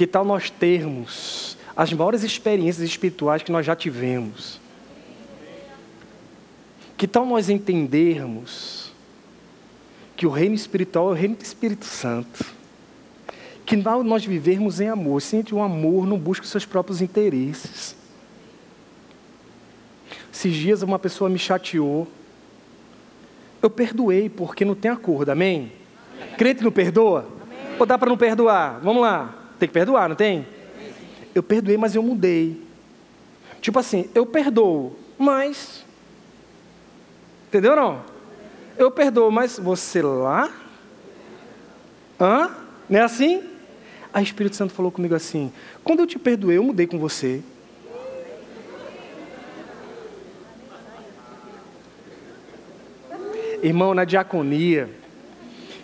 Que 0.00 0.06
tal 0.06 0.24
nós 0.24 0.48
termos 0.48 1.58
as 1.76 1.92
maiores 1.92 2.22
experiências 2.22 2.88
espirituais 2.88 3.42
que 3.42 3.52
nós 3.52 3.66
já 3.66 3.76
tivemos? 3.76 4.58
Que 6.96 7.06
tal 7.06 7.26
nós 7.26 7.50
entendermos 7.50 8.94
que 10.16 10.26
o 10.26 10.30
reino 10.30 10.54
espiritual 10.54 11.10
é 11.10 11.10
o 11.10 11.14
reino 11.14 11.36
do 11.36 11.42
Espírito 11.42 11.84
Santo? 11.84 12.46
Que 13.66 13.76
nós 13.76 14.24
vivermos 14.24 14.80
em 14.80 14.88
amor, 14.88 15.20
sente 15.20 15.54
um 15.54 15.62
amor, 15.62 16.06
não 16.06 16.16
busca 16.16 16.46
os 16.46 16.50
seus 16.50 16.64
próprios 16.64 17.02
interesses. 17.02 17.94
Esses 20.32 20.54
dias 20.54 20.80
uma 20.80 20.98
pessoa 20.98 21.28
me 21.28 21.38
chateou. 21.38 22.08
Eu 23.60 23.68
perdoei 23.68 24.30
porque 24.30 24.64
não 24.64 24.74
tem 24.74 24.90
acordo, 24.90 25.28
amém? 25.28 25.70
amém. 26.18 26.36
Crente 26.38 26.64
não 26.64 26.72
perdoa? 26.72 27.28
Amém. 27.42 27.76
Ou 27.78 27.84
dá 27.84 27.98
para 27.98 28.08
não 28.08 28.16
perdoar? 28.16 28.80
Vamos 28.80 29.02
lá. 29.02 29.36
Tem 29.60 29.68
que 29.68 29.74
perdoar, 29.74 30.08
não 30.08 30.16
tem? 30.16 30.46
Eu 31.34 31.42
perdoei, 31.42 31.76
mas 31.76 31.94
eu 31.94 32.02
mudei. 32.02 32.60
Tipo 33.60 33.78
assim, 33.78 34.08
eu 34.14 34.24
perdoo, 34.24 34.98
mas. 35.18 35.84
Entendeu 37.48 37.76
não? 37.76 38.02
Eu 38.78 38.90
perdoo, 38.90 39.30
mas 39.30 39.58
você 39.58 40.00
lá? 40.00 40.50
Hã? 42.18 42.50
Não 42.88 42.98
é 42.98 43.02
assim? 43.02 43.42
Aí 44.14 44.22
o 44.22 44.24
Espírito 44.24 44.56
Santo 44.56 44.72
falou 44.72 44.90
comigo 44.90 45.14
assim: 45.14 45.52
quando 45.84 46.00
eu 46.00 46.06
te 46.06 46.18
perdoei, 46.18 46.56
eu 46.56 46.64
mudei 46.64 46.86
com 46.86 46.98
você. 46.98 47.42
Irmão, 53.62 53.92
na 53.92 54.06
diaconia, 54.06 54.88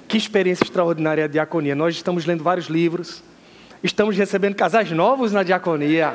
que 0.08 0.16
experiência 0.16 0.64
extraordinária 0.64 1.20
é 1.20 1.24
a 1.26 1.28
diaconia. 1.28 1.74
Nós 1.74 1.94
estamos 1.94 2.24
lendo 2.24 2.42
vários 2.42 2.68
livros, 2.68 3.22
estamos 3.82 4.16
recebendo 4.16 4.54
casais 4.54 4.90
novos 4.90 5.32
na 5.32 5.42
diaconia. 5.42 6.14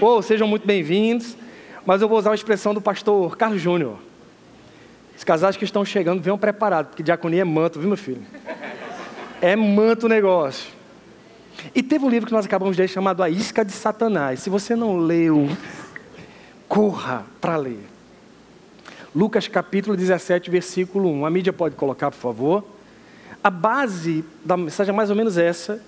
Oh, 0.00 0.22
sejam 0.22 0.48
muito 0.48 0.66
bem-vindos. 0.66 1.36
Mas 1.84 2.00
eu 2.00 2.08
vou 2.08 2.18
usar 2.18 2.32
a 2.32 2.34
expressão 2.34 2.72
do 2.72 2.80
pastor 2.80 3.36
Carlos 3.36 3.60
Júnior. 3.60 3.98
Os 5.16 5.24
casais 5.24 5.56
que 5.56 5.64
estão 5.64 5.84
chegando, 5.84 6.22
venham 6.22 6.38
preparados, 6.38 6.90
porque 6.90 7.02
diaconia 7.02 7.42
é 7.42 7.44
manto, 7.44 7.78
viu, 7.78 7.88
meu 7.88 7.96
filho? 7.96 8.22
É 9.40 9.56
manto 9.56 10.06
o 10.06 10.08
negócio. 10.08 10.70
E 11.74 11.82
teve 11.82 12.04
um 12.04 12.08
livro 12.08 12.26
que 12.26 12.32
nós 12.32 12.46
acabamos 12.46 12.76
de 12.76 12.82
ler 12.82 12.88
chamado 12.88 13.22
A 13.22 13.28
Isca 13.28 13.64
de 13.64 13.72
Satanás. 13.72 14.40
Se 14.40 14.50
você 14.50 14.74
não 14.74 14.96
leu, 14.96 15.48
corra 16.68 17.24
para 17.40 17.56
ler. 17.56 17.84
Lucas 19.14 19.46
capítulo 19.46 19.96
17, 19.96 20.50
versículo 20.50 21.08
1. 21.10 21.26
A 21.26 21.30
mídia 21.30 21.52
pode 21.52 21.74
colocar, 21.74 22.10
por 22.10 22.16
favor. 22.16 22.64
A 23.44 23.50
base 23.50 24.24
da 24.44 24.56
mensagem 24.56 24.92
é 24.92 24.96
mais 24.96 25.10
ou 25.10 25.16
menos 25.16 25.36
essa. 25.36 25.82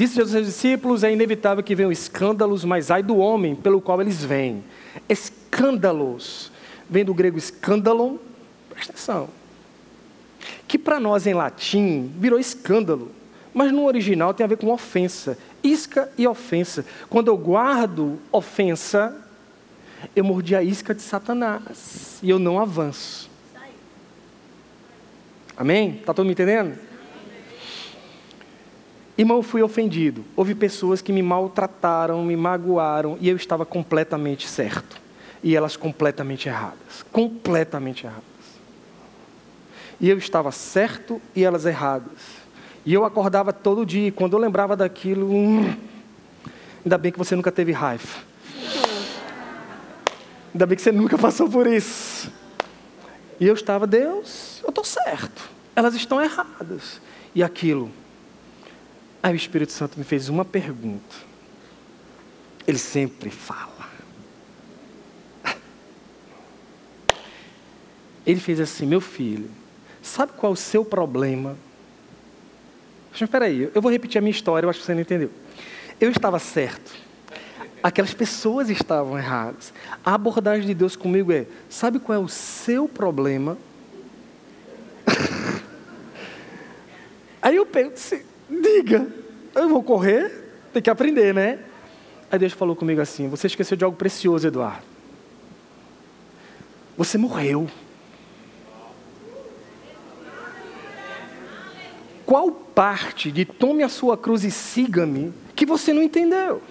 Disse 0.00 0.18
aos 0.18 0.30
seus 0.30 0.46
discípulos: 0.46 1.04
é 1.04 1.12
inevitável 1.12 1.62
que 1.62 1.74
venham 1.74 1.92
escândalos, 1.92 2.64
mas 2.64 2.90
ai 2.90 3.02
do 3.02 3.18
homem 3.18 3.54
pelo 3.54 3.82
qual 3.82 4.00
eles 4.00 4.24
vêm. 4.24 4.64
Escândalos. 5.06 6.50
Vem 6.88 7.04
do 7.04 7.12
grego 7.12 7.36
escândalo, 7.36 8.18
presta 8.70 8.92
atenção. 8.92 9.28
Que 10.66 10.78
para 10.78 10.98
nós 10.98 11.26
em 11.26 11.34
latim 11.34 12.10
virou 12.18 12.38
escândalo, 12.38 13.12
mas 13.52 13.70
no 13.72 13.84
original 13.84 14.32
tem 14.32 14.42
a 14.42 14.46
ver 14.46 14.56
com 14.56 14.70
ofensa. 14.70 15.36
Isca 15.62 16.10
e 16.16 16.26
ofensa. 16.26 16.82
Quando 17.10 17.28
eu 17.28 17.36
guardo 17.36 18.18
ofensa, 18.32 19.14
eu 20.16 20.24
mordi 20.24 20.56
a 20.56 20.62
isca 20.62 20.94
de 20.94 21.02
Satanás 21.02 22.18
e 22.22 22.30
eu 22.30 22.38
não 22.38 22.58
avanço. 22.58 23.28
Amém? 25.54 25.96
Está 25.96 26.14
todo 26.14 26.24
mundo 26.24 26.32
entendendo? 26.32 26.89
Irmão, 29.20 29.36
eu 29.36 29.42
fui 29.42 29.62
ofendido. 29.62 30.24
Houve 30.34 30.54
pessoas 30.54 31.02
que 31.02 31.12
me 31.12 31.22
maltrataram, 31.22 32.24
me 32.24 32.34
magoaram 32.34 33.18
e 33.20 33.28
eu 33.28 33.36
estava 33.36 33.66
completamente 33.66 34.48
certo. 34.48 34.98
E 35.42 35.54
elas 35.54 35.76
completamente 35.76 36.48
erradas. 36.48 37.04
Completamente 37.12 38.06
erradas. 38.06 38.24
E 40.00 40.08
eu 40.08 40.16
estava 40.16 40.50
certo 40.50 41.20
e 41.36 41.44
elas 41.44 41.66
erradas. 41.66 42.18
E 42.86 42.94
eu 42.94 43.04
acordava 43.04 43.52
todo 43.52 43.84
dia 43.84 44.08
e 44.08 44.10
quando 44.10 44.32
eu 44.32 44.38
lembrava 44.38 44.74
daquilo, 44.74 45.30
hum, 45.30 45.76
ainda 46.82 46.96
bem 46.96 47.12
que 47.12 47.18
você 47.18 47.36
nunca 47.36 47.52
teve 47.52 47.72
raiva. 47.72 48.22
Ainda 50.54 50.64
bem 50.64 50.76
que 50.76 50.82
você 50.82 50.92
nunca 50.92 51.18
passou 51.18 51.46
por 51.46 51.66
isso. 51.66 52.32
E 53.38 53.46
eu 53.46 53.52
estava, 53.52 53.86
Deus, 53.86 54.62
eu 54.62 54.70
estou 54.70 54.82
certo. 54.82 55.42
Elas 55.76 55.94
estão 55.94 56.22
erradas. 56.22 57.02
E 57.34 57.42
aquilo. 57.42 57.99
Aí 59.22 59.32
o 59.32 59.36
Espírito 59.36 59.72
Santo 59.72 59.98
me 59.98 60.04
fez 60.04 60.28
uma 60.28 60.44
pergunta. 60.44 61.16
Ele 62.66 62.78
sempre 62.78 63.30
fala. 63.30 63.88
Ele 68.26 68.40
fez 68.40 68.60
assim: 68.60 68.86
Meu 68.86 69.00
filho, 69.00 69.50
sabe 70.02 70.32
qual 70.36 70.52
é 70.52 70.54
o 70.54 70.56
seu 70.56 70.84
problema? 70.84 71.56
Mas 73.10 73.20
espera 73.20 73.46
aí, 73.46 73.70
eu 73.74 73.82
vou 73.82 73.90
repetir 73.90 74.18
a 74.18 74.22
minha 74.22 74.30
história, 74.30 74.66
eu 74.66 74.70
acho 74.70 74.78
que 74.78 74.86
você 74.86 74.94
não 74.94 75.00
entendeu. 75.00 75.30
Eu 76.00 76.10
estava 76.10 76.38
certo 76.38 77.10
aquelas 77.82 78.14
pessoas 78.14 78.70
estavam 78.70 79.18
erradas. 79.18 79.72
A 80.04 80.14
abordagem 80.14 80.66
de 80.66 80.74
Deus 80.74 80.94
comigo 80.96 81.32
é: 81.32 81.46
sabe 81.68 81.98
qual 81.98 82.16
é 82.16 82.18
o 82.22 82.28
seu 82.28 82.88
problema? 82.88 83.58
Aí 87.42 87.56
eu 87.56 87.66
penso, 87.66 88.16
diga, 88.50 89.06
eu 89.54 89.68
vou 89.68 89.82
correr, 89.82 90.30
tem 90.72 90.82
que 90.82 90.90
aprender, 90.90 91.32
né? 91.32 91.60
Aí 92.30 92.38
Deus 92.38 92.52
falou 92.52 92.76
comigo 92.76 93.00
assim: 93.00 93.28
você 93.28 93.46
esqueceu 93.46 93.76
de 93.76 93.84
algo 93.84 93.96
precioso, 93.96 94.46
Eduardo. 94.46 94.84
Você 96.96 97.16
morreu. 97.16 97.68
Qual 102.26 102.52
parte 102.52 103.32
de 103.32 103.44
tome 103.44 103.82
a 103.82 103.88
sua 103.88 104.16
cruz 104.16 104.44
e 104.44 104.50
siga-me 104.50 105.32
que 105.56 105.66
você 105.66 105.92
não 105.92 106.02
entendeu? 106.02 106.62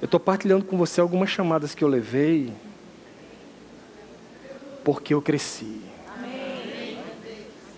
Eu 0.00 0.06
estou 0.06 0.18
partilhando 0.18 0.64
com 0.64 0.78
você 0.78 1.00
algumas 1.00 1.28
chamadas 1.28 1.74
que 1.74 1.84
eu 1.84 1.88
levei, 1.88 2.50
porque 4.82 5.12
eu 5.12 5.20
cresci. 5.20 5.89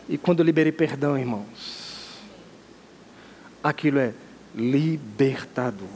E 0.09 0.19
quando 0.19 0.41
eu 0.41 0.45
liberei 0.45 0.73
perdão, 0.73 1.19
irmãos, 1.19 2.19
aquilo 3.63 3.99
é 3.99 4.13
libertador. 4.55 5.89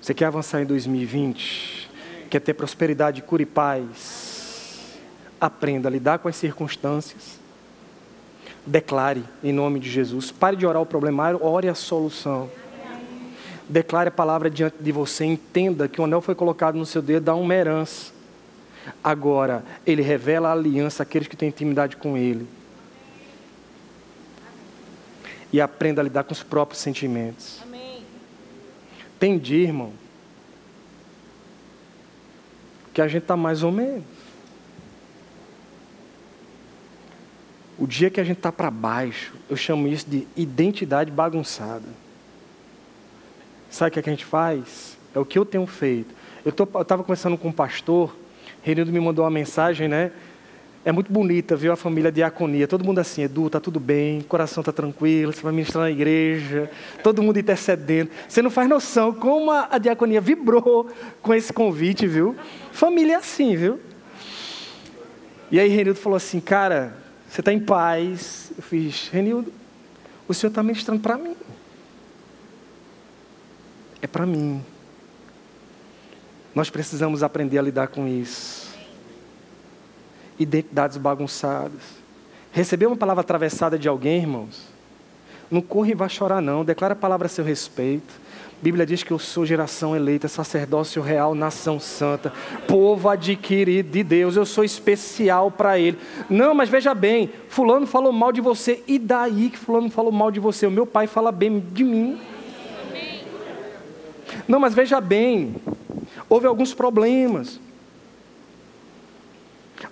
Você 0.00 0.14
quer 0.14 0.26
avançar 0.26 0.62
em 0.62 0.66
2020? 0.66 1.90
Quer 2.30 2.40
ter 2.40 2.54
prosperidade, 2.54 3.22
cura 3.22 3.42
e 3.42 3.46
paz? 3.46 4.98
Aprenda 5.40 5.88
a 5.88 5.90
lidar 5.90 6.18
com 6.18 6.28
as 6.28 6.36
circunstâncias. 6.36 7.40
Declare 8.64 9.24
em 9.42 9.52
nome 9.52 9.80
de 9.80 9.90
Jesus. 9.90 10.30
Pare 10.30 10.56
de 10.56 10.66
orar 10.66 10.82
o 10.82 10.86
problemário, 10.86 11.42
ore 11.42 11.68
a 11.68 11.74
solução. 11.74 12.50
Declare 13.68 14.08
a 14.08 14.12
palavra 14.12 14.48
diante 14.48 14.76
de 14.80 14.92
você. 14.92 15.24
Entenda 15.24 15.88
que 15.88 16.00
o 16.00 16.04
anel 16.04 16.20
foi 16.20 16.34
colocado 16.34 16.76
no 16.76 16.86
seu 16.86 17.02
dedo, 17.02 17.24
dá 17.24 17.34
uma 17.34 17.54
herança. 17.54 18.15
Agora, 19.02 19.64
ele 19.86 20.02
revela 20.02 20.48
a 20.48 20.52
aliança 20.52 21.02
àqueles 21.02 21.28
que 21.28 21.36
têm 21.36 21.48
intimidade 21.48 21.96
com 21.96 22.16
ele. 22.16 22.46
E 25.52 25.60
aprenda 25.60 26.00
a 26.00 26.04
lidar 26.04 26.24
com 26.24 26.32
os 26.32 26.42
próprios 26.42 26.80
sentimentos. 26.80 27.60
Amém. 27.62 28.04
Tem 29.18 29.38
dia, 29.38 29.64
irmão, 29.64 29.92
que 32.92 33.00
a 33.00 33.08
gente 33.08 33.22
está 33.22 33.36
mais 33.36 33.62
ou 33.62 33.70
menos. 33.70 34.04
O 37.78 37.86
dia 37.86 38.08
que 38.08 38.20
a 38.20 38.24
gente 38.24 38.38
está 38.38 38.50
para 38.50 38.70
baixo, 38.70 39.34
eu 39.50 39.56
chamo 39.56 39.86
isso 39.86 40.08
de 40.08 40.26
identidade 40.34 41.10
bagunçada. 41.10 41.88
Sabe 43.70 43.90
o 43.90 43.92
que, 43.92 43.98
é 43.98 44.02
que 44.02 44.08
a 44.08 44.12
gente 44.12 44.24
faz? 44.24 44.96
É 45.14 45.18
o 45.18 45.24
que 45.24 45.38
eu 45.38 45.44
tenho 45.44 45.66
feito. 45.66 46.14
Eu 46.44 46.50
estava 46.50 47.02
conversando 47.02 47.36
com 47.36 47.48
um 47.48 47.52
pastor, 47.52 48.16
Renildo 48.66 48.92
me 48.92 48.98
mandou 48.98 49.24
uma 49.24 49.30
mensagem, 49.30 49.86
né? 49.86 50.10
É 50.84 50.90
muito 50.90 51.12
bonita, 51.12 51.54
viu, 51.54 51.72
a 51.72 51.76
família 51.76 52.10
diaconia. 52.10 52.66
Todo 52.66 52.84
mundo 52.84 52.98
assim, 52.98 53.22
Edu, 53.22 53.48
tá 53.48 53.60
tudo 53.60 53.78
bem, 53.78 54.22
coração 54.22 54.60
tá 54.60 54.72
tranquilo, 54.72 55.32
você 55.32 55.40
vai 55.40 55.52
ministrar 55.52 55.84
na 55.84 55.90
igreja, 55.92 56.68
todo 57.00 57.22
mundo 57.22 57.38
intercedendo. 57.38 58.10
Você 58.28 58.42
não 58.42 58.50
faz 58.50 58.68
noção 58.68 59.14
como 59.14 59.52
a, 59.52 59.78
diaconia 59.78 60.20
vibrou 60.20 60.90
com 61.22 61.32
esse 61.32 61.52
convite, 61.52 62.08
viu? 62.08 62.34
Família 62.72 63.12
é 63.12 63.16
assim, 63.18 63.54
viu? 63.54 63.78
E 65.48 65.60
aí 65.60 65.68
Renildo 65.68 66.00
falou 66.00 66.16
assim, 66.16 66.40
cara, 66.40 66.92
você 67.28 67.42
está 67.42 67.52
em 67.52 67.60
paz. 67.60 68.50
Eu 68.56 68.64
fiz, 68.64 69.08
Renildo, 69.12 69.52
o 70.26 70.34
Senhor 70.34 70.50
está 70.50 70.60
ministrando 70.60 71.00
para 71.00 71.16
mim. 71.16 71.36
É 74.02 74.08
para 74.08 74.26
mim. 74.26 74.60
Nós 76.56 76.70
precisamos 76.70 77.22
aprender 77.22 77.58
a 77.58 77.62
lidar 77.62 77.88
com 77.88 78.08
isso. 78.08 78.74
Identidades 80.38 80.96
bagunçadas. 80.96 81.82
Receber 82.50 82.86
uma 82.86 82.96
palavra 82.96 83.20
atravessada 83.20 83.78
de 83.78 83.86
alguém, 83.86 84.22
irmãos, 84.22 84.62
não 85.50 85.60
corre 85.60 85.92
e 85.92 85.94
vá 85.94 86.08
chorar, 86.08 86.40
não. 86.40 86.64
Declara 86.64 86.94
a 86.94 86.96
palavra 86.96 87.26
a 87.26 87.28
seu 87.28 87.44
respeito. 87.44 88.10
A 88.58 88.62
Bíblia 88.62 88.86
diz 88.86 89.02
que 89.02 89.10
eu 89.10 89.18
sou 89.18 89.44
geração 89.44 89.94
eleita, 89.94 90.28
sacerdócio 90.28 91.02
real, 91.02 91.34
nação 91.34 91.78
santa, 91.78 92.32
povo 92.66 93.10
adquirido 93.10 93.90
de 93.90 94.02
Deus, 94.02 94.34
eu 94.34 94.46
sou 94.46 94.64
especial 94.64 95.50
para 95.50 95.78
Ele. 95.78 95.98
Não, 96.30 96.54
mas 96.54 96.70
veja 96.70 96.94
bem, 96.94 97.30
Fulano 97.50 97.86
falou 97.86 98.14
mal 98.14 98.32
de 98.32 98.40
você, 98.40 98.82
e 98.86 98.98
daí 98.98 99.50
que 99.50 99.58
Fulano 99.58 99.90
falou 99.90 100.10
mal 100.10 100.30
de 100.30 100.40
você? 100.40 100.66
O 100.66 100.70
meu 100.70 100.86
pai 100.86 101.06
fala 101.06 101.30
bem 101.30 101.60
de 101.60 101.84
mim. 101.84 102.18
Não, 104.48 104.58
mas 104.58 104.74
veja 104.74 105.02
bem, 105.02 105.54
houve 106.28 106.46
alguns 106.46 106.74
problemas. 106.74 107.60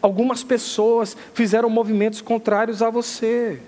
Algumas 0.01 0.43
pessoas 0.43 1.17
fizeram 1.35 1.69
movimentos 1.69 2.21
contrários 2.21 2.83
a 2.83 2.91
você. 2.91 3.61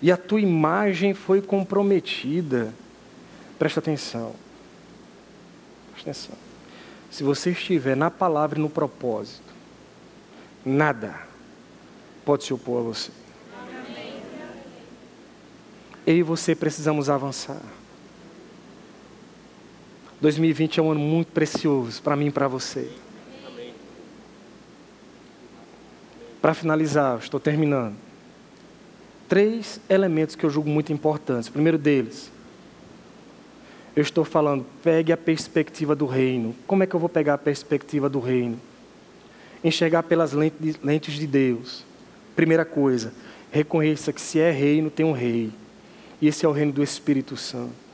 E 0.00 0.12
a 0.12 0.16
tua 0.16 0.40
imagem 0.40 1.14
foi 1.14 1.40
comprometida. 1.42 2.72
Presta 3.58 3.80
atenção. 3.80 4.34
Presta 5.92 6.10
atenção. 6.10 6.36
Se 7.10 7.24
você 7.24 7.50
estiver 7.50 7.96
na 7.96 8.10
palavra 8.10 8.58
e 8.58 8.62
no 8.62 8.70
propósito, 8.70 9.52
nada 10.64 11.18
pode 12.24 12.44
se 12.44 12.52
opor 12.52 12.80
a 12.80 12.82
você. 12.82 13.10
Eu 16.06 16.16
e 16.16 16.22
você 16.22 16.54
precisamos 16.54 17.10
avançar. 17.10 17.60
2020 20.20 20.80
é 20.80 20.82
um 20.82 20.90
ano 20.90 21.00
muito 21.00 21.30
precioso 21.32 22.02
para 22.02 22.16
mim 22.16 22.26
e 22.26 22.30
para 22.30 22.48
você. 22.48 22.90
Para 26.40 26.54
finalizar, 26.54 27.18
estou 27.18 27.38
terminando. 27.38 27.94
Três 29.28 29.80
elementos 29.88 30.34
que 30.34 30.44
eu 30.44 30.50
julgo 30.50 30.68
muito 30.68 30.92
importantes. 30.92 31.48
O 31.48 31.52
primeiro 31.52 31.76
deles, 31.76 32.30
eu 33.94 34.02
estou 34.02 34.24
falando, 34.24 34.64
pegue 34.82 35.12
a 35.12 35.16
perspectiva 35.16 35.94
do 35.94 36.06
reino. 36.06 36.54
Como 36.66 36.82
é 36.82 36.86
que 36.86 36.94
eu 36.94 37.00
vou 37.00 37.08
pegar 37.08 37.34
a 37.34 37.38
perspectiva 37.38 38.08
do 38.08 38.20
reino? 38.20 38.58
Enxergar 39.62 40.04
pelas 40.04 40.32
lentes 40.32 41.14
de 41.14 41.26
Deus. 41.26 41.84
Primeira 42.34 42.64
coisa, 42.64 43.12
reconheça 43.50 44.12
que 44.12 44.20
se 44.20 44.38
é 44.38 44.50
reino, 44.50 44.90
tem 44.90 45.04
um 45.04 45.12
rei. 45.12 45.52
E 46.20 46.28
esse 46.28 46.46
é 46.46 46.48
o 46.48 46.52
reino 46.52 46.72
do 46.72 46.82
Espírito 46.82 47.36
Santo. 47.36 47.87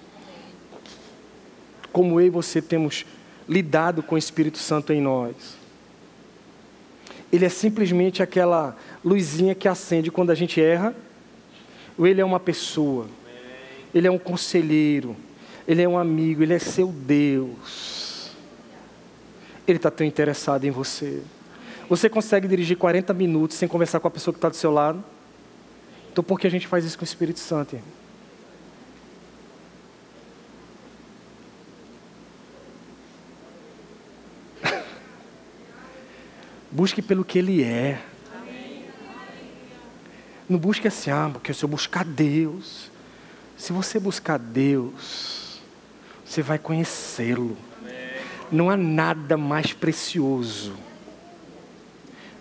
Como 1.94 2.20
eu 2.20 2.26
e 2.26 2.30
você 2.30 2.60
temos 2.60 3.06
lidado 3.48 4.02
com 4.02 4.16
o 4.16 4.18
Espírito 4.18 4.58
Santo 4.58 4.92
em 4.92 5.00
nós. 5.00 5.56
Ele 7.32 7.46
é 7.46 7.48
simplesmente 7.48 8.22
aquela 8.22 8.76
luzinha 9.02 9.54
que 9.54 9.66
acende 9.66 10.10
quando 10.10 10.30
a 10.30 10.34
gente 10.34 10.60
erra, 10.60 10.94
ou 11.96 12.06
ele 12.06 12.20
é 12.20 12.24
uma 12.24 12.40
pessoa, 12.40 13.06
ele 13.94 14.06
é 14.06 14.10
um 14.10 14.18
conselheiro, 14.18 15.16
ele 15.66 15.82
é 15.82 15.88
um 15.88 15.98
amigo, 15.98 16.42
Ele 16.42 16.52
é 16.52 16.58
seu 16.58 16.88
Deus. 16.88 18.30
Ele 19.66 19.78
está 19.78 19.90
tão 19.90 20.06
interessado 20.06 20.64
em 20.64 20.70
você. 20.70 21.22
Você 21.88 22.08
consegue 22.08 22.46
dirigir 22.46 22.76
40 22.76 23.14
minutos 23.14 23.56
sem 23.56 23.66
conversar 23.66 24.00
com 24.00 24.08
a 24.08 24.10
pessoa 24.10 24.32
que 24.32 24.38
está 24.38 24.48
do 24.48 24.56
seu 24.56 24.70
lado? 24.70 25.02
Então 26.12 26.22
por 26.22 26.38
que 26.38 26.46
a 26.46 26.50
gente 26.50 26.66
faz 26.66 26.84
isso 26.84 26.98
com 26.98 27.02
o 27.02 27.04
Espírito 27.04 27.40
Santo? 27.40 27.78
Busque 36.74 37.00
pelo 37.00 37.24
que 37.24 37.38
Ele 37.38 37.62
é. 37.62 38.02
Não 40.48 40.58
busque 40.58 40.88
assim, 40.88 41.08
ah, 41.08 41.30
porque 41.32 41.54
se 41.54 41.64
eu 41.64 41.68
buscar 41.68 42.04
Deus. 42.04 42.90
Se 43.56 43.72
você 43.72 44.00
buscar 44.00 44.40
Deus, 44.40 45.60
você 46.24 46.42
vai 46.42 46.58
conhecê-lo. 46.58 47.56
Não 48.50 48.68
há 48.68 48.76
nada 48.76 49.36
mais 49.36 49.72
precioso 49.72 50.74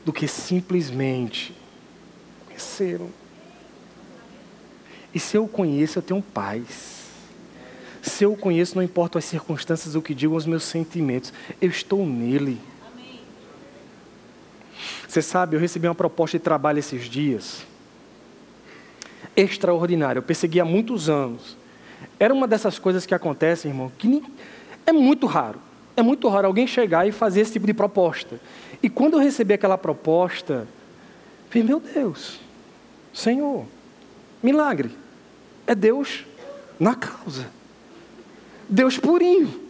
do 0.03 0.11
que 0.11 0.27
simplesmente 0.27 1.55
conhecê-lo. 2.47 3.11
E 5.13 5.19
se 5.19 5.37
eu 5.37 5.47
conheço, 5.47 5.99
eu 5.99 6.03
tenho 6.03 6.23
paz. 6.23 7.03
Se 8.01 8.23
eu 8.23 8.35
conheço, 8.35 8.75
não 8.75 8.81
importa 8.81 9.19
as 9.19 9.25
circunstâncias, 9.25 9.93
o 9.93 10.01
que 10.01 10.15
digam 10.15 10.35
os 10.35 10.47
meus 10.47 10.63
sentimentos, 10.63 11.31
eu 11.61 11.69
estou 11.69 12.03
nele. 12.03 12.59
Você 15.13 15.21
sabe, 15.21 15.55
eu 15.55 15.59
recebi 15.59 15.87
uma 15.87 15.93
proposta 15.93 16.39
de 16.39 16.43
trabalho 16.43 16.79
esses 16.79 17.03
dias. 17.03 17.63
Extraordinária. 19.37 20.17
Eu 20.17 20.23
persegui 20.23 20.59
há 20.59 20.65
muitos 20.65 21.07
anos. 21.07 21.55
Era 22.19 22.33
uma 22.33 22.47
dessas 22.47 22.79
coisas 22.79 23.05
que 23.05 23.13
acontecem, 23.13 23.69
irmão, 23.69 23.91
que 23.95 24.23
é 24.87 24.91
muito 24.91 25.27
raro. 25.27 25.59
É 25.95 26.01
muito 26.01 26.27
raro 26.29 26.47
alguém 26.47 26.65
chegar 26.65 27.07
e 27.07 27.11
fazer 27.11 27.41
esse 27.41 27.53
tipo 27.53 27.67
de 27.67 27.75
proposta. 27.75 28.41
E 28.81 28.89
quando 28.89 29.13
eu 29.13 29.19
recebi 29.19 29.53
aquela 29.53 29.77
proposta, 29.77 30.67
falei, 31.47 31.63
meu 31.63 31.79
Deus, 31.79 32.39
Senhor, 33.13 33.67
milagre. 34.41 34.89
É 35.67 35.75
Deus 35.75 36.25
na 36.79 36.95
causa. 36.95 37.45
Deus 38.67 38.97
purinho. 38.97 39.62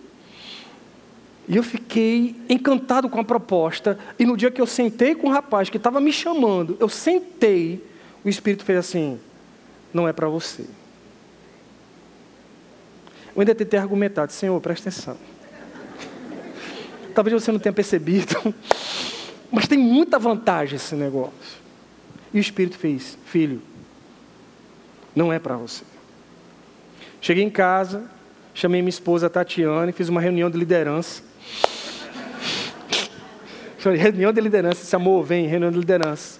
E 1.48 1.58
eu 1.58 1.64
fiquei 1.64 2.36
encantado 2.48 3.10
com 3.10 3.20
a 3.20 3.24
proposta. 3.24 4.00
E 4.18 4.26
no 4.26 4.38
dia 4.38 4.50
que 4.50 4.62
eu 4.62 4.68
sentei 4.68 5.14
com 5.14 5.28
o 5.28 5.32
rapaz 5.32 5.70
que 5.70 5.78
estava 5.78 6.00
me 6.00 6.12
chamando, 6.12 6.78
eu 6.80 6.88
sentei, 6.88 7.84
o 8.24 8.30
Espírito 8.30 8.64
fez 8.64 8.80
assim: 8.80 9.20
não 9.94 10.08
é 10.08 10.14
para 10.14 10.28
você. 10.28 10.64
Eu 13.36 13.42
ainda 13.42 13.56
tentei 13.56 13.80
argumentar, 13.80 14.30
Senhor, 14.30 14.60
presta 14.62 14.90
atenção. 14.90 15.18
Talvez 17.14 17.42
você 17.42 17.52
não 17.52 17.60
tenha 17.60 17.74
percebido, 17.74 18.36
mas 19.52 19.68
tem 19.68 19.78
muita 19.78 20.18
vantagem 20.18 20.76
esse 20.76 20.96
negócio. 20.96 21.64
E 22.34 22.38
o 22.38 22.42
Espírito 22.42 22.78
fez, 22.78 23.18
filho, 23.26 23.62
não 25.16 25.32
é 25.32 25.40
para 25.40 25.56
você. 25.56 25.84
Cheguei 27.22 27.44
em 27.44 27.50
casa, 27.50 28.10
chamei 28.54 28.82
minha 28.82 28.90
esposa 28.90 29.30
Tatiana 29.30 29.90
e 29.90 29.94
fiz 29.94 30.10
uma 30.10 30.20
reunião 30.22 30.50
de 30.50 30.58
liderança. 30.58 31.24
Reunião 33.92 34.32
de 34.32 34.40
liderança, 34.40 34.82
esse 34.82 34.96
amor 34.96 35.24
vem, 35.24 35.48
reunião 35.48 35.72
de 35.72 35.78
liderança. 35.78 36.40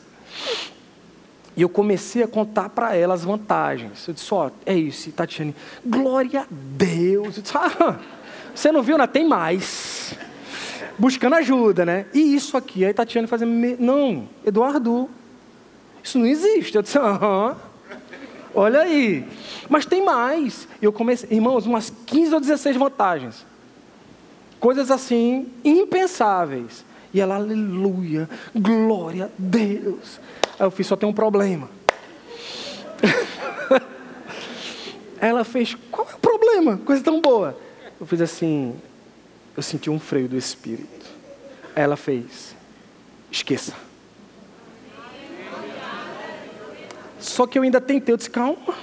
E 1.56 1.62
eu 1.62 1.70
comecei 1.70 2.24
a 2.24 2.28
contar 2.28 2.70
para 2.70 2.96
ela 2.96 3.14
as 3.14 3.24
vantagens. 3.24 4.08
Eu 4.08 4.14
disse: 4.14 4.34
Ó, 4.34 4.48
oh, 4.48 4.52
é 4.66 4.74
isso, 4.74 5.12
Tatiane, 5.12 5.56
glória 5.86 6.42
a 6.42 6.46
Deus. 6.50 7.38
Eu 7.38 7.44
disse: 7.44 7.54
Ah, 7.56 8.00
você 8.54 8.72
não 8.72 8.82
viu, 8.82 8.98
né? 8.98 9.06
Tem 9.06 9.28
mais. 9.28 10.16
Buscando 10.98 11.36
ajuda, 11.36 11.86
né? 11.86 12.06
E 12.14 12.36
isso 12.36 12.58
aqui, 12.58 12.86
aí 12.86 12.94
Tatiane 12.94 13.28
fazendo. 13.28 13.52
Não, 13.80 14.28
Eduardo, 14.46 15.10
isso 16.04 16.18
não 16.18 16.26
existe. 16.26 16.76
Eu 16.76 16.82
disse: 16.82 16.98
Aham. 16.98 17.56
Olha 18.56 18.82
aí. 18.82 19.26
Mas 19.70 19.86
tem 19.86 20.04
mais. 20.04 20.68
Eu 20.82 20.94
comecei, 20.94 21.30
irmãos, 21.32 21.66
umas 21.66 21.92
15 22.06 22.34
ou 22.36 22.40
16 22.40 22.78
vantagens. 22.78 23.46
Coisas 24.64 24.90
assim, 24.90 25.52
impensáveis. 25.62 26.86
E 27.14 27.20
ela, 27.20 27.36
aleluia, 27.36 28.30
glória 28.56 29.26
a 29.26 29.30
Deus. 29.38 30.22
Aí 30.58 30.66
eu 30.66 30.72
fiz, 30.72 30.88
só 30.88 30.96
tem 30.96 31.08
um 31.08 31.12
problema. 31.12 31.70
ela 35.20 35.44
fez, 35.44 35.76
qual 35.92 36.08
é 36.10 36.16
o 36.16 36.18
problema? 36.18 36.78
Coisa 36.78 37.04
tão 37.04 37.20
boa. 37.20 37.60
Eu 38.00 38.06
fiz 38.06 38.22
assim, 38.22 38.74
eu 39.58 39.62
senti 39.62 39.90
um 39.90 40.00
freio 40.00 40.30
do 40.30 40.38
Espírito. 40.38 41.08
Ela 41.76 41.98
fez, 41.98 42.56
esqueça. 43.30 43.74
Só 47.20 47.46
que 47.46 47.60
eu 47.60 47.64
ainda 47.64 47.82
tentei, 47.82 48.14
eu 48.14 48.18
disse, 48.18 48.30
calma. 48.30 48.74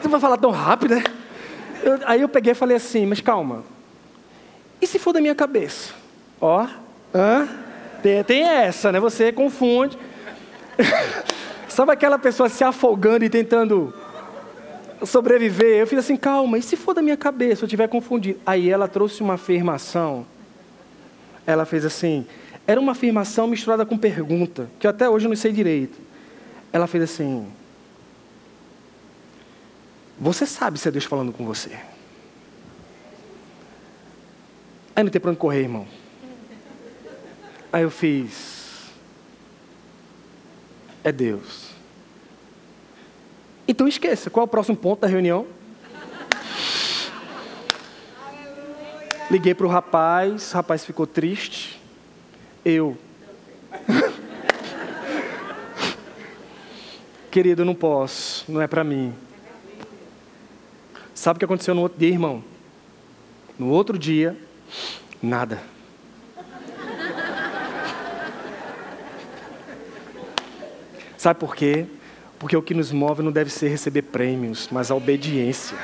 Você 0.00 0.06
vai 0.06 0.20
falar 0.20 0.36
tão 0.36 0.52
rápido, 0.52 0.94
né? 0.94 1.02
Eu, 1.82 1.98
aí 2.06 2.20
eu 2.20 2.28
peguei 2.28 2.52
e 2.52 2.54
falei 2.54 2.76
assim, 2.76 3.04
mas 3.04 3.20
calma. 3.20 3.74
E 4.80 4.86
se 4.86 4.98
for 4.98 5.12
da 5.12 5.20
minha 5.20 5.34
cabeça? 5.34 5.94
Ó, 6.40 6.66
hã? 7.14 7.48
Tem, 8.02 8.22
tem 8.24 8.42
essa, 8.42 8.92
né? 8.92 9.00
Você 9.00 9.32
confunde. 9.32 9.98
Sabe 11.68 11.92
aquela 11.92 12.18
pessoa 12.18 12.48
se 12.48 12.64
afogando 12.64 13.24
e 13.24 13.30
tentando 13.30 13.92
sobreviver? 15.04 15.78
Eu 15.78 15.86
fiz 15.86 15.98
assim, 15.98 16.16
calma, 16.16 16.58
e 16.58 16.62
se 16.62 16.76
for 16.76 16.94
da 16.94 17.02
minha 17.02 17.16
cabeça, 17.16 17.64
eu 17.64 17.68
tiver 17.68 17.88
confundido? 17.88 18.38
Aí 18.46 18.70
ela 18.70 18.88
trouxe 18.88 19.22
uma 19.22 19.34
afirmação. 19.34 20.26
Ela 21.46 21.64
fez 21.64 21.84
assim, 21.84 22.26
era 22.66 22.80
uma 22.80 22.92
afirmação 22.92 23.46
misturada 23.46 23.86
com 23.86 23.96
pergunta, 23.96 24.68
que 24.78 24.86
até 24.86 25.08
hoje 25.08 25.26
eu 25.26 25.28
não 25.28 25.36
sei 25.36 25.52
direito. 25.52 25.98
Ela 26.72 26.86
fez 26.86 27.04
assim: 27.04 27.46
Você 30.18 30.46
sabe 30.46 30.78
se 30.78 30.88
é 30.88 30.90
Deus 30.90 31.04
falando 31.04 31.32
com 31.32 31.44
você? 31.44 31.78
Aí 34.96 35.04
não 35.04 35.10
tem 35.10 35.20
para 35.20 35.30
onde 35.30 35.38
correr, 35.38 35.60
irmão. 35.60 35.86
Aí 37.70 37.82
eu 37.82 37.90
fiz. 37.90 38.86
É 41.04 41.12
Deus. 41.12 41.66
Então 43.68 43.86
esqueça, 43.86 44.30
qual 44.30 44.44
é 44.44 44.46
o 44.46 44.50
próximo 44.50 44.74
ponto 44.74 45.00
da 45.00 45.06
reunião? 45.06 45.46
Liguei 49.30 49.54
para 49.54 49.66
o 49.66 49.68
rapaz, 49.68 50.52
o 50.52 50.54
rapaz 50.54 50.82
ficou 50.82 51.06
triste. 51.06 51.78
Eu. 52.64 52.96
Querido, 57.30 57.60
eu 57.62 57.66
não 57.66 57.74
posso, 57.74 58.50
não 58.50 58.62
é 58.62 58.66
para 58.66 58.82
mim. 58.82 59.12
Sabe 61.14 61.36
o 61.36 61.38
que 61.40 61.44
aconteceu 61.44 61.74
no 61.74 61.82
outro 61.82 61.98
dia, 61.98 62.08
irmão? 62.08 62.42
No 63.58 63.68
outro 63.68 63.98
dia, 63.98 64.45
nada. 65.22 65.60
Sabe 71.16 71.40
por 71.40 71.56
quê? 71.56 71.86
Porque 72.38 72.56
o 72.56 72.62
que 72.62 72.74
nos 72.74 72.92
move 72.92 73.22
não 73.22 73.32
deve 73.32 73.50
ser 73.50 73.68
receber 73.68 74.02
prêmios, 74.02 74.68
mas 74.70 74.90
a 74.90 74.94
obediência. 74.94 75.76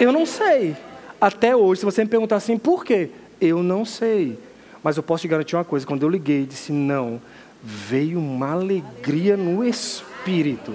Eu 0.00 0.10
não 0.10 0.26
sei. 0.26 0.76
Até 1.20 1.54
hoje, 1.54 1.80
se 1.80 1.84
você 1.84 2.02
me 2.02 2.10
perguntar 2.10 2.36
assim, 2.36 2.58
por 2.58 2.84
quê? 2.84 3.10
Eu 3.40 3.62
não 3.62 3.84
sei. 3.84 4.38
Mas 4.82 4.96
eu 4.96 5.02
posso 5.02 5.22
te 5.22 5.28
garantir 5.28 5.54
uma 5.54 5.64
coisa: 5.64 5.86
quando 5.86 6.02
eu 6.02 6.08
liguei 6.08 6.42
e 6.42 6.46
disse 6.46 6.72
não, 6.72 7.20
veio 7.62 8.18
uma 8.18 8.52
alegria 8.52 9.36
no 9.36 9.64
espírito. 9.64 10.74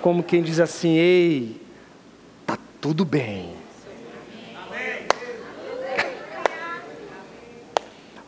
Como 0.00 0.22
quem 0.22 0.42
diz 0.42 0.58
assim: 0.58 0.96
ei, 0.96 1.60
tá 2.44 2.58
tudo 2.80 3.04
bem. 3.04 3.61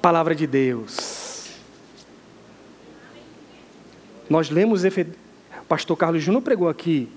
Palavra 0.05 0.35
de 0.35 0.47
Deus. 0.47 1.49
Nós 4.29 4.51
lemos, 4.51 4.83
pastor 5.67 5.97
Carlos 5.97 6.23
Júnior 6.23 6.43
pregou 6.43 6.69
aqui 6.69 7.09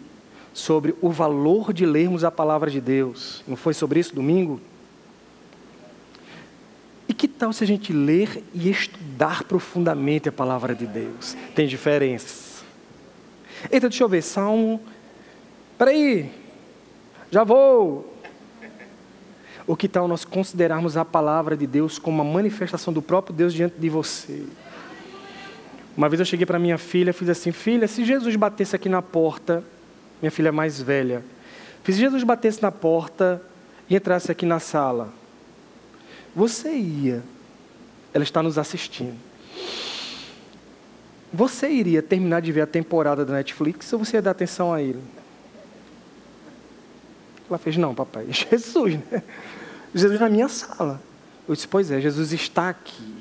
sobre 0.54 0.96
o 1.02 1.10
valor 1.10 1.74
de 1.74 1.86
lermos 1.86 2.24
a 2.24 2.32
palavra 2.32 2.72
de 2.72 2.80
Deus. 2.80 3.44
Não 3.46 3.58
foi 3.58 3.74
sobre 3.74 4.00
isso 4.00 4.16
domingo? 4.16 4.62
E 7.10 7.14
que 7.14 7.28
tal 7.28 7.52
se 7.52 7.62
a 7.62 7.68
gente 7.68 7.92
ler 7.92 8.42
e 8.54 8.70
estudar 8.70 9.44
profundamente 9.44 10.30
a 10.30 10.32
palavra 10.32 10.74
de 10.74 10.88
Deus? 10.88 11.36
Tem 11.54 11.68
diferenças. 11.68 12.64
Eita, 13.70 13.90
deixa 13.90 14.06
eu 14.06 14.08
ver, 14.08 14.22
Salmo. 14.22 14.82
Peraí, 15.78 16.32
já 17.30 17.44
vou. 17.44 18.17
O 19.68 19.76
que 19.76 19.90
tal 19.90 20.08
nós 20.08 20.24
considerarmos 20.24 20.96
a 20.96 21.04
palavra 21.04 21.58
de 21.58 21.68
Deus 21.68 22.00
como 22.00 22.24
uma 22.24 22.34
manifestação 22.34 22.94
do 22.94 23.02
próprio 23.02 23.36
Deus 23.36 23.54
diante 23.54 23.76
de 23.78 23.90
você? 23.90 24.46
Uma 25.96 26.08
vez 26.08 26.22
eu 26.22 26.26
cheguei 26.26 26.46
para 26.46 26.58
minha 26.58 26.78
filha 26.78 27.12
fiz 27.12 27.28
assim: 27.28 27.52
Filha, 27.52 27.86
se 27.86 28.06
Jesus 28.06 28.34
batesse 28.38 28.76
aqui 28.76 28.88
na 28.88 29.02
porta, 29.02 29.62
minha 30.22 30.32
filha 30.32 30.54
mais 30.54 30.82
velha, 30.82 31.22
se 31.84 31.92
Jesus 31.92 32.24
batesse 32.24 32.62
na 32.62 32.72
porta 32.72 33.42
e 33.90 33.96
entrasse 33.96 34.32
aqui 34.32 34.46
na 34.46 34.60
sala, 34.60 35.10
você 36.34 36.72
ia, 36.72 37.22
ela 38.14 38.24
está 38.24 38.42
nos 38.42 38.58
assistindo. 38.58 39.18
Você 41.34 41.70
iria 41.70 42.02
terminar 42.02 42.42
de 42.42 42.54
ver 42.54 42.62
a 42.62 42.68
temporada 42.68 43.26
da 43.26 43.34
Netflix 43.34 43.92
ou 43.92 44.00
você 44.00 44.16
ia 44.16 44.22
dar 44.22 44.32
atenção 44.32 44.74
a 44.74 44.82
ele? 44.82 45.02
Ela 47.50 47.58
fez: 47.58 47.78
Não, 47.78 47.96
papai, 47.96 48.28
Jesus, 48.30 48.96
né? 49.12 49.24
Jesus 49.94 50.20
na 50.20 50.30
minha 50.30 50.48
sala. 50.48 51.02
Eu 51.48 51.56
disse: 51.56 51.68
Pois 51.68 51.92
é, 51.92 52.02
Jesus 52.02 52.34
está 52.34 52.70
aqui. 52.70 53.16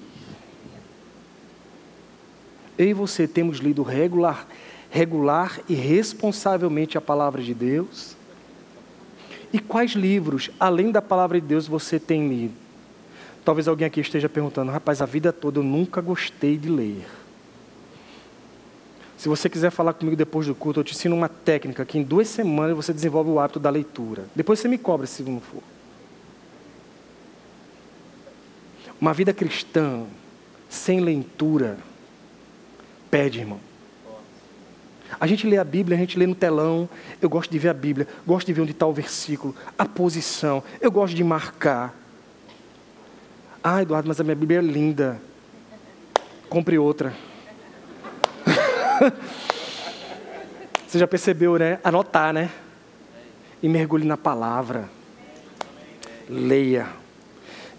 Eu 2.79 2.87
e 2.87 2.93
você 2.93 3.27
temos 3.27 3.59
lido 3.59 3.83
regular, 3.83 4.47
regular 4.91 5.61
e 5.68 5.74
responsavelmente 5.74 6.99
a 6.99 7.01
palavra 7.01 7.43
de 7.43 7.55
Deus? 7.55 8.16
E 9.53 9.59
quais 9.59 9.93
livros, 9.93 10.51
além 10.61 10.91
da 10.91 11.01
palavra 11.01 11.41
de 11.41 11.47
Deus, 11.47 11.66
você 11.66 11.99
tem 11.99 12.29
lido? 12.29 12.55
Talvez 13.45 13.68
alguém 13.68 13.87
aqui 13.87 14.01
esteja 14.01 14.29
perguntando, 14.29 14.72
rapaz, 14.72 15.01
a 15.01 15.07
vida 15.07 15.33
toda 15.33 15.61
eu 15.61 15.62
nunca 15.62 16.01
gostei 16.01 16.59
de 16.59 16.68
ler. 16.68 17.07
Se 19.16 19.28
você 19.28 19.48
quiser 19.48 19.70
falar 19.70 19.94
comigo 19.94 20.16
depois 20.16 20.46
do 20.46 20.54
culto, 20.54 20.80
eu 20.80 20.84
te 20.84 20.94
ensino 20.94 21.16
uma 21.16 21.28
técnica 21.28 21.84
que 21.84 21.98
em 21.98 22.02
duas 22.02 22.28
semanas 22.28 22.76
você 22.76 22.92
desenvolve 22.92 23.30
o 23.30 23.40
hábito 23.40 23.58
da 23.58 23.70
leitura. 23.70 24.26
Depois 24.34 24.60
você 24.60 24.68
me 24.68 24.76
cobra 24.76 25.06
se 25.06 25.22
não 25.22 25.40
for. 25.40 25.62
Uma 29.00 29.14
vida 29.14 29.32
cristã 29.32 30.04
sem 30.68 31.00
leitura 31.00 31.78
pede, 33.10 33.40
irmão. 33.40 33.60
A 35.18 35.26
gente 35.26 35.46
lê 35.46 35.56
a 35.56 35.64
Bíblia, 35.64 35.96
a 35.96 36.00
gente 36.00 36.18
lê 36.18 36.26
no 36.26 36.34
telão. 36.34 36.88
Eu 37.22 37.30
gosto 37.30 37.50
de 37.50 37.58
ver 37.58 37.68
a 37.70 37.74
Bíblia, 37.74 38.06
gosto 38.26 38.46
de 38.46 38.52
ver 38.52 38.62
onde 38.62 38.72
está 38.72 38.86
o 38.86 38.92
versículo, 38.92 39.54
a 39.78 39.86
posição. 39.86 40.62
Eu 40.80 40.90
gosto 40.90 41.14
de 41.14 41.24
marcar. 41.24 41.94
Ah, 43.62 43.80
Eduardo, 43.80 44.08
mas 44.08 44.20
a 44.20 44.24
minha 44.24 44.36
Bíblia 44.36 44.58
é 44.58 44.62
linda. 44.62 45.20
Compre 46.48 46.78
outra. 46.78 47.14
Você 50.86 50.99
já 50.99 51.07
percebeu, 51.07 51.59
né? 51.59 51.78
Anotar, 51.82 52.32
né? 52.32 52.51
E 53.62 53.68
mergulhe 53.68 54.07
na 54.07 54.16
palavra. 54.16 54.88
Leia. 56.28 56.88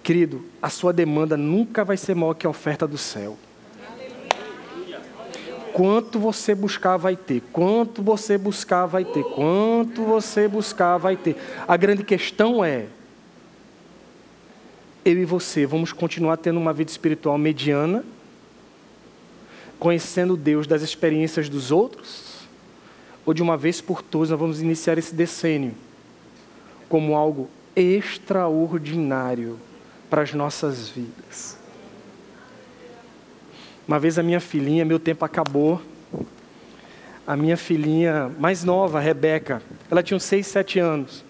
Querido, 0.04 0.46
a 0.62 0.70
sua 0.70 0.94
demanda 0.94 1.36
nunca 1.36 1.84
vai 1.84 1.98
ser 1.98 2.16
maior 2.16 2.34
que 2.34 2.48
a 2.48 2.50
oferta 2.50 2.88
do 2.88 2.98
céu. 2.98 3.38
Quanto 5.74 6.20
você 6.20 6.56
buscar, 6.56 6.98
vai 6.98 7.16
ter. 7.16 7.42
Quanto 7.52 8.02
você 8.02 8.38
buscar, 8.38 8.86
vai 8.88 9.06
ter. 9.06 9.24
Quanto 9.24 10.04
você 10.04 10.48
buscar, 10.48 10.98
vai 10.98 11.16
ter. 11.16 11.36
A 11.68 11.78
grande 11.78 12.04
questão 12.04 12.66
é: 12.66 12.86
eu 15.06 15.18
e 15.18 15.24
você 15.24 15.66
vamos 15.66 15.94
continuar 15.94 16.38
tendo 16.38 16.60
uma 16.60 16.74
vida 16.74 16.90
espiritual 16.90 17.38
mediana, 17.38 18.04
conhecendo 19.80 20.38
Deus 20.38 20.68
das 20.68 20.82
experiências 20.82 21.50
dos 21.50 21.72
outros? 21.72 22.38
Ou 23.26 23.34
de 23.34 23.42
uma 23.42 23.58
vez 23.58 23.82
por 23.82 24.02
todas 24.02 24.30
nós 24.30 24.40
vamos 24.40 24.62
iniciar 24.62 24.98
esse 24.98 25.14
decênio 25.14 25.74
como 26.88 27.16
algo 27.16 27.50
extraordinário 27.76 29.60
para 30.10 30.22
as 30.22 30.34
nossas 30.34 30.90
vidas? 30.90 31.58
Uma 33.88 34.00
vez 34.00 34.18
a 34.20 34.24
minha 34.24 34.40
filhinha, 34.40 34.84
meu 34.84 35.00
tempo 35.00 35.24
acabou, 35.24 35.82
a 37.26 37.36
minha 37.36 37.58
filhinha 37.58 38.32
mais 38.40 38.64
nova, 38.64 39.00
Rebeca. 39.02 39.62
Ela 39.92 40.02
tinha 40.02 40.16
uns 40.16 40.24
6, 40.24 40.48
7 40.48 40.80
anos. 40.80 41.26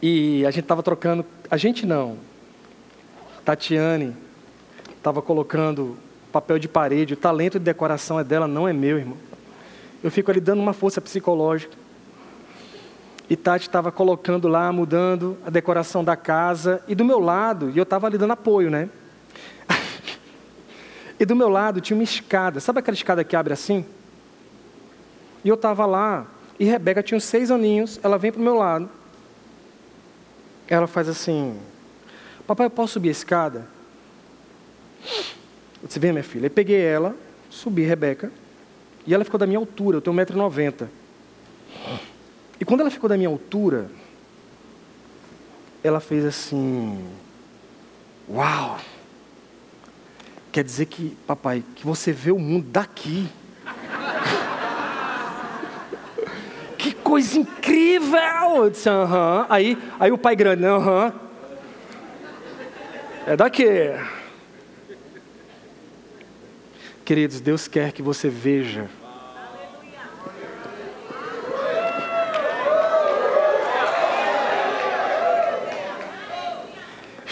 E 0.00 0.46
a 0.46 0.50
gente 0.52 0.64
estava 0.64 0.84
trocando. 0.84 1.26
A 1.50 1.56
gente 1.56 1.84
não. 1.84 2.16
Tatiane 3.44 4.16
estava 4.96 5.20
colocando 5.22 5.96
papel 6.36 6.58
de 6.58 6.68
parede. 6.68 7.14
O 7.14 7.16
talento 7.16 7.58
de 7.58 7.64
decoração 7.64 8.20
é 8.20 8.24
dela, 8.24 8.46
não 8.46 8.68
é 8.68 8.72
meu, 8.72 8.98
irmão. 8.98 9.16
Eu 10.04 10.10
fico 10.10 10.30
ali 10.30 10.38
dando 10.38 10.60
uma 10.60 10.74
força 10.74 11.00
psicológica. 11.00 11.74
E 13.28 13.34
Tati 13.34 13.66
estava 13.66 13.90
colocando 13.90 14.46
lá, 14.46 14.70
mudando 14.70 15.38
a 15.46 15.50
decoração 15.50 16.04
da 16.04 16.14
casa. 16.14 16.82
E 16.86 16.94
do 16.94 17.06
meu 17.06 17.18
lado, 17.18 17.70
e 17.70 17.78
eu 17.78 17.84
estava 17.84 18.06
ali 18.06 18.18
dando 18.18 18.32
apoio, 18.32 18.70
né? 18.70 18.90
e 21.18 21.24
do 21.24 21.34
meu 21.34 21.48
lado 21.48 21.80
tinha 21.80 21.96
uma 21.96 22.04
escada. 22.04 22.60
Sabe 22.60 22.80
aquela 22.80 22.94
escada 22.94 23.24
que 23.24 23.34
abre 23.34 23.54
assim? 23.54 23.86
E 25.42 25.48
eu 25.48 25.54
estava 25.54 25.86
lá. 25.86 26.26
E 26.60 26.66
Rebeca 26.66 27.02
tinha 27.02 27.16
uns 27.16 27.24
seis 27.24 27.50
aninhos. 27.50 27.98
Ela 28.02 28.18
vem 28.18 28.30
para 28.30 28.40
o 28.40 28.44
meu 28.44 28.56
lado. 28.56 28.90
Ela 30.68 30.86
faz 30.86 31.08
assim: 31.08 31.58
Papai, 32.46 32.66
eu 32.66 32.70
posso 32.70 32.92
subir 32.92 33.08
a 33.08 33.12
escada? 33.12 33.66
Eu 35.82 35.86
disse: 35.86 35.98
Vem, 35.98 36.12
minha 36.12 36.24
filha. 36.24 36.46
Aí 36.46 36.50
peguei 36.50 36.80
ela, 36.80 37.14
subi 37.50 37.82
Rebeca. 37.82 38.30
E 39.06 39.14
ela 39.14 39.24
ficou 39.24 39.38
da 39.38 39.46
minha 39.46 39.58
altura. 39.58 39.98
Eu 39.98 40.00
tenho 40.00 40.16
1,90m. 40.16 40.88
E 42.58 42.64
quando 42.64 42.80
ela 42.80 42.90
ficou 42.90 43.08
da 43.08 43.16
minha 43.16 43.28
altura, 43.28 43.88
ela 45.82 46.00
fez 46.00 46.24
assim: 46.24 47.06
Uau! 48.28 48.78
Quer 50.50 50.64
dizer 50.64 50.86
que, 50.86 51.16
papai, 51.26 51.62
que 51.74 51.84
você 51.84 52.12
vê 52.12 52.32
o 52.32 52.38
mundo 52.38 52.66
daqui. 52.70 53.28
que 56.78 56.94
coisa 56.94 57.38
incrível! 57.38 58.64
Eu 58.64 58.70
disse, 58.70 58.88
aham. 58.88 59.44
Aí, 59.50 59.76
aí 60.00 60.10
o 60.10 60.16
pai 60.16 60.34
grande, 60.34 60.64
aham. 60.64 61.12
É 63.26 63.36
daqui. 63.36 63.66
Queridos, 67.06 67.40
Deus 67.40 67.66
quer 67.66 67.92
que 67.92 68.02
você 68.02 68.28
veja 68.28 68.90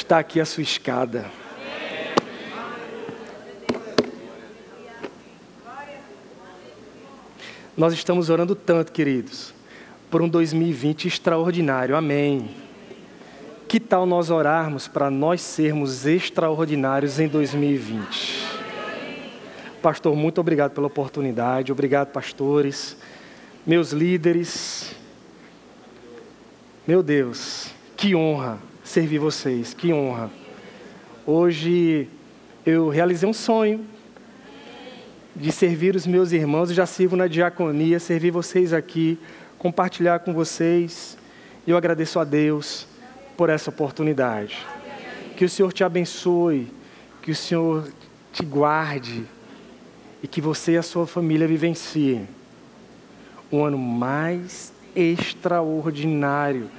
está 0.05 0.19
aqui 0.19 0.39
a 0.39 0.45
sua 0.45 0.63
escada. 0.63 1.25
Nós 7.77 7.95
estamos 7.95 8.29
orando 8.31 8.55
tanto, 8.55 8.93
queridos, 8.93 9.53
por 10.11 10.23
um 10.23 10.29
2020 10.29 11.09
extraordinário. 11.09 11.97
Amém. 11.97 12.51
Que 13.67 13.81
tal 13.81 14.07
nós 14.07 14.31
orarmos 14.31 14.87
para 14.87 15.11
nós 15.11 15.41
sermos 15.41 16.07
extraordinários 16.07 17.19
em 17.19 17.27
2020? 17.27 18.44
Pastor, 19.85 20.17
muito 20.17 20.41
obrigado 20.41 20.71
pela 20.71 20.87
oportunidade. 20.87 21.71
Obrigado, 21.71 22.09
pastores, 22.09 22.97
meus 23.67 23.93
líderes. 23.93 24.97
Meu 26.87 27.03
Deus, 27.03 27.69
que 27.95 28.15
honra 28.15 28.59
servir 28.83 29.19
vocês. 29.19 29.75
Que 29.75 29.93
honra. 29.93 30.31
Hoje 31.27 32.09
eu 32.65 32.89
realizei 32.89 33.29
um 33.29 33.35
sonho 33.35 33.85
de 35.37 35.53
servir 35.53 35.95
os 35.95 36.07
meus 36.07 36.33
irmãos. 36.33 36.71
Eu 36.71 36.77
já 36.77 36.87
sirvo 36.87 37.15
na 37.15 37.27
diaconia, 37.27 38.01
servir 38.01 38.31
vocês 38.31 38.73
aqui, 38.73 39.19
compartilhar 39.59 40.21
com 40.21 40.33
vocês. 40.33 41.19
E 41.67 41.71
eu 41.71 41.77
agradeço 41.77 42.19
a 42.19 42.25
Deus 42.25 42.87
por 43.37 43.51
essa 43.51 43.69
oportunidade. 43.69 44.57
Que 45.37 45.45
o 45.45 45.49
Senhor 45.51 45.75
te 45.75 45.85
abençoe, 45.85 46.73
que 47.21 47.31
o 47.31 47.37
Senhor 47.37 47.87
te 48.33 48.47
guarde 48.47 49.27
e 50.25 50.27
que 50.27 50.41
você 50.41 50.73
e 50.73 50.79
a 50.79 50.83
sua 50.83 51.07
família 51.07 51.47
vivenciem 51.47 52.27
um 53.53 53.63
ano 53.63 53.77
mais 53.77 54.73
extraordinário 54.97 56.71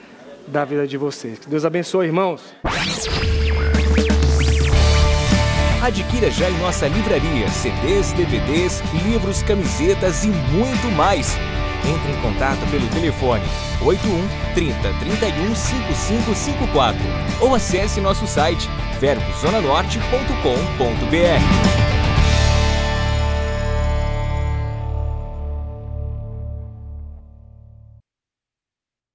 da 0.47 0.65
vida 0.65 0.87
de 0.87 0.97
vocês. 0.97 1.37
Que 1.37 1.47
Deus 1.47 1.63
abençoe, 1.63 2.07
irmãos. 2.07 2.41
Adquira 5.79 6.31
já 6.31 6.49
em 6.49 6.57
nossa 6.57 6.87
livraria 6.87 7.47
CDs, 7.49 8.13
DVDs, 8.13 8.81
livros, 9.05 9.43
camisetas 9.43 10.23
e 10.23 10.29
muito 10.29 10.87
mais. 10.95 11.37
Entre 11.87 12.13
em 12.13 12.21
contato 12.23 12.67
pelo 12.71 12.87
telefone 12.87 13.43
81 13.83 14.27
30 14.55 14.81
31 14.81 15.53
5554 15.53 16.99
ou 17.41 17.53
acesse 17.53 18.01
nosso 18.01 18.25
site 18.25 18.67
verbozonanorte.com.br. 18.99 21.84